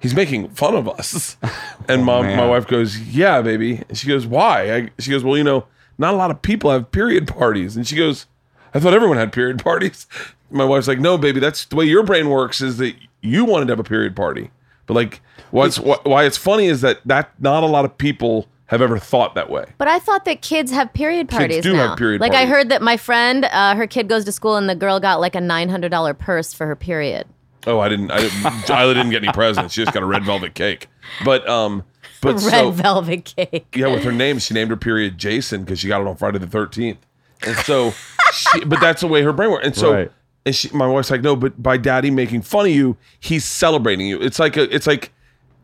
[0.00, 1.36] "He's making fun of us."
[1.88, 2.36] And oh, mom, man.
[2.36, 5.66] my wife goes, "Yeah, baby." And she goes, "Why?" I, she goes, "Well, you know,
[5.98, 8.26] not a lot of people have period parties." And she goes,
[8.74, 10.06] "I thought everyone had period parties."
[10.50, 12.60] My wife's like, "No, baby, that's the way your brain works.
[12.60, 14.50] Is that you wanted to have a period party,
[14.86, 15.20] but like,
[15.52, 18.98] what's wh- why it's funny is that that not a lot of people have ever
[18.98, 21.88] thought that way." But I thought that kids have period parties Kids do now.
[21.88, 24.68] have period like I heard that my friend, uh, her kid goes to school and
[24.68, 27.26] the girl got like a nine hundred dollar purse for her period.
[27.66, 28.10] Oh, I didn't.
[28.12, 28.70] I didn't.
[28.70, 29.74] Isla didn't get any presents.
[29.74, 30.88] She just got a red velvet cake.
[31.24, 31.82] But um,
[32.22, 33.66] but Red so velvet cake.
[33.74, 36.38] yeah, with her name, she named her period Jason because she got it on Friday
[36.38, 36.98] the Thirteenth.
[37.46, 37.92] And so,
[38.32, 39.66] she, but that's the way her brain works.
[39.66, 40.12] And so, Right.
[40.46, 44.06] and she, my wife's like, no, but by Daddy making fun of you, he's celebrating
[44.06, 44.18] you.
[44.22, 45.12] It's like a, it's like,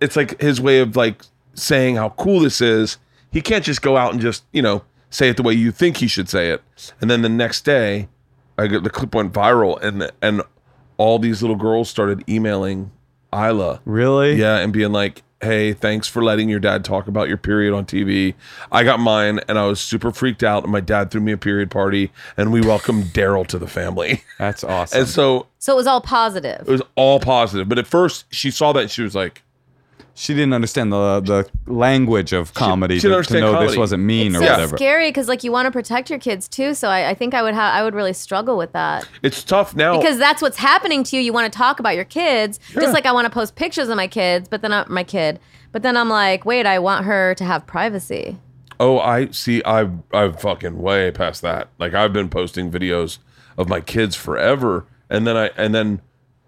[0.01, 1.23] it's like his way of like
[1.55, 2.99] saying how cool this is.
[3.31, 5.99] He can't just go out and just you know say it the way you think
[5.99, 6.63] he should say it.
[7.01, 8.09] And then the next day,
[8.59, 10.43] I get the clip went viral, and and
[10.99, 12.91] all these little girls started emailing
[13.35, 13.81] Isla.
[13.85, 14.35] Really?
[14.35, 17.87] Yeah, and being like, "Hey, thanks for letting your dad talk about your period on
[17.87, 18.35] TV.
[18.71, 20.63] I got mine, and I was super freaked out.
[20.65, 24.23] And my dad threw me a period party, and we welcomed Daryl to the family.
[24.39, 25.01] That's awesome.
[25.01, 26.61] And so So it was all positive.
[26.69, 27.69] it was all positive.
[27.69, 29.43] But at first, she saw that, and she was like,
[30.15, 33.69] she didn't understand the the language of comedy she didn't to, to understand know comedy.
[33.71, 34.77] this wasn't mean It's or so whatever.
[34.77, 36.75] scary because like you want to protect your kids too.
[36.75, 39.75] So I, I think I would have I would really struggle with that "It's tough
[39.75, 41.23] now." because that's what's happening to you.
[41.23, 43.97] You want to talk about your kids, just like I want to post pictures of
[43.97, 45.41] my kids, but then I, my kid.
[45.73, 48.37] But then I'm like, wait, I want her to have privacy.
[48.79, 49.63] Oh, I see.
[49.65, 51.69] I I'm fucking way past that.
[51.79, 53.19] Like I've been posting videos
[53.57, 56.03] of my kids forever, and then I and then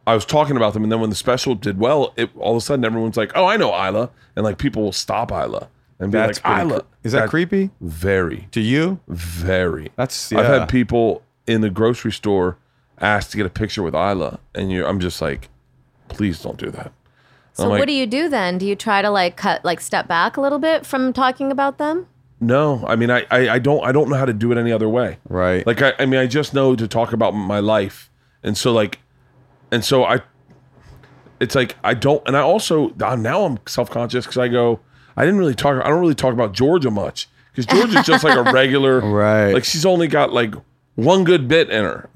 [0.07, 2.59] I was talking about them, and then when the special did well, it all of
[2.59, 5.69] a sudden everyone's like, "Oh, I know Ila," and like people will stop Ila
[5.99, 9.01] and be That's like, pretty "Ila." cre- Is that creepy Very, to you?
[9.09, 9.91] very.
[9.97, 12.59] That's I've had people in the grocery store
[13.01, 15.49] ask to get a picture with Ila, and you, I'm just like,
[16.09, 16.93] please don't do that.
[17.55, 18.59] So I'm like, what do you do then?
[18.59, 21.79] Do you try to like cut like step back a little bit from talking about
[21.79, 22.07] them?
[22.41, 24.71] No, I mean, I, I, I don't, I don't know how to do it any
[24.73, 25.19] other way.
[25.29, 25.67] Right.
[25.67, 28.11] Like, I, I mean, I just know to talk about my life,
[28.43, 28.99] and so like,
[29.75, 30.21] and so I,
[31.41, 34.79] it's like I don't, and I also uh, now I'm self conscious because I go,
[35.17, 38.37] I didn't really talk, I don't really talk about Georgia much because Georgia's just like
[38.39, 39.53] a regular, Right.
[39.53, 40.55] Like she's only got like
[40.95, 42.09] one good bit in her,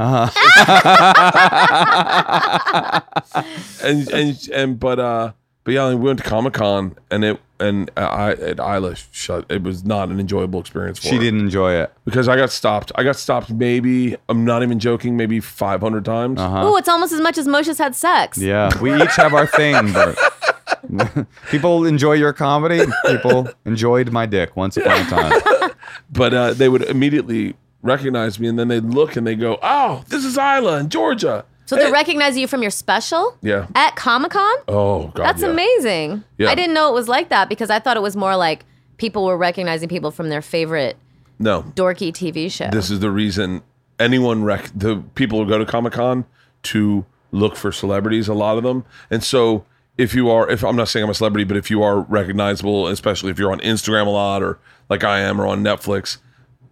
[3.83, 5.33] and and and but uh,
[5.69, 9.45] but yeah, we went to Comic Con and it and I at Ila shut.
[9.51, 10.99] It was not an enjoyable experience.
[10.99, 11.93] For she her didn't enjoy it.
[12.07, 12.91] because I got stopped.
[12.95, 16.39] I got stopped maybe I'm not even joking, maybe 500 times.
[16.41, 18.39] Oh, it's almost as much as Moshe's had sex.
[18.39, 19.93] Yeah, we each have our thing.
[19.93, 22.91] But people enjoy your comedy.
[23.05, 25.71] People enjoyed my dick once upon a time.
[26.11, 30.03] But uh, they would immediately recognize me and then they'd look and they go, "Oh,
[30.09, 33.67] this is Ila in Georgia." So they recognize you from your special Yeah.
[33.75, 34.57] at Comic Con.
[34.69, 35.25] Oh God.
[35.27, 35.49] That's yeah.
[35.49, 36.25] amazing.
[36.39, 36.49] Yeah.
[36.51, 38.65] I didn't know it was like that because I thought it was more like
[38.97, 40.97] people were recognizing people from their favorite
[41.39, 42.69] No, dorky TV show.
[42.71, 43.63] this is the reason
[43.99, 46.25] anyone rec the people who go to Comic Con
[46.65, 48.29] to look for celebrities.
[48.29, 49.65] A lot of them, and so
[49.99, 52.87] if you are, if I'm not saying I'm a celebrity, but if you are recognizable,
[52.89, 54.59] especially if you're on Instagram a lot or
[54.89, 56.17] like I am or on Netflix,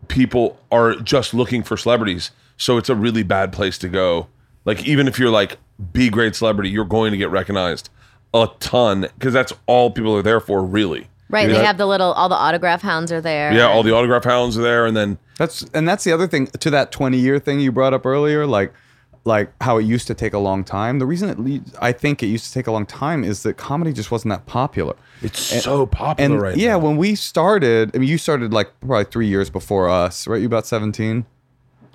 [0.08, 2.30] people are just looking for celebrities.
[2.56, 4.28] So it's a really bad place to go.
[4.66, 5.56] Like even if you're like
[5.92, 7.88] B grade celebrity, you're going to get recognized
[8.34, 11.06] a ton because that's all people are there for, really.
[11.30, 11.48] right.
[11.48, 11.58] Yeah.
[11.58, 13.52] They have the little, all the autograph hounds are there.
[13.54, 16.48] Yeah, all the autograph hounds are there, and then That's and that's the other thing
[16.48, 18.74] to that 20 year thing you brought up earlier, like
[19.24, 20.98] like how it used to take a long time.
[21.00, 23.54] The reason it le- I think it used to take a long time is that
[23.56, 24.94] comedy just wasn't that popular.
[25.22, 26.78] it's so popular And right yeah, now.
[26.78, 30.40] when we started, I mean, you started like probably three years before us, right?
[30.40, 31.26] You about 17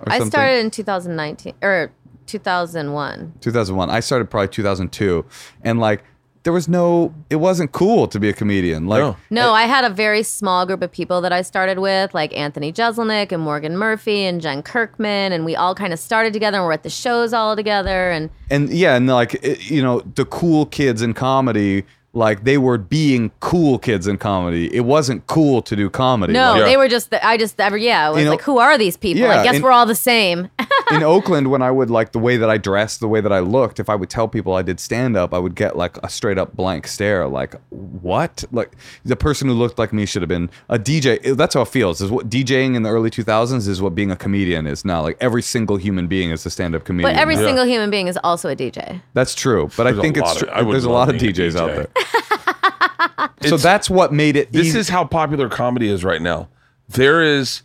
[0.00, 0.30] or I something?
[0.30, 1.90] started in 2019 or
[2.26, 3.34] 2001.
[3.40, 3.90] 2001.
[3.90, 5.24] I started probably 2002,
[5.62, 6.04] and like
[6.44, 8.86] there was no, it wasn't cool to be a comedian.
[8.86, 9.16] Like No.
[9.30, 12.72] No, I had a very small group of people that I started with, like Anthony
[12.72, 16.66] Jeselnik and Morgan Murphy and Jen Kirkman, and we all kind of started together and
[16.66, 18.10] we're at the shows all together.
[18.10, 22.58] And and yeah, and like it, you know, the cool kids in comedy, like they
[22.58, 24.74] were being cool kids in comedy.
[24.74, 26.34] It wasn't cool to do comedy.
[26.34, 28.42] no, Like, they were just, the, I just, ever, yeah, I was You know- like,
[28.42, 29.22] who are these people?
[29.22, 30.50] Yeah, I guess and- we're all the same.
[30.90, 33.38] in Oakland, when I would like the way that I dressed, the way that I
[33.38, 36.10] looked, if I would tell people I did stand up, I would get like a
[36.10, 37.26] straight up blank stare.
[37.28, 38.44] Like, what?
[38.52, 38.72] Like,
[39.04, 41.34] the person who looked like me should have been a DJ.
[41.34, 42.02] That's how it feels.
[42.02, 45.00] Is what DJing in the early 2000s is what being a comedian is now.
[45.00, 47.14] Like, every single human being is a stand up comedian.
[47.14, 47.44] but every Yeah.
[47.46, 49.00] single human being is also a DJ.
[49.14, 49.70] That's true.
[49.78, 50.48] But I There's a think it's lot of- true.
[50.52, 51.88] I There's a lot of being a DJs out there.
[53.46, 54.52] so that's what made it.
[54.52, 56.48] This easy- is how popular comedy is right now.
[56.88, 57.62] There is,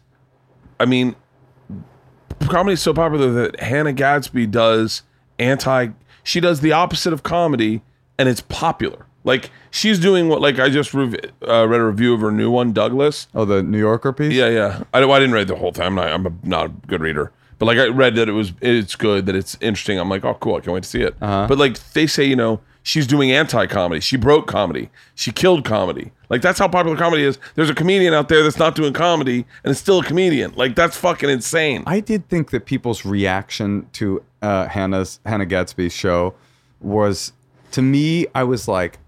[0.80, 1.16] I mean,
[2.48, 5.04] comedy is so popular that Hannah Gadsby does
[5.40, 5.90] anti.
[6.24, 7.82] She does the opposite of comedy,
[8.18, 9.06] and it's popular.
[9.24, 10.42] Like she's doing what?
[10.42, 11.16] Like I just rev-
[11.48, 13.28] uh, read a review of her new one, Douglas.
[13.36, 14.34] oh the New Yorker piece.
[14.34, 14.84] Yeah, yeah.
[14.94, 15.86] I, I didn't read the whole thing.
[15.86, 16.08] I'm not.
[16.08, 17.32] I'm a, not a good reader.
[17.60, 20.00] But like I read that it was it's good that it's interesting.
[20.00, 21.20] I'm like, oh cool, I can't wait to see it.
[21.20, 24.00] But like they say, you know, she's doing anti-comedy.
[24.00, 24.90] She broke comedy.
[25.14, 26.12] She killed comedy.
[26.30, 27.38] Like that's how popular comedy is.
[27.56, 30.54] There's a comedian out there that's not doing comedy and is still a comedian.
[30.56, 31.84] Like that's fucking insane.
[31.86, 36.34] I did think that people's reaction to uh, Hannah's Hannah Gadsby's show
[36.80, 37.34] was,
[37.72, 39.00] to me, I was like,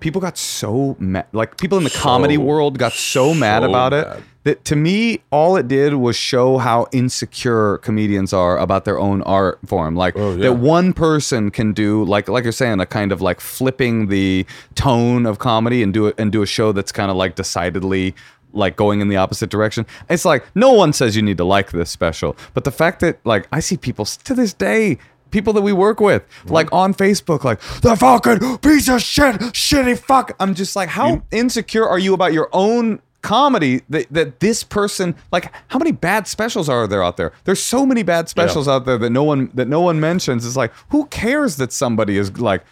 [0.00, 1.26] people got so mad.
[1.32, 4.06] Like people in the comedy world got so mad so about it
[4.46, 9.20] that to me, all it did was show how insecure comedians are about their own
[9.22, 9.96] art form.
[9.96, 10.42] Like Oh, yeah.
[10.44, 14.46] that one person can do like like you're saying a kind of like flipping the
[14.76, 18.14] tone of comedy and do it and do a show that's kind of like decidedly
[18.52, 19.84] like going in the opposite direction.
[20.08, 23.18] It's like no one says you need to like this special, but the fact that
[23.24, 24.98] like I see people to this day.
[25.36, 29.98] People that we work with, like on Facebook, like the fucking piece of shit, shitty
[29.98, 30.34] fuck.
[30.40, 35.14] I'm just like, how insecure are you about your own comedy that, that this person
[35.32, 38.86] like how many bad specials are there out there there's so many bad specials out
[38.86, 42.38] there that no one that no one mentions it's like who cares that somebody is
[42.38, 42.62] like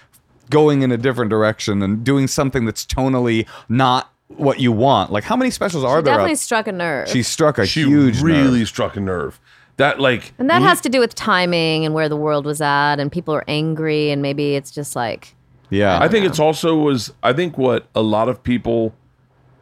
[0.50, 5.24] going in a different direction and doing something that's tonally not what you want like
[5.24, 7.08] how many specials are there Definitely out struck a nerve.
[7.08, 8.68] she struck a She huge really nerve.
[8.68, 9.38] struck a nerve.
[9.76, 13.00] That like and that has to do with timing and where the world was at,
[13.00, 15.34] and people are angry, and maybe it's just like
[15.70, 18.94] yeah I think it's also was I think what a lot of people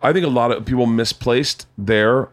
[0.02, 2.28] I think a lot of people misplaced their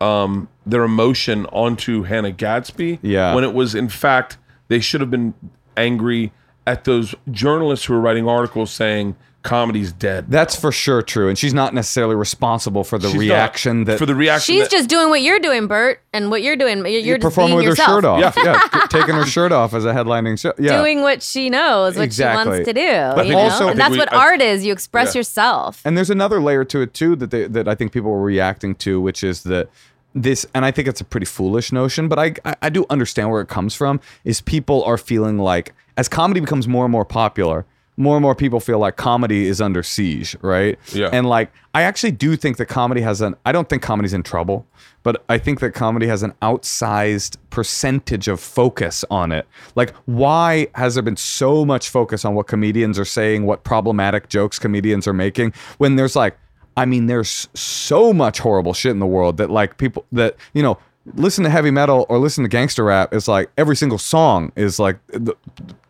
[0.00, 2.98] um their emotion onto Hannah Gadsby.
[3.02, 3.34] Yeah.
[3.34, 4.38] When it was in fact
[4.68, 5.34] they should have been
[5.76, 6.32] angry
[6.66, 9.16] at those journalists who were writing articles saying
[9.48, 10.26] comedy's dead.
[10.28, 13.98] that's for sure true and she's not necessarily responsible for the She's not- reaction that
[13.98, 16.78] for the reaction she's that- just doing what you're doing, Bert, and what you're doing.
[16.78, 17.88] You're, you're just performing being with yourself.
[17.88, 18.60] her shirt off Yeah.
[18.72, 22.04] yeah, taking her shirt off as a headlining show yeah Doing what she knows, what
[22.04, 22.44] Exactly.
[22.44, 23.16] she wants to do.
[23.16, 23.68] But you also- know?
[23.68, 24.64] I and that's we- what I- art is.
[24.64, 25.20] You express Yeah.
[25.20, 25.80] yourself.
[25.84, 28.74] And there's another layer to it too that they, that I think people were reacting
[28.76, 29.68] to, which is that
[30.14, 33.30] this, and I think it's a pretty foolish notion, but I, I I do understand
[33.30, 34.00] where it comes from.
[34.24, 37.66] Is people are feeling like as comedy becomes more and more popular,
[37.98, 40.78] more and more people feel like comedy is under siege, right?
[40.92, 41.10] Yeah.
[41.12, 43.34] And like I actually do think that comedy has an.
[43.44, 44.66] I don't think comedy's in trouble,
[45.02, 49.46] but I think that comedy has an outsized percentage of focus on it.
[49.74, 54.28] Like, why has there been so much focus on what comedians are saying, what problematic
[54.28, 56.38] jokes comedians are making, when there's like,
[56.76, 60.62] I mean, there's so much horrible shit in the world that like people that you
[60.62, 60.78] know
[61.14, 63.12] listen to heavy metal or listen to gangster rap.
[63.12, 65.34] It's like every single song is like, the,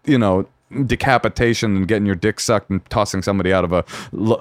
[0.06, 0.48] you know.
[0.86, 3.84] Decapitation and getting your dick sucked and tossing somebody out of a,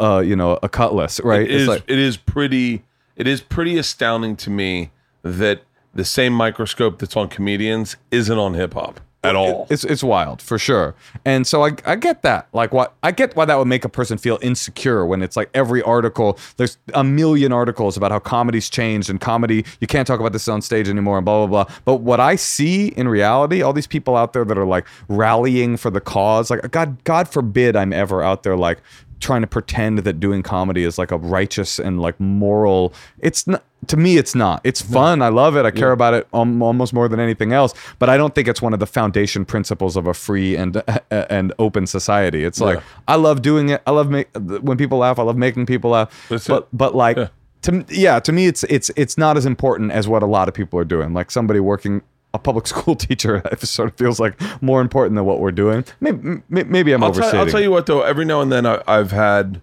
[0.01, 1.41] uh, you know, a cutlass, right?
[1.41, 2.83] It is, it is pretty
[3.15, 4.91] it is pretty astounding to me
[5.23, 5.63] that
[5.93, 9.67] the same microscope that's on comedians isn't on hip hop at all.
[9.69, 10.95] It's it's wild for sure,
[11.25, 12.47] and so I I get that.
[12.53, 15.49] Like what I get why that would make a person feel insecure when it's like
[15.53, 16.37] every article.
[16.57, 20.47] There's a million articles about how comedy's changed and comedy you can't talk about this
[20.47, 21.75] on stage anymore and blah blah blah.
[21.85, 25.77] But what I see in reality, all these people out there that are like rallying
[25.77, 28.81] for the cause, like God God forbid I'm ever out there like
[29.19, 32.93] trying to pretend that doing comedy is like a righteous and like moral.
[33.19, 34.17] It's not to me.
[34.17, 34.61] It's not.
[34.63, 35.21] It's fun.
[35.21, 35.65] I love it.
[35.65, 37.73] I care about it um, almost more than anything else.
[37.99, 40.81] But I don't think it's one of the foundation principles of a free and
[41.11, 42.43] and open society.
[42.43, 42.83] It's like Yeah.
[43.07, 43.81] I love doing it.
[43.85, 45.19] I love make when people laugh.
[45.19, 46.27] I love making people laugh.
[46.29, 46.69] That's but it.
[46.73, 47.17] but like.
[47.17, 47.27] Yeah.
[47.63, 50.53] To, yeah, to me, it's it's it's not as important as what a lot of
[50.53, 51.13] people are doing.
[51.13, 52.01] Like somebody working
[52.33, 55.85] a public school teacher, it sort of feels like more important than what we're doing.
[55.99, 57.35] Maybe, maybe I'm I'll tell.
[57.35, 58.01] I'll tell you what though.
[58.01, 59.61] Every now and then I, I've had,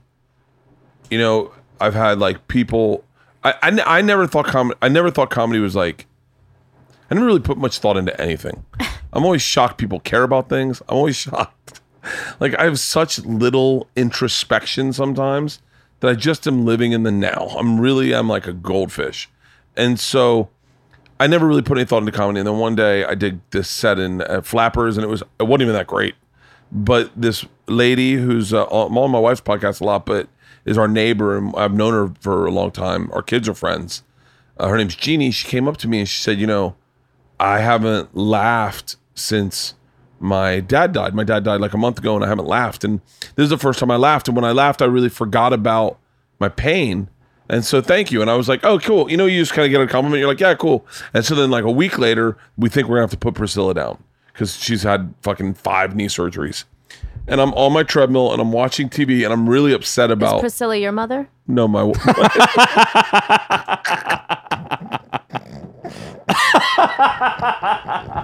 [1.11, 3.05] you know, I've had like people.
[3.43, 4.79] I, I, I never thought comedy.
[4.83, 6.07] I never thought comedy was like.
[7.11, 8.65] I never really put much thought into anything.
[9.13, 10.83] I'm always shocked people care about things.
[10.89, 11.81] I'm always shocked.
[12.41, 15.61] Like I have such little introspection sometimes
[16.01, 17.55] that I just am living in the now.
[17.59, 19.31] I'm really I'm like a goldfish,
[19.77, 20.51] and so
[21.25, 22.41] I never really put any thought into comedy.
[22.41, 25.45] And then one day I did this set in at Flappers, and it was it
[25.45, 26.15] wasn't even that great.
[26.71, 30.29] But this lady who's uh, on my wife's podcast a lot, but
[30.67, 33.11] is our neighbor, and I've known her for a long time.
[33.15, 34.03] Our kids are friends.
[34.59, 35.31] Uh, her name's Jeannie.
[35.31, 36.77] She came up to me and she said, "You know,
[37.41, 39.73] I haven't laughed since
[40.21, 41.15] my dad died.
[41.15, 42.85] My dad died like a month ago, and I haven't laughed.
[42.85, 43.01] And
[43.35, 44.29] this is the first time I laughed.
[44.29, 45.99] And when I laughed, I really forgot about
[46.39, 47.09] my pain.
[47.49, 48.23] And so, thank you.
[48.23, 49.11] And I was like, oh, cool.
[49.11, 50.21] You know, you just kind of get a compliment.
[50.21, 50.87] You're like, yeah, cool.
[51.13, 53.75] And so then, like a week later, we think we're gonna have to put Priscilla
[53.75, 54.03] down
[54.33, 56.65] because she's had fucking five knee surgeries.
[57.27, 60.41] And I'm on my treadmill and I'm watching TV and I'm really upset Is about
[60.41, 61.29] Priscilla your mother?
[61.47, 61.85] no my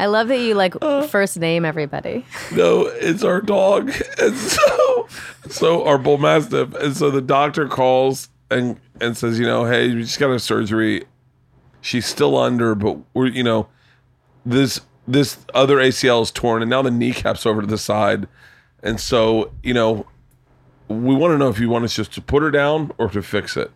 [0.00, 1.06] I love that you like uh.
[1.06, 2.24] first name everybody.
[2.52, 3.92] No, it's our dog.
[4.18, 5.08] And so
[5.50, 6.74] so our bull mastiff.
[6.74, 10.38] And so the doctor calls and and says, you know, hey, we just got a
[10.38, 11.04] surgery.
[11.82, 13.68] She's still under, but we're you know,
[14.46, 18.26] this this other ACL is torn and now the kneecap's over to the side.
[18.82, 20.06] And so, you know,
[20.88, 23.20] we want to know if you want us just to put her down or to
[23.20, 23.70] fix it.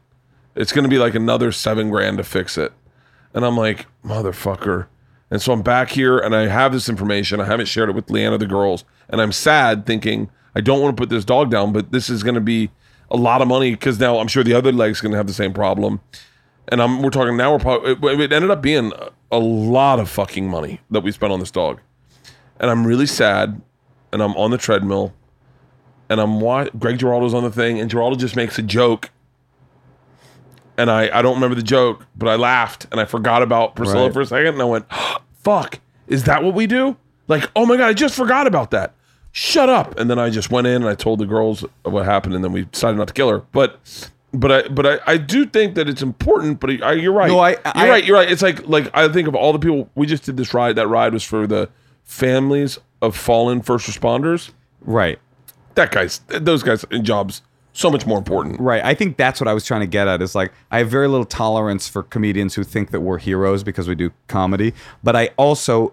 [0.54, 2.72] It's gonna be like another seven grand to fix it.
[3.34, 4.86] And I'm like, motherfucker.
[5.34, 7.40] And so I'm back here and I have this information.
[7.40, 8.84] I haven't shared it with Leanna, the girls.
[9.08, 12.22] And I'm sad thinking, I don't want to put this dog down, but this is
[12.22, 12.70] going to be
[13.10, 15.32] a lot of money because now I'm sure the other leg's going to have the
[15.32, 16.00] same problem.
[16.68, 18.92] And I'm, we're talking now, we're probably, it, ended up being
[19.32, 21.80] a, lot of fucking money that we spent on this dog.
[22.60, 23.60] And I'm really sad.
[24.12, 25.12] And I'm on the treadmill.
[26.08, 29.10] and I'm wa- Greg Giraldo's on the thing, and Giraldo just makes a joke,
[30.78, 34.04] and I I don't remember the joke, but I laughed and I forgot about Priscilla
[34.04, 34.12] Right.
[34.12, 34.86] for a second, and I went,
[35.44, 36.96] "Fuck, is that what we do?"
[37.28, 38.92] Like, oh my god, I just forgot about that.
[39.32, 39.98] Shut up!
[39.98, 42.52] And then I just went in and I told the girls what happened, and then
[42.52, 43.38] we decided not to kill her.
[43.52, 43.80] But,
[44.32, 46.60] but I, but I, I do think that it's important.
[46.60, 47.28] But I, you're right.
[47.28, 48.04] No, I- you're right.
[48.04, 48.30] You're right.
[48.30, 50.76] It's like, like I think of all the people we just did this ride.
[50.76, 51.68] That ride was for the
[52.04, 54.50] families of fallen first responders.
[54.80, 55.18] Right.
[55.74, 57.42] That guys, those guys' in jobs
[57.74, 58.58] so much more important.
[58.58, 58.82] Right.
[58.82, 61.08] I think that's what I was trying to get at is like I have very
[61.08, 64.72] little tolerance for comedians who think that we're heroes because we do comedy.
[65.02, 65.92] But I also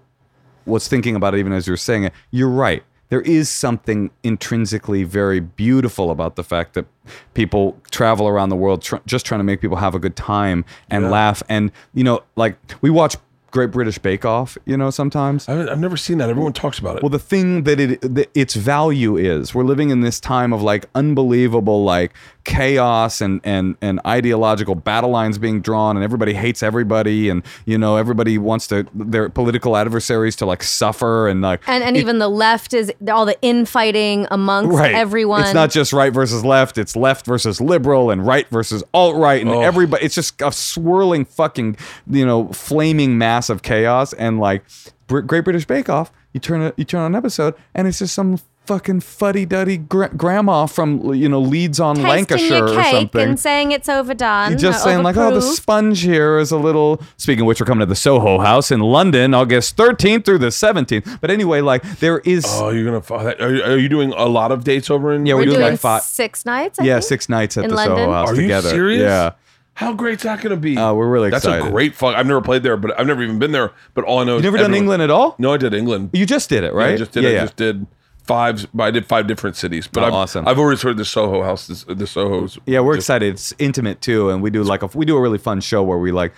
[0.66, 2.14] was thinking about it even as you were saying it.
[2.30, 2.84] You're right.
[3.10, 6.86] There is something intrinsically very beautiful about the fact that
[7.34, 10.64] people travel around the world tr- just trying to make people have a good time
[10.90, 11.44] and laugh.
[11.50, 13.18] And, you know, like we watch
[13.52, 15.48] Great British Bake Off, you know, sometimes.
[15.48, 16.30] I, I've never seen that.
[16.30, 17.04] Everyone talks about it.
[17.04, 20.62] Well, the thing that it that its value is, we're living in this time of
[20.62, 26.64] like unbelievable like chaos and and and ideological battle lines being drawn, and everybody hates
[26.64, 31.62] everybody, and you know everybody wants to their political adversaries to like suffer and like
[31.68, 35.42] And and even the left is all the infighting amongst right everyone.
[35.42, 39.42] It's not just right versus left; it's left versus liberal and right versus alt right,
[39.42, 39.62] and Oh.
[39.62, 40.06] everybody.
[40.06, 41.78] It's just a swirling fucking
[42.10, 44.14] you know flaming mass of chaos.
[44.14, 44.64] And like
[45.08, 48.14] Great British Bake Off, you turn a, you turn on an episode, and it's just
[48.14, 52.76] some fucking fuddy duddy gra- grandma from you know Leeds on tasting Lancashire your or
[52.82, 53.22] cake something.
[53.30, 54.52] and saying it's overdone.
[54.52, 57.02] You're just or saying like, oh, the sponge here is a little.
[57.18, 60.48] Speaking of which, we're coming to the Soho House in London, August 13th through the
[60.48, 61.20] 17th.
[61.22, 63.02] But anyway, like there is, oh, you're gonna.
[63.02, 65.26] fo- Are, you- are you doing a lot of dates over in?
[65.26, 66.80] Yeah, We're we're doing doing like five- six nights.
[66.80, 67.04] I yeah, think?
[67.06, 67.98] six nights at In the London?
[67.98, 68.70] Soho House Are you together.
[68.70, 69.02] serious?
[69.02, 69.32] Yeah.
[69.74, 70.78] How great's that gonna be?
[70.78, 71.44] Oh, we're really excited.
[71.48, 71.68] That's excited.
[71.70, 72.16] a great fuck.
[72.16, 73.72] I've never played there, but I've never even been there.
[73.96, 75.36] But all I know You is never done everyone- England at all?
[75.40, 76.10] No, I did England.
[76.14, 76.94] You just did it, Yeah, right?
[76.94, 77.24] I just did.
[77.24, 77.42] Yeah, I yeah.
[77.44, 77.88] just did
[78.24, 78.68] five.
[78.74, 79.88] But I did five different cities.
[79.88, 80.48] But Oh, I've, awesome.
[80.48, 81.68] I've always heard the Soho House.
[81.68, 82.58] This, the Soho's.
[82.66, 83.34] Yeah, we're just- excited.
[83.34, 85.98] It's intimate too, and we do like a we do a really fun show where
[85.98, 86.34] we like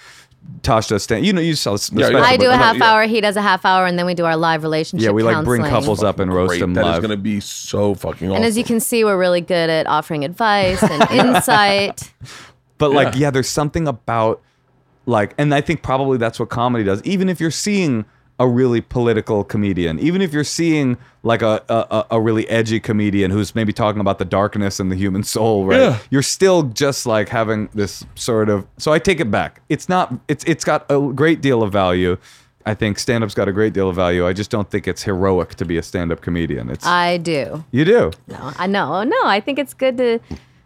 [0.62, 1.26] Tosh does stand.
[1.26, 2.26] You know, you saw the Yeah, special, yeah.
[2.26, 2.84] I do a half yeah.
[2.92, 3.04] hour.
[3.04, 5.06] He does a half hour, and then we do our live relationship.
[5.06, 5.82] Yeah, we like bring counseling.
[5.82, 6.60] couples up and roast Great.
[6.60, 7.02] them That is live.
[7.02, 8.36] gonna be so fucking awesome.
[8.36, 12.12] And as you can see, we're really good at offering advice and insight.
[12.78, 13.20] But like, Yeah.
[13.22, 14.42] yeah, there's something about
[15.06, 17.02] like, and I think probably that's what comedy does.
[17.04, 18.04] Even if you're seeing
[18.40, 22.80] a really political comedian, even if you're seeing like a a, a- a really edgy
[22.80, 25.80] comedian who's maybe talking about the darkness and the human soul, right?
[25.80, 26.00] Yeah.
[26.10, 28.66] You're still just like having this sort of.
[28.78, 29.62] So I take it back.
[29.70, 30.14] It's not.
[30.28, 32.18] It's it's got a great deal of value.
[32.66, 34.26] I think stand-up's got a great deal of value.
[34.26, 36.70] I just don't think it's heroic to be a stand-up comedian.
[36.70, 37.64] It's I do.
[37.72, 39.04] you do No, I know.
[39.04, 40.20] No, I think it's good to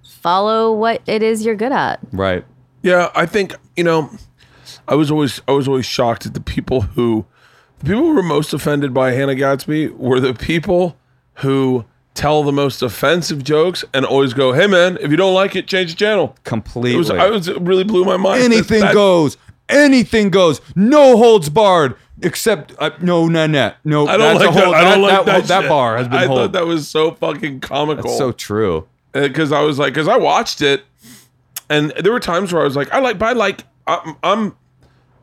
[0.04, 2.00] follow what it is you're good at.
[2.12, 2.46] right.
[2.84, 4.10] Yeah, I think you know,
[4.88, 7.26] I was always I was always shocked at the people who,
[7.80, 10.98] the people who were most offended by Hannah Gadsby were the people
[11.36, 15.56] who tell the most offensive jokes and always go, "Hey man, if you don't like
[15.56, 16.96] it, change the channel." Completely.
[16.96, 18.44] It was I was it really blew my mind.
[18.44, 19.38] anything That- goes.
[19.70, 20.62] Anything goes.
[20.76, 21.96] No holds barred.
[22.24, 23.76] Except uh, no Nanette.
[23.84, 24.74] No, I don't like whole, that.
[24.74, 25.46] I don't like that.
[25.48, 25.70] that shit.
[25.70, 26.40] bar has been I hold.
[26.40, 28.04] thought that was so fucking comical.
[28.06, 28.88] That's so true.
[29.12, 30.84] because I was like, because I watched it,
[31.70, 34.56] and there were times where I was like, I like, but I like, I'm, I'm,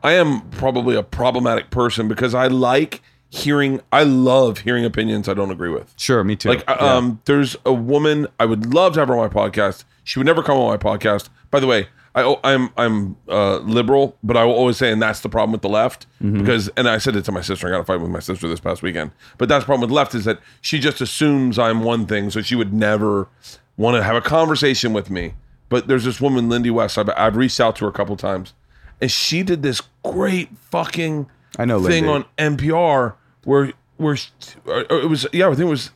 [0.05, 5.33] I am probably a problematic person because I like hearing, I love hearing opinions I
[5.33, 5.93] don't agree with.
[5.97, 6.49] Sure, me too.
[6.49, 6.75] Like, Yeah.
[6.75, 9.83] um, there's a woman I would love to have her on my podcast.
[10.03, 11.29] She would never come on my podcast.
[11.49, 15.19] By the way, I, I'm I'm uh, liberal, but I will always say, and that's
[15.19, 16.39] the problem with the left Mm-hmm.
[16.39, 17.67] because, and I said it to my sister.
[17.67, 19.11] I got a fight with my sister this past weekend.
[19.37, 22.29] But that's the problem with the left is that she just assumes I'm one thing,
[22.29, 23.27] so she would never
[23.75, 25.33] want to have a conversation with me.
[25.67, 26.97] But there's this woman, Lindy West.
[26.97, 28.53] I've, I've reached out to her a couple times,
[29.01, 31.27] and she did this great fucking
[31.57, 32.27] I know thing Lindy.
[32.39, 33.13] on NPR
[33.43, 34.29] where where she,
[34.67, 35.91] uh, it was yeah I think it was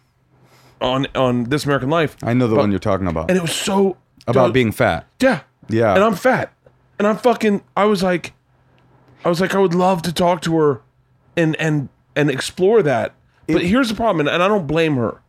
[0.81, 2.15] on on This American Life.
[2.23, 3.29] I know the but- one you're talking about.
[3.29, 3.97] and it was so
[4.27, 5.05] about being fat.
[5.21, 5.93] yeah Yeah.
[5.95, 6.53] and I'm fat
[6.97, 8.33] and I'm fucking I was like
[9.25, 10.81] I was like I would love to talk to her
[11.35, 13.13] and and and explore that
[13.47, 15.21] but here's the problem and, and I don't blame her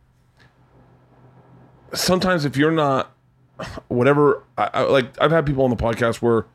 [1.93, 3.11] sometimes if you're not
[3.89, 6.45] whatever I, I, like I've had people on the podcast where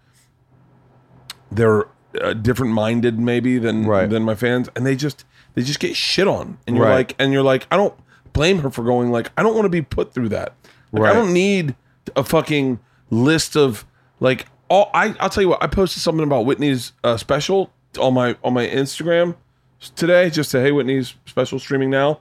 [1.51, 1.86] they're
[2.20, 4.09] uh, different minded maybe than Right.
[4.09, 5.24] than my fans and they just
[5.55, 6.59] they just get shit on.
[6.66, 6.94] And you're Right.
[6.94, 7.94] like and you're like I don't
[8.32, 10.55] blame her for going like I don't want to be put through that.
[10.93, 11.74] Like I don't need
[12.14, 12.78] a fucking
[13.10, 13.85] list of
[14.20, 17.70] like all I I'll tell you what I posted something about Whitney's uh, special
[18.01, 19.35] on my on my Instagram
[19.94, 22.20] today just to hey Whitney's special streaming now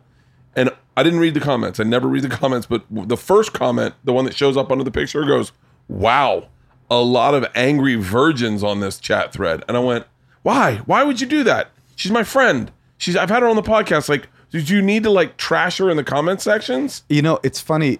[0.55, 1.79] and I didn't read the comments.
[1.79, 4.83] I never read the comments but the first comment the one that shows up under
[4.83, 5.51] the picture goes
[5.87, 6.47] wow
[6.89, 10.05] a lot of angry virgins on this chat thread and I went
[10.43, 13.63] why why would you do that she's my friend she's I've had her on the
[13.63, 17.03] podcast like Did you need to like trash her in the comment sections?
[17.09, 17.99] You know, it's funny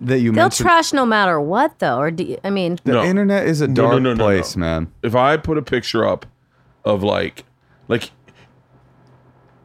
[0.00, 1.98] that you They'll mentioned trash no matter what, though.
[1.98, 3.04] Or do you, I mean, the No.
[3.04, 4.60] internet is a No, no, dark no, no, place, no.
[4.60, 4.92] man.
[5.04, 6.26] If I put a picture up
[6.84, 7.44] of like,
[7.86, 8.10] like,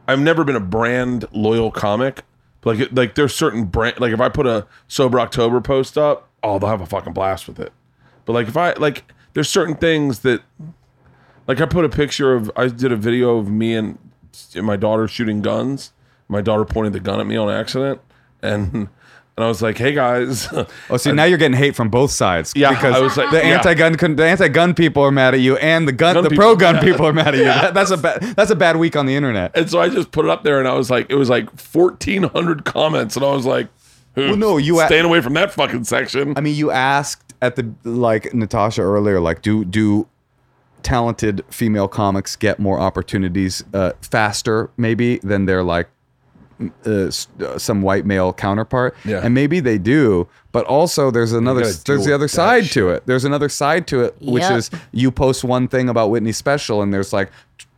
[0.06, 2.22] I've never been a brand loyal comic.
[2.60, 3.98] But like, like there's certain brand.
[4.00, 7.48] Like if I put a sober October post up, oh, they'll have a fucking blast
[7.48, 7.72] with it.
[8.24, 10.42] But like if I like, there's certain things that,
[11.46, 12.50] like I put a picture of.
[12.56, 13.98] I did a video of me and
[14.54, 15.92] my daughter shooting guns.
[16.28, 18.00] My daughter pointed the gun at me on accident,
[18.42, 18.88] and and
[19.36, 20.48] I was like, "Hey guys."
[20.90, 22.52] Oh, see, now you're getting hate from both sides.
[22.54, 23.56] Yeah, because I was like- the yeah.
[23.56, 26.78] anti-gun, the anti-gun people are mad at you, and the gun, Gun the people- pro-gun
[26.84, 27.44] people are mad at you.
[27.44, 29.56] That- that's a bad, that's a bad week on the internet.
[29.56, 31.50] And so I just put it up there, and I was like, it was like
[31.58, 33.68] fourteen hundred comments, and I was like,
[34.16, 36.34] Well, no, you a- away from that fucking section.
[36.36, 40.08] I mean, you asked at the like Natasha earlier, like, do do
[40.82, 45.88] talented female comics get more opportunities uh, faster, maybe than their like
[46.86, 47.10] uh, uh,
[47.58, 48.94] some white male counterpart?
[49.04, 49.20] Yeah.
[49.24, 50.28] and maybe they do.
[50.52, 52.72] But also, there's another there's the other side shit.
[52.74, 53.06] to it.
[53.06, 56.92] There's another side to it, which is you post one thing about whitney special, and
[56.92, 57.30] there's like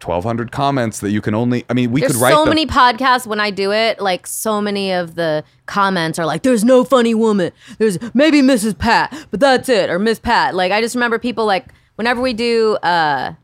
[0.07, 1.65] 1,200 comments that you can only.
[1.71, 2.51] I mean, we there's could write so them.
[2.51, 4.01] many podcasts when I do it.
[4.01, 7.53] Like so many of the comments are like, "There's no funny woman.
[7.79, 8.77] There's maybe Mrs.
[8.79, 10.55] Pat, but that's it." Or Miss Pat.
[10.55, 11.67] Like I just remember people like
[11.97, 12.77] whenever we do.
[12.83, 13.35] uh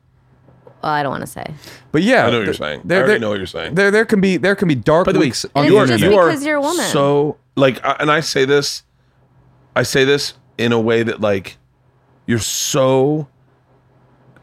[0.82, 1.44] well, I don't want to say.
[1.90, 2.80] But yeah, I know what you're th- saying.
[2.89, 3.74] I already there- know what you're saying.
[3.74, 5.80] There, there can be there can be dark By the way, weeks on it's the
[5.80, 6.12] just internet.
[6.12, 6.85] you are because you're a woman.
[6.86, 8.85] So like, I- and I say this,
[9.74, 11.56] I say this in a way that like,
[12.26, 13.26] you're so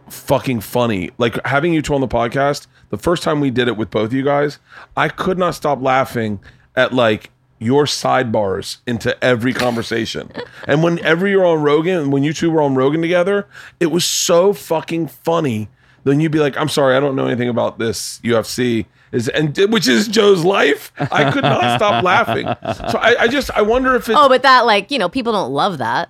[0.10, 1.11] fucking funny.
[1.18, 2.68] Like having you two on the podcast.
[2.90, 4.60] The first time we did it with both you guys,
[4.95, 6.40] I could not stop laughing
[6.76, 10.32] at like your sidebars into every conversation.
[10.68, 13.48] and whenever you're on Rogan, when you two were on Rogan together,
[13.80, 15.69] it was so fucking funny.
[16.03, 19.57] Then you'd be like, "I'm sorry, I don't know anything about this UFC." Is and
[19.72, 20.91] which is Joe's life.
[20.99, 22.45] I could not stop laughing.
[22.45, 25.32] So I, I just I wonder if it's Oh, but that like you know people
[25.32, 26.10] don't love that.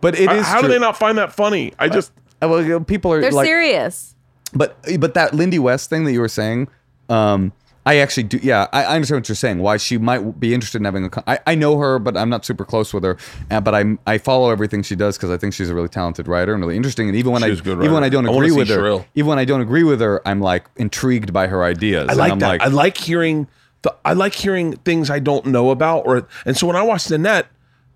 [0.00, 1.74] But it is how do they not find that funny?
[1.78, 2.12] I just
[2.46, 4.14] Well, people are They're like, serious.
[4.54, 6.68] but but that Lindy West thing that you were saying,
[7.08, 7.52] um,
[7.84, 8.38] I actually do.
[8.42, 9.58] Yeah, I, I understand what you're saying.
[9.58, 11.10] Why she might be interested in having a.
[11.10, 13.16] con- I, I know her, but I'm not super close with her.
[13.50, 16.28] Uh, but I I follow everything she does because I think she's a really talented
[16.28, 17.08] writer and really interesting.
[17.08, 18.68] And even when I She's a good even when I don't I agree see with
[18.68, 19.06] her, Shrill.
[19.16, 22.08] even when I don't agree with her, I'm like intrigued by her ideas.
[22.08, 22.48] I And like I'm that.
[22.48, 23.48] Like, I like hearing
[23.82, 27.10] the I like hearing things I don't know about or and so when I watched
[27.10, 27.46] Nanette,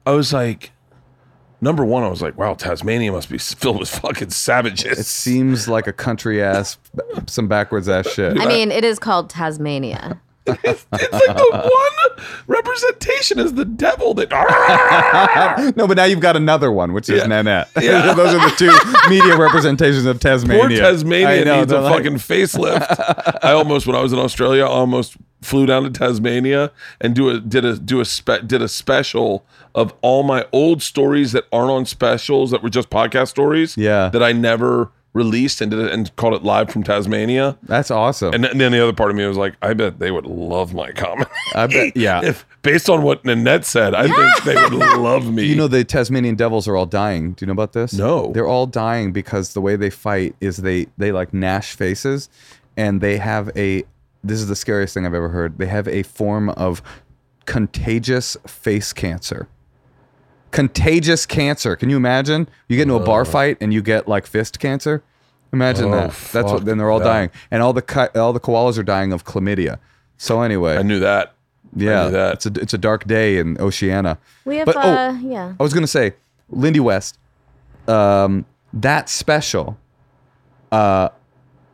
[0.04, 0.72] I was like
[1.66, 4.98] number one, I was like, wow, Tasmania must be filled with fucking savages.
[4.98, 6.78] it seems like a country ass,
[7.26, 8.40] some backwards ass shit.
[8.40, 10.20] I mean, it is called Tasmania.
[10.46, 11.70] It's like the
[12.16, 14.30] one representation is the devil that
[15.76, 17.26] no, but now you've got another one, which is Yeah.
[17.26, 17.68] Nanette.
[17.80, 18.14] Yeah.
[18.14, 20.60] Those are the two media representations of Tasmania.
[20.60, 23.38] Poor Tasmania know, needs a like- fucking facelift.
[23.42, 27.28] I almost, when I was in Australia, I almost flew down to Tasmania and do
[27.28, 29.44] a did a do a spe- did a special
[29.74, 33.76] of all my old stories that aren't on specials that were just podcast stories.
[33.76, 34.08] Yeah.
[34.08, 37.56] that I never released and did it and called it live from Tasmania.
[37.62, 38.34] That's awesome.
[38.34, 40.26] And then, and then the other part of me was like, I bet they would
[40.26, 41.30] love my comedy.
[41.54, 42.22] I bet- yeah.
[42.22, 45.44] if based on what Nanette said, I think they would love me.
[45.46, 47.32] you know the Tasmanian devils are all dying.
[47.32, 47.94] Do you know about this?
[47.94, 48.30] No.
[48.32, 52.28] They're all dying because the way they fight is they they like gnash faces
[52.76, 53.84] and they have a
[54.22, 55.56] this is the scariest thing I've ever heard.
[55.56, 56.82] They have a form of
[57.46, 59.48] contagious face cancer.
[60.56, 61.76] Contagious cancer.
[61.76, 62.48] Can you imagine?
[62.68, 65.02] You get into a bar fight and you get like fist cancer?
[65.52, 66.10] Imagine Oh, that.
[66.32, 67.04] That's what then they're all that.
[67.04, 67.30] dying.
[67.50, 69.78] And all the ki- all the koalas are dying of chlamydia.
[70.16, 71.34] So anyway, I knew that.
[71.74, 72.32] yeah, knew that.
[72.34, 74.16] it's a it's a dark day in Oceania.
[74.46, 75.52] We have, But, oh, uh, yeah.
[75.60, 76.14] I was gonna say,
[76.48, 77.18] Lindy West,
[77.86, 79.76] um, that special.
[80.72, 81.10] Uh,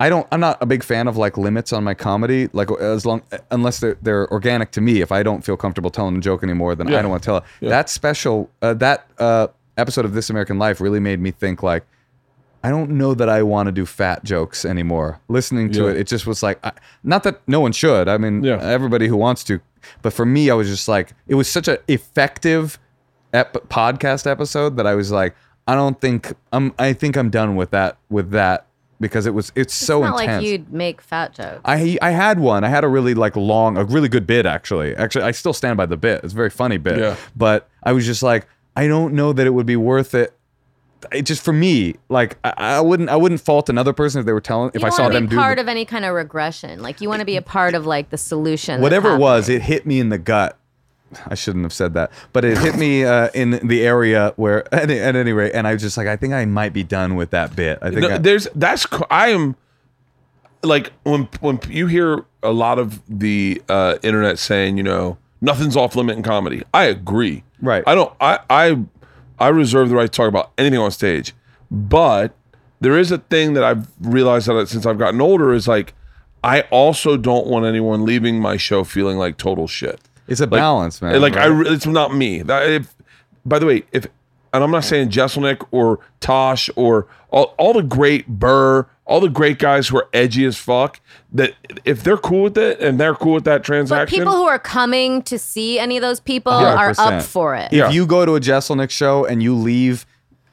[0.02, 0.26] I don't.
[0.32, 2.48] I'm not a big fan of like limits on my comedy.
[2.52, 5.00] Like as long unless they're they're organic to me.
[5.00, 7.36] If I don't feel comfortable telling a joke anymore, then I don't want to tell
[7.38, 7.44] it.
[7.60, 9.46] That special, uh, that uh,
[9.76, 11.84] episode of This American Life really made me think like.
[12.64, 15.18] I don't know that I want to do fat jokes anymore.
[15.28, 15.90] Listening to Yeah.
[15.90, 16.70] it, it just was like, I,
[17.02, 18.06] not that no one should.
[18.08, 18.60] I mean, Yeah.
[18.62, 19.60] everybody who wants to,
[20.00, 22.78] but for me, I was just like, it was such an effective
[23.32, 25.34] ep- podcast episode that I was like,
[25.66, 26.72] I don't think I'm.
[26.78, 27.96] I think I'm done with that.
[28.08, 28.66] With that
[29.02, 29.52] because it was.
[29.54, 30.42] It's, so not intense.
[30.42, 31.60] like you'd make fat jokes.
[31.66, 32.64] I I had one.
[32.64, 34.96] I had a really like long, a really good bit actually.
[34.96, 36.24] Actually, I still stand by the bit.
[36.24, 36.98] It's a very funny bit.
[36.98, 37.16] Yeah.
[37.36, 40.34] But I was just like, I don't know that it would be worth it.
[41.10, 44.32] It just for me, like I, I wouldn't I wouldn't fault another person if they
[44.32, 46.04] were telling if I saw want to them be do part the- of any kind
[46.04, 46.80] of regression.
[46.80, 48.80] Like you want to be a part of like the solution.
[48.80, 50.56] whatever it was, it hit me in the gut.
[51.26, 54.90] I shouldn't have said that, but it hit me uh, in the area where, at,
[54.90, 57.30] at any rate, and I was just like, I think I might be done with
[57.30, 57.78] that bit.
[57.82, 59.56] I think No, I, there's that's I am
[60.62, 65.76] like when when you hear a lot of the uh, internet saying, you know, nothing's
[65.76, 66.62] off limit in comedy.
[66.72, 67.44] I agree.
[67.60, 67.84] Right.
[67.86, 68.12] I don't.
[68.20, 68.84] I I
[69.38, 71.34] I reserve the right to talk about anything on stage,
[71.70, 72.34] but
[72.80, 75.94] there is a thing that I've realized that since I've gotten older is like
[76.44, 80.00] I also don't want anyone leaving my show feeling like total shit.
[80.28, 81.20] It's a balance, man.
[81.20, 81.66] Like I, right?
[81.66, 82.42] re- it's not me.
[82.42, 82.94] That if,
[83.44, 84.06] by the way, if
[84.54, 89.30] and I'm not saying Jeselnik or Tosh or all, all the great Burr, all the
[89.30, 91.00] great guys who are edgy as fuck.
[91.32, 91.54] That
[91.86, 94.58] if they're cool with it and they're cool with that But transaction, people who are
[94.58, 96.98] coming to see any of those people are 100%.
[96.98, 97.66] up for it.
[97.66, 97.90] If Yeah.
[97.90, 100.04] you go to a Jeselnik show and you leave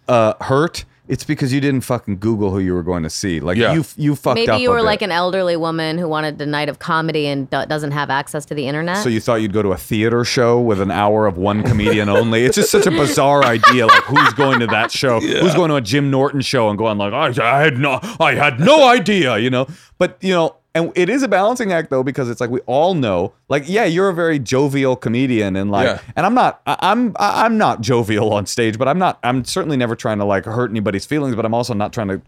[0.08, 3.40] uh, hurt, it's because you didn't fucking Google who you were going to see.
[3.40, 3.74] Like Yeah.
[3.74, 4.48] you, you fucked up.
[4.48, 4.86] Maybe you a were bit.
[4.86, 8.46] like an elderly woman who wanted a night of comedy and do- doesn't have access
[8.46, 8.98] to the internet.
[9.04, 12.10] So you thought you'd go to a theater show with an hour of one comedian
[12.10, 12.46] only?
[12.46, 13.88] It's just such a bizarre idea.
[13.88, 15.20] Like who's going to that show?
[15.20, 18.36] Who's going to a Jim Norton show and going like, I, I had no, I
[18.36, 19.68] had no idea, you know?
[19.98, 22.94] But you know, and it is a balancing act though because it's like we all
[22.94, 26.00] know, like, yeah, you're a very jovial comedian, and like, Yeah.
[26.16, 29.44] and I'm not, I, I'm, I- I'm not jovial on stage, but I'm not, I'm
[29.46, 32.22] certainly never trying to like hurt anybody's feelings, but I'm also not trying to,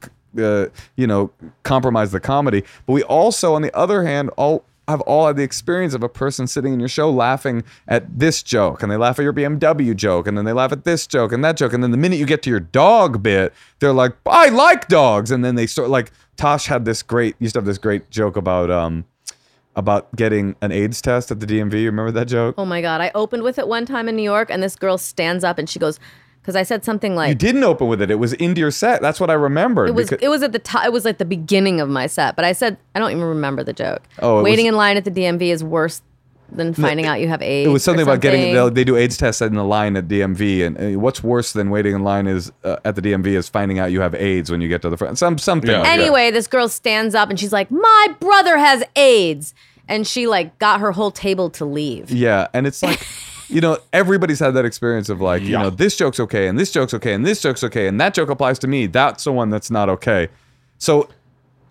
[0.65, 1.31] uh, you know,
[1.63, 2.63] compromise the comedy.
[2.85, 6.09] But we also, on the other hand, all have all had the experience of a
[6.09, 9.95] person sitting in your show laughing at this joke and they laugh at your BMW
[9.95, 12.17] joke and then they laugh at this joke and that joke and then the minute
[12.17, 15.31] you get to your dog bit they're like I like dogs!
[15.31, 18.35] And then they start like Tosh had this great used to have this great joke
[18.35, 19.05] about um
[19.75, 22.55] about getting an AIDS test at the DMV you remember that joke?
[22.57, 24.97] Oh my god, I opened with it one time in New York, and this girl
[24.97, 25.99] stands up and she goes,
[26.41, 29.01] because I said something like you didn't open with it it was into your set
[29.01, 30.85] that's what I remembered It was because- it was at the top.
[30.85, 33.63] It was like the beginning of my set, but I said I don't even remember
[33.63, 34.01] the joke.
[34.19, 36.01] Oh, waiting was- in line at the DMV is worse
[36.53, 37.65] than finding out you have AIDS.
[37.65, 40.65] It was something or about getting they'll- do AIDS tests in the line at DMV,
[40.65, 43.79] and uh, what's worse than waiting in line is uh, at the DMV is finding
[43.79, 45.17] out you have AIDS when you get to the front.
[45.17, 45.69] Some something.
[45.71, 45.77] Yeah.
[45.77, 45.99] like that.
[45.99, 49.53] Anyway, this girl stands up and she's like, "My brother has AIDS,"
[49.87, 52.11] and she like got her whole table to leave.
[52.11, 53.07] Yeah, and it's like,
[53.51, 56.71] you know, everybody's had that experience of like, you know, this joke's okay, and this
[56.71, 58.87] joke's okay, and this joke's okay, and that joke applies to me.
[58.87, 60.29] That's the one that's not okay.
[60.77, 61.09] So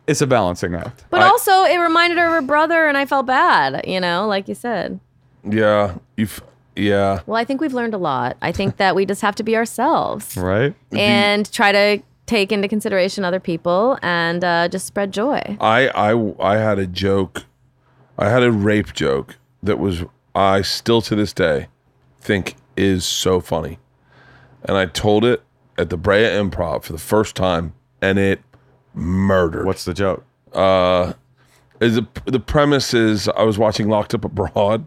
[0.06, 1.04] it's a balancing act.
[1.10, 3.84] But I- also, it reminded her of her brother, and I felt bad.
[3.86, 5.00] You know, like you said.
[5.44, 6.42] yeah, you've
[6.76, 8.36] yeah, Well, I think we've learned a lot.
[8.40, 10.74] I think that we just have to be ourselves Right?
[10.92, 15.56] and try to take into consideration other people and uh, just spread joy.
[15.60, 17.44] I I I had a joke,
[18.18, 20.04] I had a rape joke that was
[20.34, 21.68] I still to this day
[22.20, 23.78] think is so funny,
[24.64, 25.42] and I told it
[25.76, 28.40] at the Brea Improv for the first time, and it
[28.94, 29.66] murdered.
[29.66, 30.24] What's the joke?
[30.52, 31.14] Uh,
[31.80, 34.86] is the the premise is I was watching Locked Up Abroad.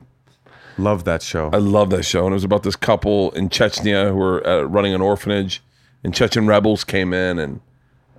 [0.77, 1.49] Love that show.
[1.53, 4.63] I love that show, and it was about this couple in Chechnya who were uh,
[4.63, 5.63] running an orphanage,
[6.03, 7.61] and Chechen rebels came in and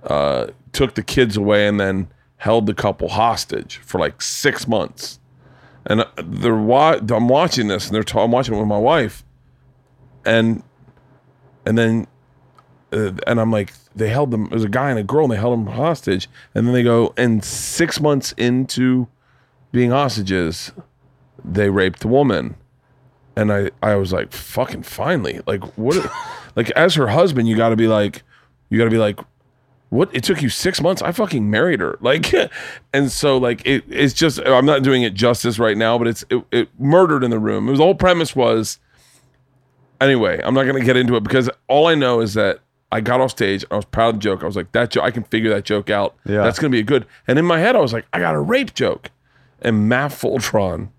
[0.03, 2.07] uh, took the kids away, and then
[2.37, 5.19] held the couple hostage for like six months.
[5.85, 9.23] And they're wa- I'm watching this, and they're ta- I'm watching it with my wife,
[10.25, 10.63] and
[11.65, 12.07] and then
[12.91, 14.47] uh, and I'm like, they held them.
[14.49, 17.13] There's a guy and a girl, and they held them hostage, and then they go,
[17.17, 19.07] and six months into
[19.71, 20.71] being hostages,
[21.43, 22.55] they raped the woman
[23.35, 25.41] and I, I was like, fucking finally.
[25.45, 26.09] Like, what?
[26.55, 28.23] like, as her husband, you got to be like,
[28.69, 29.19] you got to be like,
[29.95, 30.09] what?
[30.15, 31.01] It took you six months.
[31.01, 31.97] I fucking married her.
[32.05, 32.33] Like,
[32.93, 36.23] and so like it, it's just I'm not doing it justice right now, but it's
[36.29, 37.67] it, it murdered in the room.
[37.67, 38.79] It was the whole premise was.
[40.01, 42.59] Anyway, I'm not gonna get into it because all I know is that
[42.91, 43.65] I got off stage.
[43.71, 44.43] I was proud of the joke.
[44.43, 45.03] I was like, that joke.
[45.03, 46.15] I can figure that joke out.
[46.25, 46.43] Yeah.
[46.43, 47.05] that's gonna be a good.
[47.27, 49.09] And in my head, I was like, I got a rape joke,
[49.61, 50.89] and Matt Fulchiron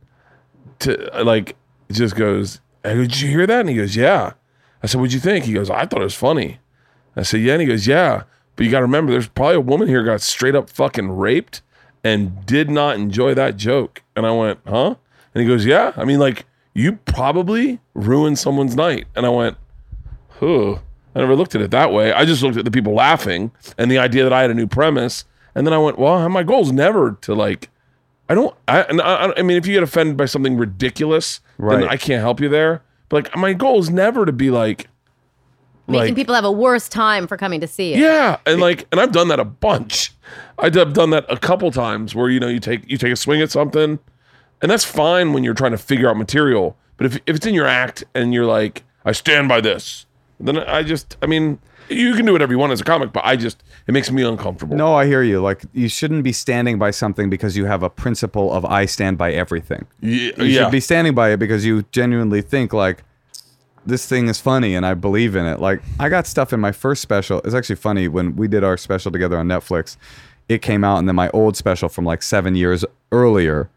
[0.80, 1.56] to like
[1.92, 3.60] just goes, I go, Did you hear that?
[3.60, 4.32] And he goes, Yeah.
[4.82, 5.44] I said, What'd you think?
[5.44, 6.58] He goes, I thought it was funny.
[7.14, 7.52] I said, Yeah.
[7.54, 8.24] And he goes, Yeah.
[8.56, 11.62] But you gotta remember there's probably a woman here got straight up fucking raped
[12.02, 14.02] and did not enjoy that joke.
[14.16, 14.94] And I went, Huh?
[15.34, 15.92] And he goes, Yeah.
[15.96, 19.06] I mean, like, you probably ruined someone's night.
[19.14, 19.56] And I went,
[20.40, 20.74] Huh.
[21.14, 22.12] I never looked at it that way.
[22.12, 24.66] I just looked at the people laughing and the idea that I had a new
[24.66, 25.24] premise.
[25.54, 27.70] And then I went, Well, my goal is never to like
[28.28, 28.56] I don't.
[28.66, 31.80] I, and I, I mean, if you get offended by something ridiculous, Right.
[31.80, 32.82] then I can't help you there.
[33.08, 34.88] But like, my goal is never to be like,
[35.88, 37.98] Making like, people have a worse time for coming to see it.
[38.00, 40.12] yeah, and like, and I've done that a bunch.
[40.58, 43.40] I've done that a couple times where you know you take you take a swing
[43.40, 43.98] at something,
[44.62, 46.76] and that's fine when you're trying to figure out material.
[46.96, 50.06] But if if it's in your act and you're like, I stand by this,
[50.40, 51.58] then I just, I mean,
[51.88, 54.22] you can do whatever you want as a comic, but I just it makes me
[54.22, 54.76] uncomfortable.
[54.76, 55.40] No, I hear you.
[55.40, 59.18] Like you shouldn't be standing by something because you have a principle of I stand
[59.18, 59.86] by everything.
[60.00, 60.62] yeah, You yeah.
[60.64, 63.04] should be standing by it because you genuinely think like
[63.86, 65.60] this thing is funny and I believe in it.
[65.60, 67.40] Like I got stuff in my first special.
[67.44, 69.96] It's actually funny when we did our special together on Netflix.
[70.48, 73.68] it came out, and then my old special from like seven years earlier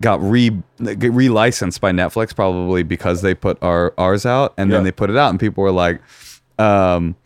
[0.00, 4.92] got re relicensed by Netflix probably because they put our ours out and then they
[4.92, 6.00] put it out and people were like
[6.58, 7.16] um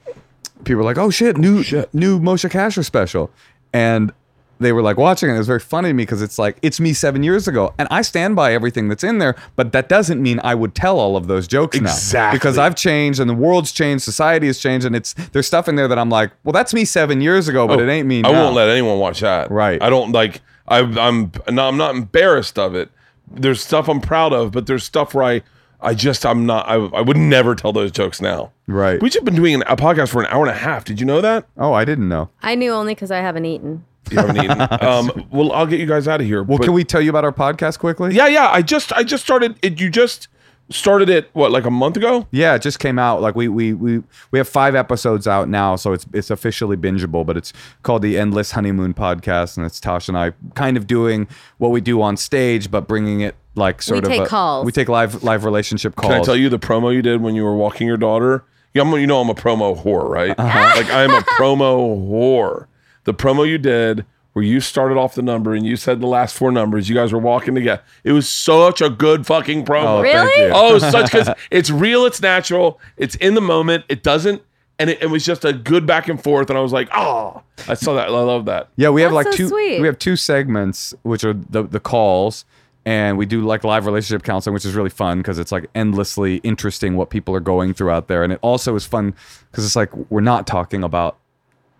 [0.64, 3.28] people were like oh shit new new Moshe Kasher special
[3.72, 4.12] and
[4.60, 5.34] they were like watching it.
[5.34, 7.88] It was very funny to me because it's like it's me seven years ago, and
[7.90, 9.34] I stand by everything that's in there.
[9.56, 12.38] But that doesn't mean I would tell all of those jokes now Exactly.
[12.38, 15.76] because I've changed and the world's changed, society has changed, and it's there's stuff in
[15.76, 18.18] there that I'm like, well, that's me seven years ago, but Oh, it ain't me.
[18.18, 18.44] I now.
[18.44, 19.50] won't let anyone watch that.
[19.50, 19.82] Right.
[19.82, 20.40] I don't like.
[20.68, 21.32] I, I'm.
[21.50, 22.90] No, I'm not embarrassed of it.
[23.30, 25.42] There's stuff I'm proud of, but there's stuff where I.
[25.82, 26.26] I just.
[26.26, 26.68] I'm not.
[26.68, 26.74] I.
[26.74, 28.52] I would never tell those jokes now.
[28.66, 29.00] Right.
[29.00, 30.84] We've just been doing a podcast for an hour and a half.
[30.84, 31.46] Did you know that?
[31.56, 32.28] Oh, I didn't know.
[32.42, 33.84] I knew only because I haven't eaten.
[34.10, 34.60] You haven't eaten.
[34.82, 35.28] um.
[35.30, 36.42] Well, I'll get you guys out of here.
[36.42, 38.14] Well, but- can we tell you about our podcast quickly?
[38.14, 38.26] Yeah.
[38.28, 38.48] Yeah.
[38.50, 38.92] I just.
[38.92, 39.58] I just started.
[39.62, 39.80] It.
[39.80, 40.28] You just
[40.70, 41.28] started it.
[41.32, 41.50] What?
[41.50, 42.26] Like a month ago?
[42.30, 43.20] Yeah, it just came out.
[43.20, 47.24] Like we we we we have five episodes out now, so it's it's officially bingeable.
[47.26, 47.52] But it's
[47.82, 51.28] called the Endless Honeymoon Podcast, and it's Tosh and I kind of doing
[51.58, 54.64] what we do on stage, but bringing it like sort of take a- calls.
[54.64, 56.12] We take live live relationship calls.
[56.12, 58.44] Can I tell you the promo you did when you were walking your daughter?
[58.72, 60.32] Yeah, I'm, you know I'm a promo whore, right?
[60.38, 60.72] Uh-huh.
[60.76, 62.66] Like I'm a promo whore.
[63.10, 66.36] The promo you did where you started off the number and you said the last
[66.36, 66.88] four numbers.
[66.88, 67.82] You guys were walking together.
[68.04, 69.84] It was such a good fucking promo.
[69.98, 70.14] Oh, Really?
[70.32, 70.50] thank you.
[70.54, 73.84] Oh, such because it's real, it's natural, it's in the moment.
[73.88, 74.42] It doesn't,
[74.78, 76.48] and it, it was just a good back and forth.
[76.50, 78.06] And I was like, oh, I saw that.
[78.06, 78.68] I love that.
[78.76, 79.48] Yeah, we have like so two.
[79.48, 79.80] sweet.
[79.80, 82.44] We have two segments, which are the the calls,
[82.84, 86.36] and we do like live relationship counseling, which is really fun because it's like endlessly
[86.44, 89.12] interesting what people are going through out there, and it also is fun
[89.50, 91.18] because it's like we're not talking about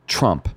[0.09, 0.49] Trump.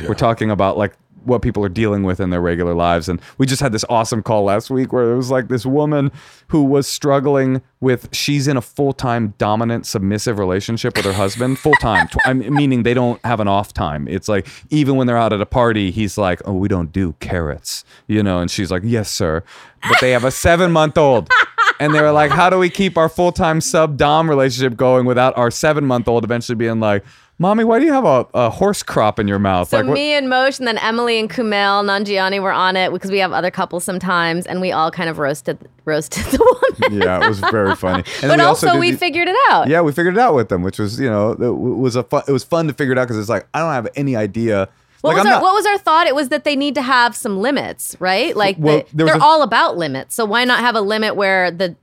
[0.00, 0.94] We're talking about like
[1.24, 3.08] what people are dealing with in their regular lives.
[3.08, 6.10] And we just had this awesome call last week where it was like this woman
[6.48, 12.08] who was struggling with she's in a full-time dominant submissive relationship with her husband full-time.
[12.08, 14.08] Tw- I mean, meaning they don't have an off time.
[14.08, 17.14] It's like even when they're out at a party he's like oh we don't do
[17.20, 18.40] carrots you know?
[18.40, 19.42] And she's like yes sir.
[19.88, 21.28] But they have a seven month old
[21.80, 25.36] and they were like how do we keep our full-time sub dom relationship going without
[25.36, 27.04] our seven month old eventually being like
[27.38, 30.12] mommy why do you have a, a horse crop in your mouth So like me
[30.12, 33.50] and Moshe, and then Emily and Kumail Nanjiani were on it because we have other
[33.50, 36.38] couples sometimes, and we all kind of roasted roasted the
[36.88, 37.02] woman.
[37.02, 38.04] yeah, it was very funny.
[38.22, 39.68] And but also, did we the- figured it out.
[39.68, 42.22] Yeah, we figured it out with them, which was you know it was a fun.
[42.28, 44.68] It was fun to figure it out because it's like I don't have any idea.
[45.00, 45.42] What, like was our, not.
[45.42, 46.06] what was our thought?
[46.06, 48.36] It was that they need to have some limits, right?
[48.36, 50.14] Like Well, the- they're a- all about limits.
[50.14, 51.74] So why not have a limit where the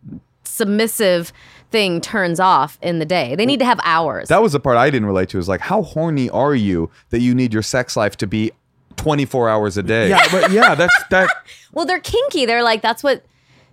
[0.46, 1.32] submissive
[1.72, 3.36] thing turns off in the day?
[3.36, 4.30] They need to have hours.
[4.30, 5.38] that was the part I didn't relate to.
[5.38, 8.52] Is like how horny are you that you need your sex life to be
[8.96, 10.10] twenty four hours a day?
[10.10, 11.30] Yeah, but yeah, that's that.
[11.74, 12.46] well, they're kinky.
[12.46, 13.24] They're like that's what.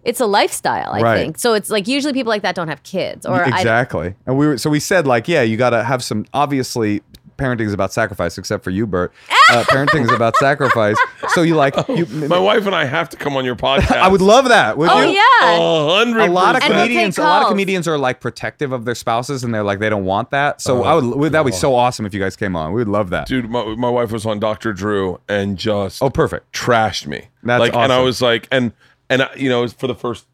[0.04, 1.16] It's a lifestyle, I Right.
[1.16, 1.36] think.
[1.36, 4.14] So it's like usually people like that don't have kids, or I, exactly.
[4.24, 6.26] and we were so we said like yeah, you got to have some.
[6.32, 7.02] Obviously,
[7.36, 9.12] parenting is about sacrifice, except for you, Bert.
[9.50, 10.96] Uh, parenting is about sacrifice.
[11.28, 12.06] So you like you.
[12.28, 13.96] My wife and I have to come on your podcast.
[13.96, 14.76] I would love that.
[14.78, 15.10] Would oh you?
[15.10, 16.20] yeah, A hundred.
[16.22, 17.52] a lot of And we'll take comedians a lot of calls.
[17.52, 20.82] comedians are like protective of their spouses and they're like they don't want that so
[20.84, 23.10] i would that would be so awesome if you guys came on we would love
[23.10, 23.48] that dude.
[23.50, 24.72] My, my wife was on Dr.
[24.72, 27.28] Drew and just oh perfect trashed me.
[27.42, 28.04] That's like, and I awesome.
[28.04, 28.72] was like, and
[29.08, 30.26] and I, you know, it was for the first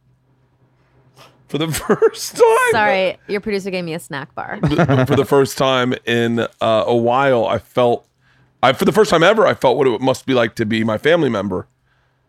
[1.53, 2.73] for the first time.
[2.73, 4.59] sorry, your producer gave me a snack bar.
[5.07, 8.07] for the first time in uh, a while, I felt,
[8.63, 10.83] I for the first time ever, I felt what it must be like to be
[10.83, 11.67] my family member.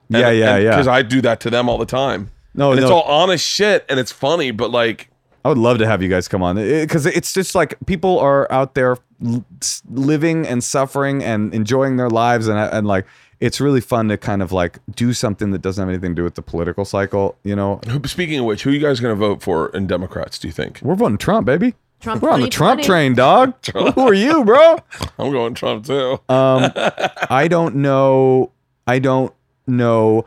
[0.09, 2.29] yeah yeah yeah Because I do that to them all the time.
[2.53, 5.09] No, and it's all honest shit, and it's funny, but like,
[5.45, 8.49] i would love to have you guys come on because it's just like people are
[8.49, 8.95] out there
[9.25, 13.05] l- s- living and suffering and enjoying their lives and and like
[13.43, 16.23] it's really fun to kind of like do something that doesn't have anything to do
[16.23, 19.19] with the political cycle you know speaking of which, who are you guys going to
[19.19, 20.39] vote for in Democrats?
[20.39, 20.79] Do you think?
[20.81, 23.53] we're voting trump baby Trump we're on the trump train dog
[23.95, 24.77] who are you bro
[25.19, 26.19] I'm going Trump too.
[26.29, 26.71] um
[27.29, 28.51] i don't know
[28.87, 29.33] i don't
[29.67, 30.25] know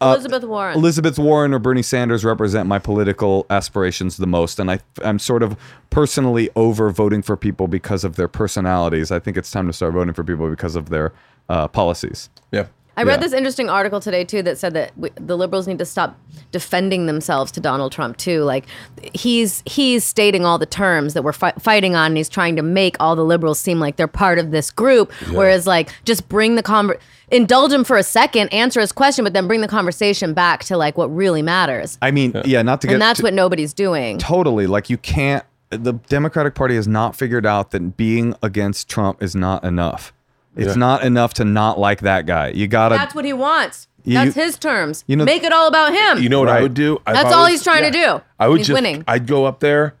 [0.00, 0.76] Elizabeth Warren.
[0.78, 5.42] Elizabeth Warren or Bernie Sanders represent my political aspirations the most, and I, I'm sort
[5.42, 5.56] of
[5.90, 9.10] personally over voting for people because of their personalities.
[9.10, 11.12] I think it's time to start voting for people because of their
[11.48, 12.30] uh, policies.
[12.52, 12.66] yeah.
[12.96, 13.26] I read Yeah.
[13.28, 16.18] this interesting article today too that said that we, the liberals need to stop
[16.50, 18.42] defending themselves to Donald Trump too.
[18.42, 18.66] Like
[19.14, 22.62] he's he's stating all the terms that we're fi- fighting on, and he's trying to
[22.62, 25.12] make all the liberals seem like they're part of this group.
[25.30, 26.98] Whereas like just bring the conver-
[27.30, 30.76] indulge him for a second, answer his question, but then bring the conversation back to
[30.76, 31.98] like what really matters.
[32.02, 34.18] I mean, yeah, not to get and that's to- what nobody's doing.
[34.18, 35.44] totally like you can't.
[35.70, 40.12] The Democratic Party has not figured out that being against Trump is not enough.
[40.58, 40.74] It's Yeah.
[40.74, 42.48] not enough to not like that guy.
[42.48, 42.96] You gotta.
[42.96, 43.86] That's what he wants.
[44.04, 45.04] You- That's his terms.
[45.06, 46.22] you know- Make it all about him.
[46.22, 46.62] You know what I Right.
[46.62, 46.94] would do?
[47.06, 48.20] If That's I all was- he's trying to do.
[48.38, 49.04] I would He's just, winning.
[49.06, 49.94] I'd go up there,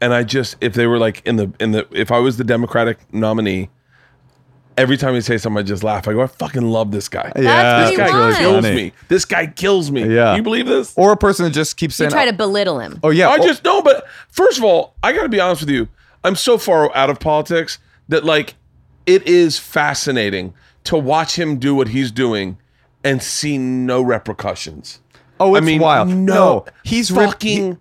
[0.00, 2.44] and I just, if they were like in the in the, if I was the
[2.44, 3.68] Democratic nominee,
[4.78, 6.08] every time he say something, I just laugh.
[6.08, 7.30] I go, I fucking love this guy.
[7.36, 8.38] That's This he guy wants.
[8.38, 8.74] kills Funny.
[8.74, 8.92] me.
[9.08, 10.14] This guy kills me.
[10.14, 10.34] Yeah.
[10.34, 10.94] You believe this?
[10.96, 12.30] Or a person that just keeps You saying, try oh.
[12.30, 12.98] to belittle him.
[13.02, 15.60] "Oh yeah, I oh, just no, but first of all, I got to be honest
[15.62, 15.88] with you.
[16.24, 18.54] I'm so far out of politics that like
[19.06, 20.54] it is fascinating
[20.84, 22.58] to watch him do what he's doing
[23.04, 25.00] and see no repercussions.
[25.40, 27.78] oh, it's I mean, wild." No, he's ripped- fucking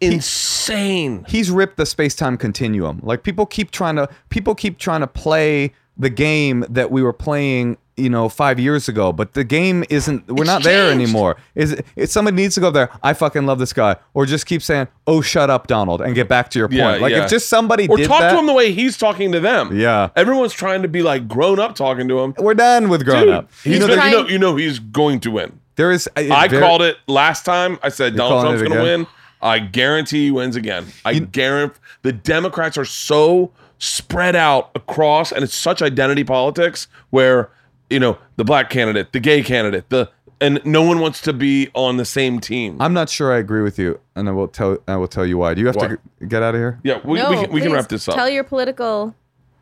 [0.00, 1.24] insane.
[1.28, 3.00] he's ripped the space-time continuum.
[3.02, 7.12] Like people keep trying to people keep trying to play the game that we were
[7.12, 11.36] playing, you know, 5 years ago, but the game isn't we're It's not there anymore.
[11.54, 14.46] Is it if somebody needs to go there, I fucking love this guy or just
[14.46, 16.78] keep saying, "Oh, shut up, Donald," and get back to your point.
[16.78, 17.24] Yeah, like yeah.
[17.24, 19.78] if just somebody or did talk that, to him the way he's talking to them.
[19.78, 20.08] Yeah.
[20.16, 22.34] everyone's trying to be like grown up talking to him.
[22.38, 23.50] we're done with grown Dude, up.
[23.62, 25.58] he's He's gonna- you know, you know, he's going to win.
[25.76, 27.78] There is I called it last time.
[27.82, 29.06] I said Donald Trump's going to win.
[29.40, 30.86] I guarantee he wins again.
[31.04, 37.50] I guarantee the Democrats are so spread out across, and it's such identity politics where
[37.92, 40.10] you know the black candidate, the gay candidate, the
[40.40, 42.80] and no one wants to be on the same team.
[42.80, 45.38] I'm not sure I agree with you, and I will tell I will tell you
[45.38, 45.54] why.
[45.54, 45.88] Do you have Why?
[45.88, 46.80] to g- get out of here?
[46.82, 48.16] yeah, we, no, we, can, we can please wrap this up.
[48.16, 49.14] Tell your political.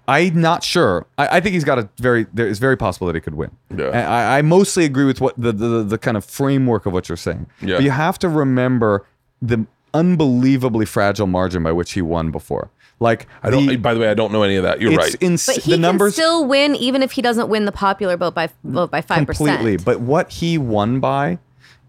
[0.09, 1.07] I'm not sure.
[1.19, 2.27] I, I think he's got a very.
[2.33, 3.51] There is very possible that he could win.
[3.77, 3.87] Yeah.
[3.89, 7.09] And I, I mostly agree with what the, the the kind of framework of what
[7.09, 7.47] you're saying.
[7.61, 7.77] Yeah.
[7.77, 9.07] But you have to remember
[9.43, 12.71] the unbelievably fragile margin by which he won before.
[13.01, 13.67] Like I don't.
[13.67, 14.81] the, by the way, I don't know any of that.
[14.81, 15.17] You're it's right.
[15.23, 18.17] ins- But he the can numbers still win even if he doesn't win the popular
[18.17, 19.49] vote by vote by five percent.
[19.49, 19.77] completely.
[19.79, 19.85] percent.
[19.87, 21.39] But what he won by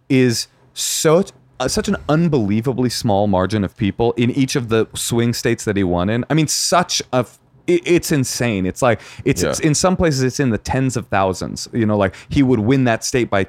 [0.10, 5.34] is such uh, such an unbelievably small margin of people in each of the swing
[5.34, 6.24] states that he won in.
[6.30, 8.66] I mean, such a f- it's insane.
[8.66, 11.68] It's like it's, it's in some places it's in the tens of thousands.
[11.74, 13.48] You know, like he would win that state by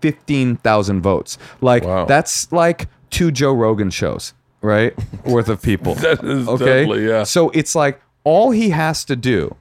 [0.00, 1.38] fifteen thousand votes.
[1.60, 2.04] Like Wow.
[2.04, 4.94] that's like two Joe Rogan shows, right?
[5.24, 5.94] Worth of people.
[6.00, 6.84] That is okay.
[6.84, 7.24] totally, yeah.
[7.24, 9.56] So it's like all he has to do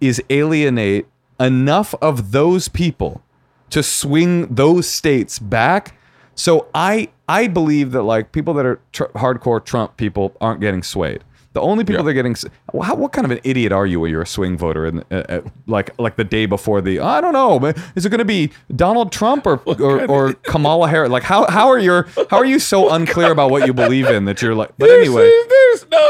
[0.00, 1.06] is alienate
[1.38, 3.22] enough of those people
[3.70, 5.96] to swing those states back.
[6.34, 10.82] So I I believe that like people that are tr- hardcore Trump people aren't getting
[10.82, 11.24] swayed.
[11.54, 12.04] The only people Yeah.
[12.04, 12.46] that are getting s-
[12.82, 15.14] how, what kind of an idiot are you when you're a swing voter and uh,
[15.28, 18.50] uh, like like the day before the I don't know is it going to be
[18.74, 22.58] Donald Trump or or, or Kamala Harris like how how are your how are you
[22.58, 26.08] so unclear about what you believe in that you're like but There's- anyway there's no.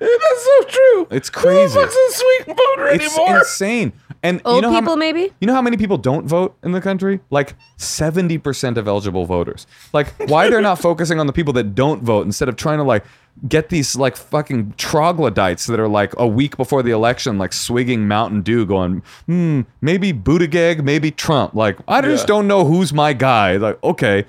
[0.00, 1.06] That's so true.
[1.12, 1.74] It's crazy.
[1.78, 3.38] Who the fuck's a swing voter it's anymore?
[3.38, 3.92] insane
[4.24, 5.32] and you Old know people, ma- maybe?
[5.40, 7.20] You know how many people don't vote in the country?
[7.30, 9.66] Like 70% of eligible voters.
[9.92, 12.84] Like why they're not focusing on the people that don't vote instead of trying to
[12.84, 13.04] like
[13.48, 18.06] get these like fucking troglodytes that are like a week before the election like swigging
[18.06, 22.26] Mountain Dew going, "Hmm, maybe Buttigieg, maybe Trump." Like I just Yeah.
[22.34, 23.56] don't know who's my guy.
[23.56, 24.24] Like okay.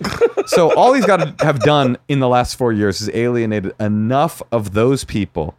[0.48, 4.42] so all he's got to have done in the last 4 years is alienated enough
[4.52, 5.56] of those people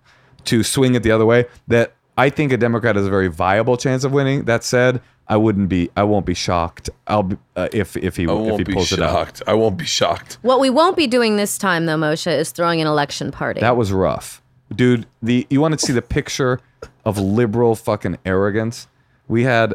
[0.47, 3.77] to swing it the other way that I think a Democrat has a very viable
[3.77, 4.45] chance of winning.
[4.45, 5.91] That said, I wouldn't be.
[5.97, 6.91] I won't be shocked.
[7.07, 9.11] I'll be, uh, if if he if he won't be pulls it out.
[9.11, 9.43] shocked.
[9.47, 10.39] I won't be shocked.
[10.43, 13.61] What we won't be doing this time, though, Moshe, is throwing an election party.
[13.61, 14.43] That was rough,
[14.75, 15.07] dude.
[15.23, 16.61] The you want to see the picture
[17.05, 18.87] of liberal fucking arrogance?
[19.27, 19.75] We had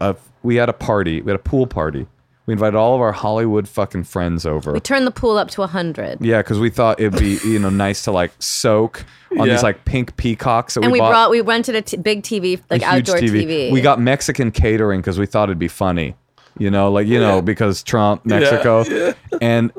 [0.00, 1.22] a we had a party.
[1.22, 2.06] We had a pool party.
[2.46, 4.72] We invited all of our Hollywood fucking friends over.
[4.72, 7.70] we turned the pool up to hundred, yeah, because we thought it'd be you know
[7.70, 9.04] nice to like soak
[9.38, 9.54] on Yeah.
[9.54, 11.10] these like pink peacocks that and we, bought.
[11.10, 13.70] brought we rented a t- big TV, like a huge outdoor TV.
[13.70, 16.16] We got Mexican catering because we thought it'd be funny,
[16.58, 19.70] you know, like you know because Trump, Mexico, and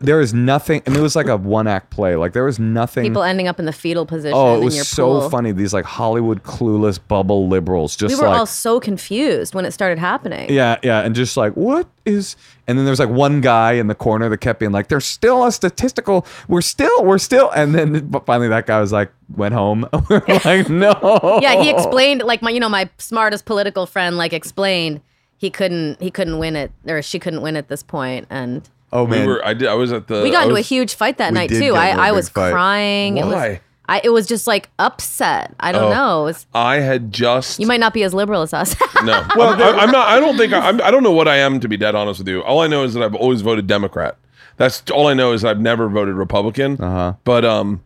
[0.00, 0.82] there is nothing.
[0.86, 2.16] And it was like a one act play.
[2.16, 3.04] Like there was nothing.
[3.04, 4.36] people ending up in the fetal position.
[4.36, 5.30] oh, it in was your so pool.
[5.30, 5.52] funny.
[5.52, 9.72] These like Hollywood clueless bubble liberals, just We were like all so confused when it
[9.72, 10.50] started happening.
[10.50, 12.34] yeah, yeah, and just like what is?
[12.66, 15.44] And then there's like one guy in the corner that kept being like, "There's still
[15.44, 16.26] a statistical.
[16.48, 19.86] We're still, we're still." And then but finally that guy was like, went home.
[20.08, 21.38] we're like, no.
[21.42, 25.02] Yeah, he explained like my you know my smartest political friend like explained
[25.36, 29.04] he couldn't he couldn't win it or she couldn't win at this point and Oh
[29.04, 29.44] We man, were.
[29.46, 29.68] I did.
[29.68, 30.22] I was at the.
[30.22, 31.60] we got I into a huge fight that night too.
[31.60, 32.50] get I, into a I big was fight.
[32.52, 33.18] crying.
[33.18, 33.60] It was Why?
[33.88, 35.54] I it was just like upset.
[35.60, 35.94] I don't Oh.
[35.94, 36.22] know.
[36.24, 37.58] Was- I had just.
[37.60, 38.74] you might not be as liberal as us.
[39.04, 40.08] No, well, I'm, I'm not.
[40.08, 42.18] I don't think I, I'm, I don't know what I am to be dead honest
[42.20, 42.42] with you.
[42.42, 44.18] All I know is that I've always voted Democrat.
[44.58, 46.78] That's all I know is I've never voted Republican.
[46.78, 47.14] Uh-huh.
[47.24, 47.82] But um,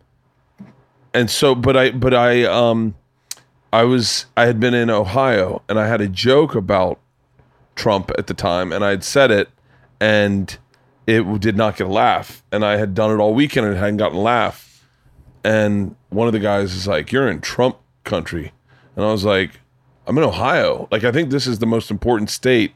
[1.13, 2.97] and so, but I, but I um,
[3.73, 6.99] I was I had been in Ohio and I had a joke about
[7.77, 9.49] Trump at the time, and I had said it,
[10.01, 10.59] and
[11.07, 13.79] it did not get a laugh, and I had done it all weekend and it
[13.79, 14.85] hadn't gotten a laugh,
[15.43, 18.53] and one of the guys is like, "You're in Trump country,"
[18.97, 19.61] and I was like,
[20.07, 20.89] "I'm in Ohio.
[20.91, 22.75] Like, I think this is the most important state."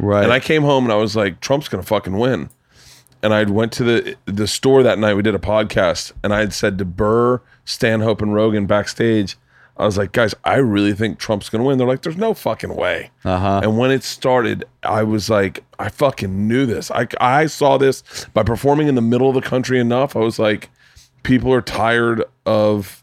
[0.00, 0.24] right?
[0.24, 2.50] And I came home and I was like, Trump's gonna fucking win.
[3.22, 5.14] And I went to the the store that night.
[5.14, 9.36] We did a podcast, and I had said to Burr, Stanhope, and Rogan backstage,
[9.80, 11.78] I was like, guys, I really think Trump's gonna win.
[11.78, 13.10] They're like, there's no fucking way.
[13.24, 13.60] Uh-huh.
[13.62, 16.90] And when it started, I was like, I fucking knew this.
[16.90, 18.02] I I saw this
[18.34, 20.14] by performing in the middle of the country enough.
[20.16, 20.70] I was like,
[21.22, 23.02] people are tired of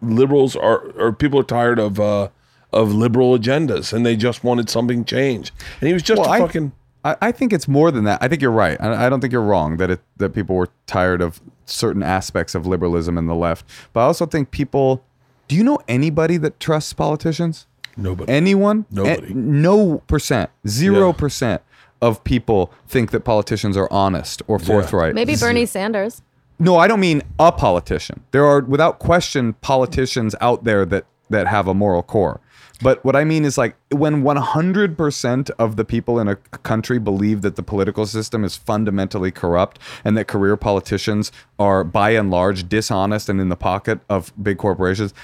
[0.00, 2.28] liberals are or people are tired of uh
[2.72, 5.52] of liberal agendas and they just wanted something changed.
[5.80, 6.72] And he was just Well, a I- fucking
[7.04, 8.22] I, I think it's more than that.
[8.22, 8.80] I think you're right.
[8.80, 12.54] I, I don't think you're wrong that it that people were tired of certain aspects
[12.54, 13.66] of liberalism in the left.
[13.92, 15.04] But I also think people.
[15.48, 17.66] Do you know anybody that trusts politicians?
[17.96, 18.32] nobody.
[18.32, 18.86] Anyone?
[18.90, 19.32] Nobody.
[19.34, 20.50] No percent.
[20.66, 21.62] Zero percent
[22.02, 25.14] of people think that politicians are honest or forthright.
[25.14, 26.22] Maybe Bernie Sanders.
[26.58, 28.22] No, I don't mean a politician.
[28.30, 32.40] There are, without question, politicians out there that that have a moral core.
[32.82, 37.40] But what I mean is like when 100% of the people in a country believe
[37.42, 42.68] that the political system is fundamentally corrupt and that career politicians are by and large
[42.68, 45.14] dishonest and in the pocket of big corporations,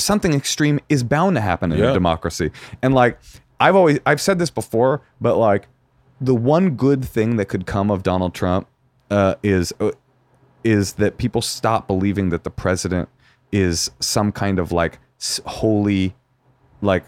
[0.00, 1.90] something extreme is bound to happen in Yeah.
[1.90, 2.50] a democracy.
[2.82, 3.18] And like
[3.60, 5.68] I've always I've said this before, but like
[6.20, 8.66] the one good thing that could come of Donald Trump
[9.10, 9.90] uh, is uh,
[10.64, 13.08] is that people stop believing that the president
[13.52, 14.98] is some kind of like
[15.46, 16.14] holy
[16.82, 17.04] like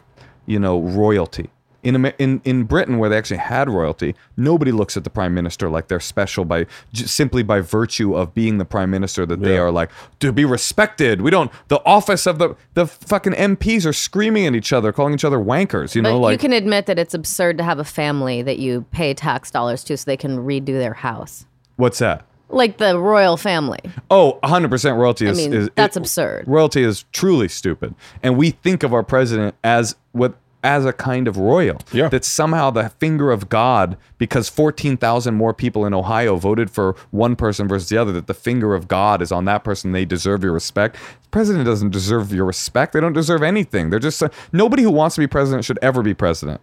[0.47, 1.51] you know royalty
[1.83, 5.69] in in in Britain where they actually had royalty nobody looks at the prime minister
[5.69, 9.59] like they're special by j- simply by virtue of being the prime minister that they
[9.59, 9.91] are like
[10.21, 14.55] to be respected we don't the office of the the fucking MPs are screaming at
[14.55, 17.15] each other calling each other wankers you But know like you can admit that it's
[17.15, 20.67] absurd to have a family that you pay tax dollars to so they can redo
[20.79, 21.47] their house.
[21.77, 23.81] what's that Like the royal family.
[24.11, 26.45] Oh, 100% royalty is, mean, is that's it- absurd.
[26.47, 27.95] Royalty is truly stupid.
[28.23, 30.35] And we think of our president as what
[30.65, 31.79] as a kind of royal.
[31.93, 32.09] Yeah.
[32.09, 37.35] That's somehow the finger of God because 14,000 more people in Ohio voted for one
[37.37, 40.45] person versus the other that the finger of God is on that person they deserve
[40.45, 40.97] your respect.
[41.23, 42.93] The president doesn't deserve your respect.
[42.93, 43.91] They don't deserve anything.
[43.91, 46.61] They're just uh, nobody who wants to be president should ever be president.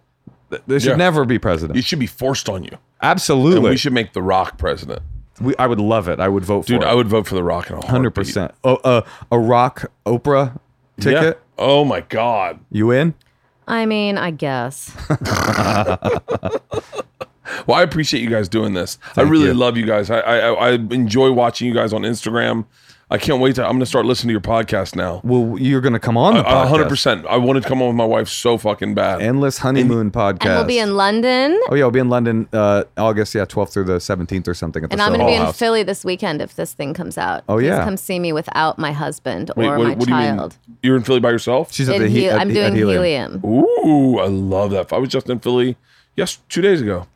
[0.66, 0.96] They should Yeah.
[0.96, 1.78] never be president.
[1.78, 2.76] it should be forced on you.
[3.02, 3.58] Absolutely.
[3.58, 5.02] And we should make The Rock president.
[5.40, 6.20] We- I would love it.
[6.20, 6.90] I would vote Dude, for it.
[6.90, 8.52] I would vote for The Rock in a hundred percent.
[8.64, 10.58] Oh, uh, a rock Oprah
[11.00, 11.22] ticket.
[11.22, 11.54] Yeah.
[11.56, 12.58] Oh my God.
[12.70, 13.14] You in?
[13.70, 14.94] I mean, I guess.
[17.66, 18.96] Well, I appreciate you guys doing this.
[19.16, 19.54] I really you.
[19.54, 20.08] love you guys.
[20.08, 22.64] I, I I enjoy watching you guys on Instagram.
[23.12, 23.64] I can't wait to.
[23.64, 25.20] I'm gonna start listening to your podcast now.
[25.24, 27.26] Well, you're going to come on the A hundred percent.
[27.26, 29.20] I wanted to come on with my wife so fucking bad.
[29.20, 30.44] Endless honeymoon podcast.
[30.46, 31.58] And we'll be in London.
[31.68, 34.84] Oh yeah, we'll be in London uh, August yeah 12th through the 17th or something
[34.84, 36.94] at the And I'm going to Soho be in Philly this weekend if this thing
[36.94, 37.42] comes out.
[37.48, 37.84] Oh, Please yeah.
[37.84, 40.56] come see me without my husband Wait, or what, my what do you child.
[40.68, 40.78] mean?
[40.84, 41.72] You're in Philly by yourself?
[41.72, 43.40] She's at In the he- Hel- at- I'm at doing Helium.
[43.42, 43.44] helium.
[43.44, 44.92] Ooh, I love that.
[44.92, 45.76] I was just in Philly.
[46.14, 47.08] Yes, two days ago.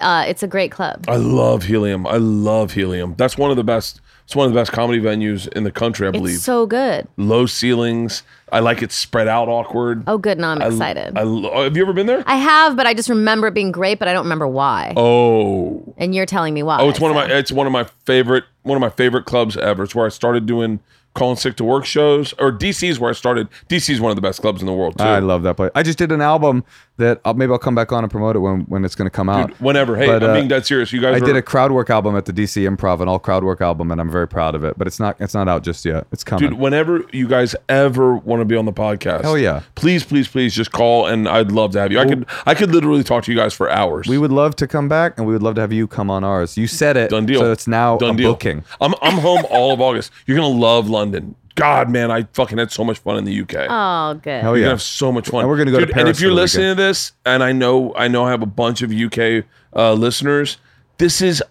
[0.00, 1.04] Uh, it's a great club.
[1.06, 2.06] I love Helium.
[2.06, 3.14] I love Helium.
[3.16, 4.00] That's one of the best.
[4.24, 6.08] It's one of the best comedy venues in the country.
[6.08, 6.36] I believe.
[6.36, 7.06] It's so good.
[7.18, 8.22] Low ceilings.
[8.50, 10.04] I like it spread out awkward.
[10.06, 10.38] Oh, good.
[10.38, 11.16] Now I'm I- excited.
[11.16, 12.24] I, I, lo- oh, have you ever been there?
[12.26, 14.94] I have, but I just remember it being great, but I don't remember why.
[14.96, 16.80] Oh, And you're telling me why.
[16.80, 17.34] oh, it's one of so- my.
[17.34, 18.44] It's one of my favorite.
[18.62, 19.82] One of my favorite clubs ever.
[19.84, 20.80] It's where I started doing
[21.14, 22.32] calling sick to work shows.
[22.38, 23.48] Or DC is where I started.
[23.68, 25.04] DC is one of the best clubs in the world too.
[25.04, 25.70] I love that place.
[25.74, 26.64] I just did an album
[26.96, 29.14] that I'll, maybe I'll come back on and promote it when, when it's going to
[29.14, 29.48] come out.
[29.48, 29.96] Dude, whenever.
[29.96, 30.92] Hey, But, I'm uh, being dead serious.
[30.92, 31.20] You guys.
[31.20, 33.60] I are, did a crowd work album at the DC Improv, an all crowd work
[33.60, 34.78] album, and I'm very proud of it.
[34.78, 36.06] But it's not it's not out just yet.
[36.12, 36.50] It's coming.
[36.50, 39.62] Dude, whenever you guys ever want to be on the podcast, Hell yeah.
[39.74, 41.98] Please, please, please, just call, and I'd love to have you.
[41.98, 44.06] I could, I could literally talk to you guys for hours.
[44.06, 46.22] we would love to come back, and we would love to have you come on
[46.22, 46.56] ours.
[46.56, 47.40] You said it, Done deal.
[47.40, 48.32] So it's now Done deal.
[48.32, 48.64] booking.
[48.80, 50.12] I'm, I'm home all of August.
[50.26, 51.34] You're gonna love London.
[51.56, 53.66] God, man, I fucking had so much fun in the UK.
[53.70, 54.42] Oh, good.
[54.42, 54.62] Hell You're yeah.
[54.64, 55.40] gonna have so much fun.
[55.40, 57.52] And we're gonna go to And if you're for the listening to this, and I
[57.52, 59.44] know, I know, I have a bunch of UK
[59.74, 60.56] uh, listeners.
[60.98, 61.42] This is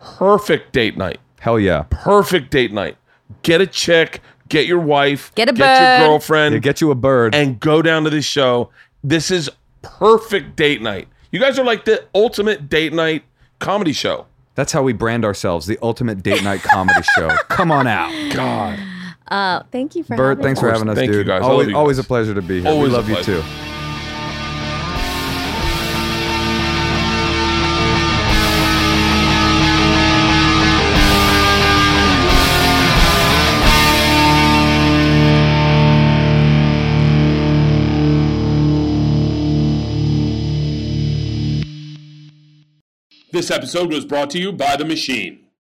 [0.00, 1.18] perfect date night.
[1.38, 1.84] Hell yeah.
[1.90, 2.96] Perfect date night.
[3.42, 4.20] Get a chick.
[4.48, 5.32] Get your wife.
[5.36, 5.98] Get a Get bird.
[6.00, 6.54] your girlfriend.
[6.54, 7.34] Yeah, get you a bird.
[7.34, 8.70] and go down to this show.
[9.04, 9.48] This is
[9.82, 11.08] perfect date night.
[11.30, 13.22] You guys are like the ultimate date night
[13.60, 14.26] comedy show.
[14.56, 17.28] That's how we brand ourselves, the ultimate date night comedy show.
[17.48, 18.10] Come on out.
[18.34, 18.78] God.
[19.30, 20.68] Uh, thank you for Bert, having thanks me.
[20.68, 21.26] for having us, Thank you, dude.
[21.26, 21.42] guys.
[21.42, 22.04] Always, you always guys.
[22.04, 22.70] a pleasure to be here.
[22.70, 23.42] Always we a love you too.
[43.32, 45.46] This episode was brought to you by The Machine.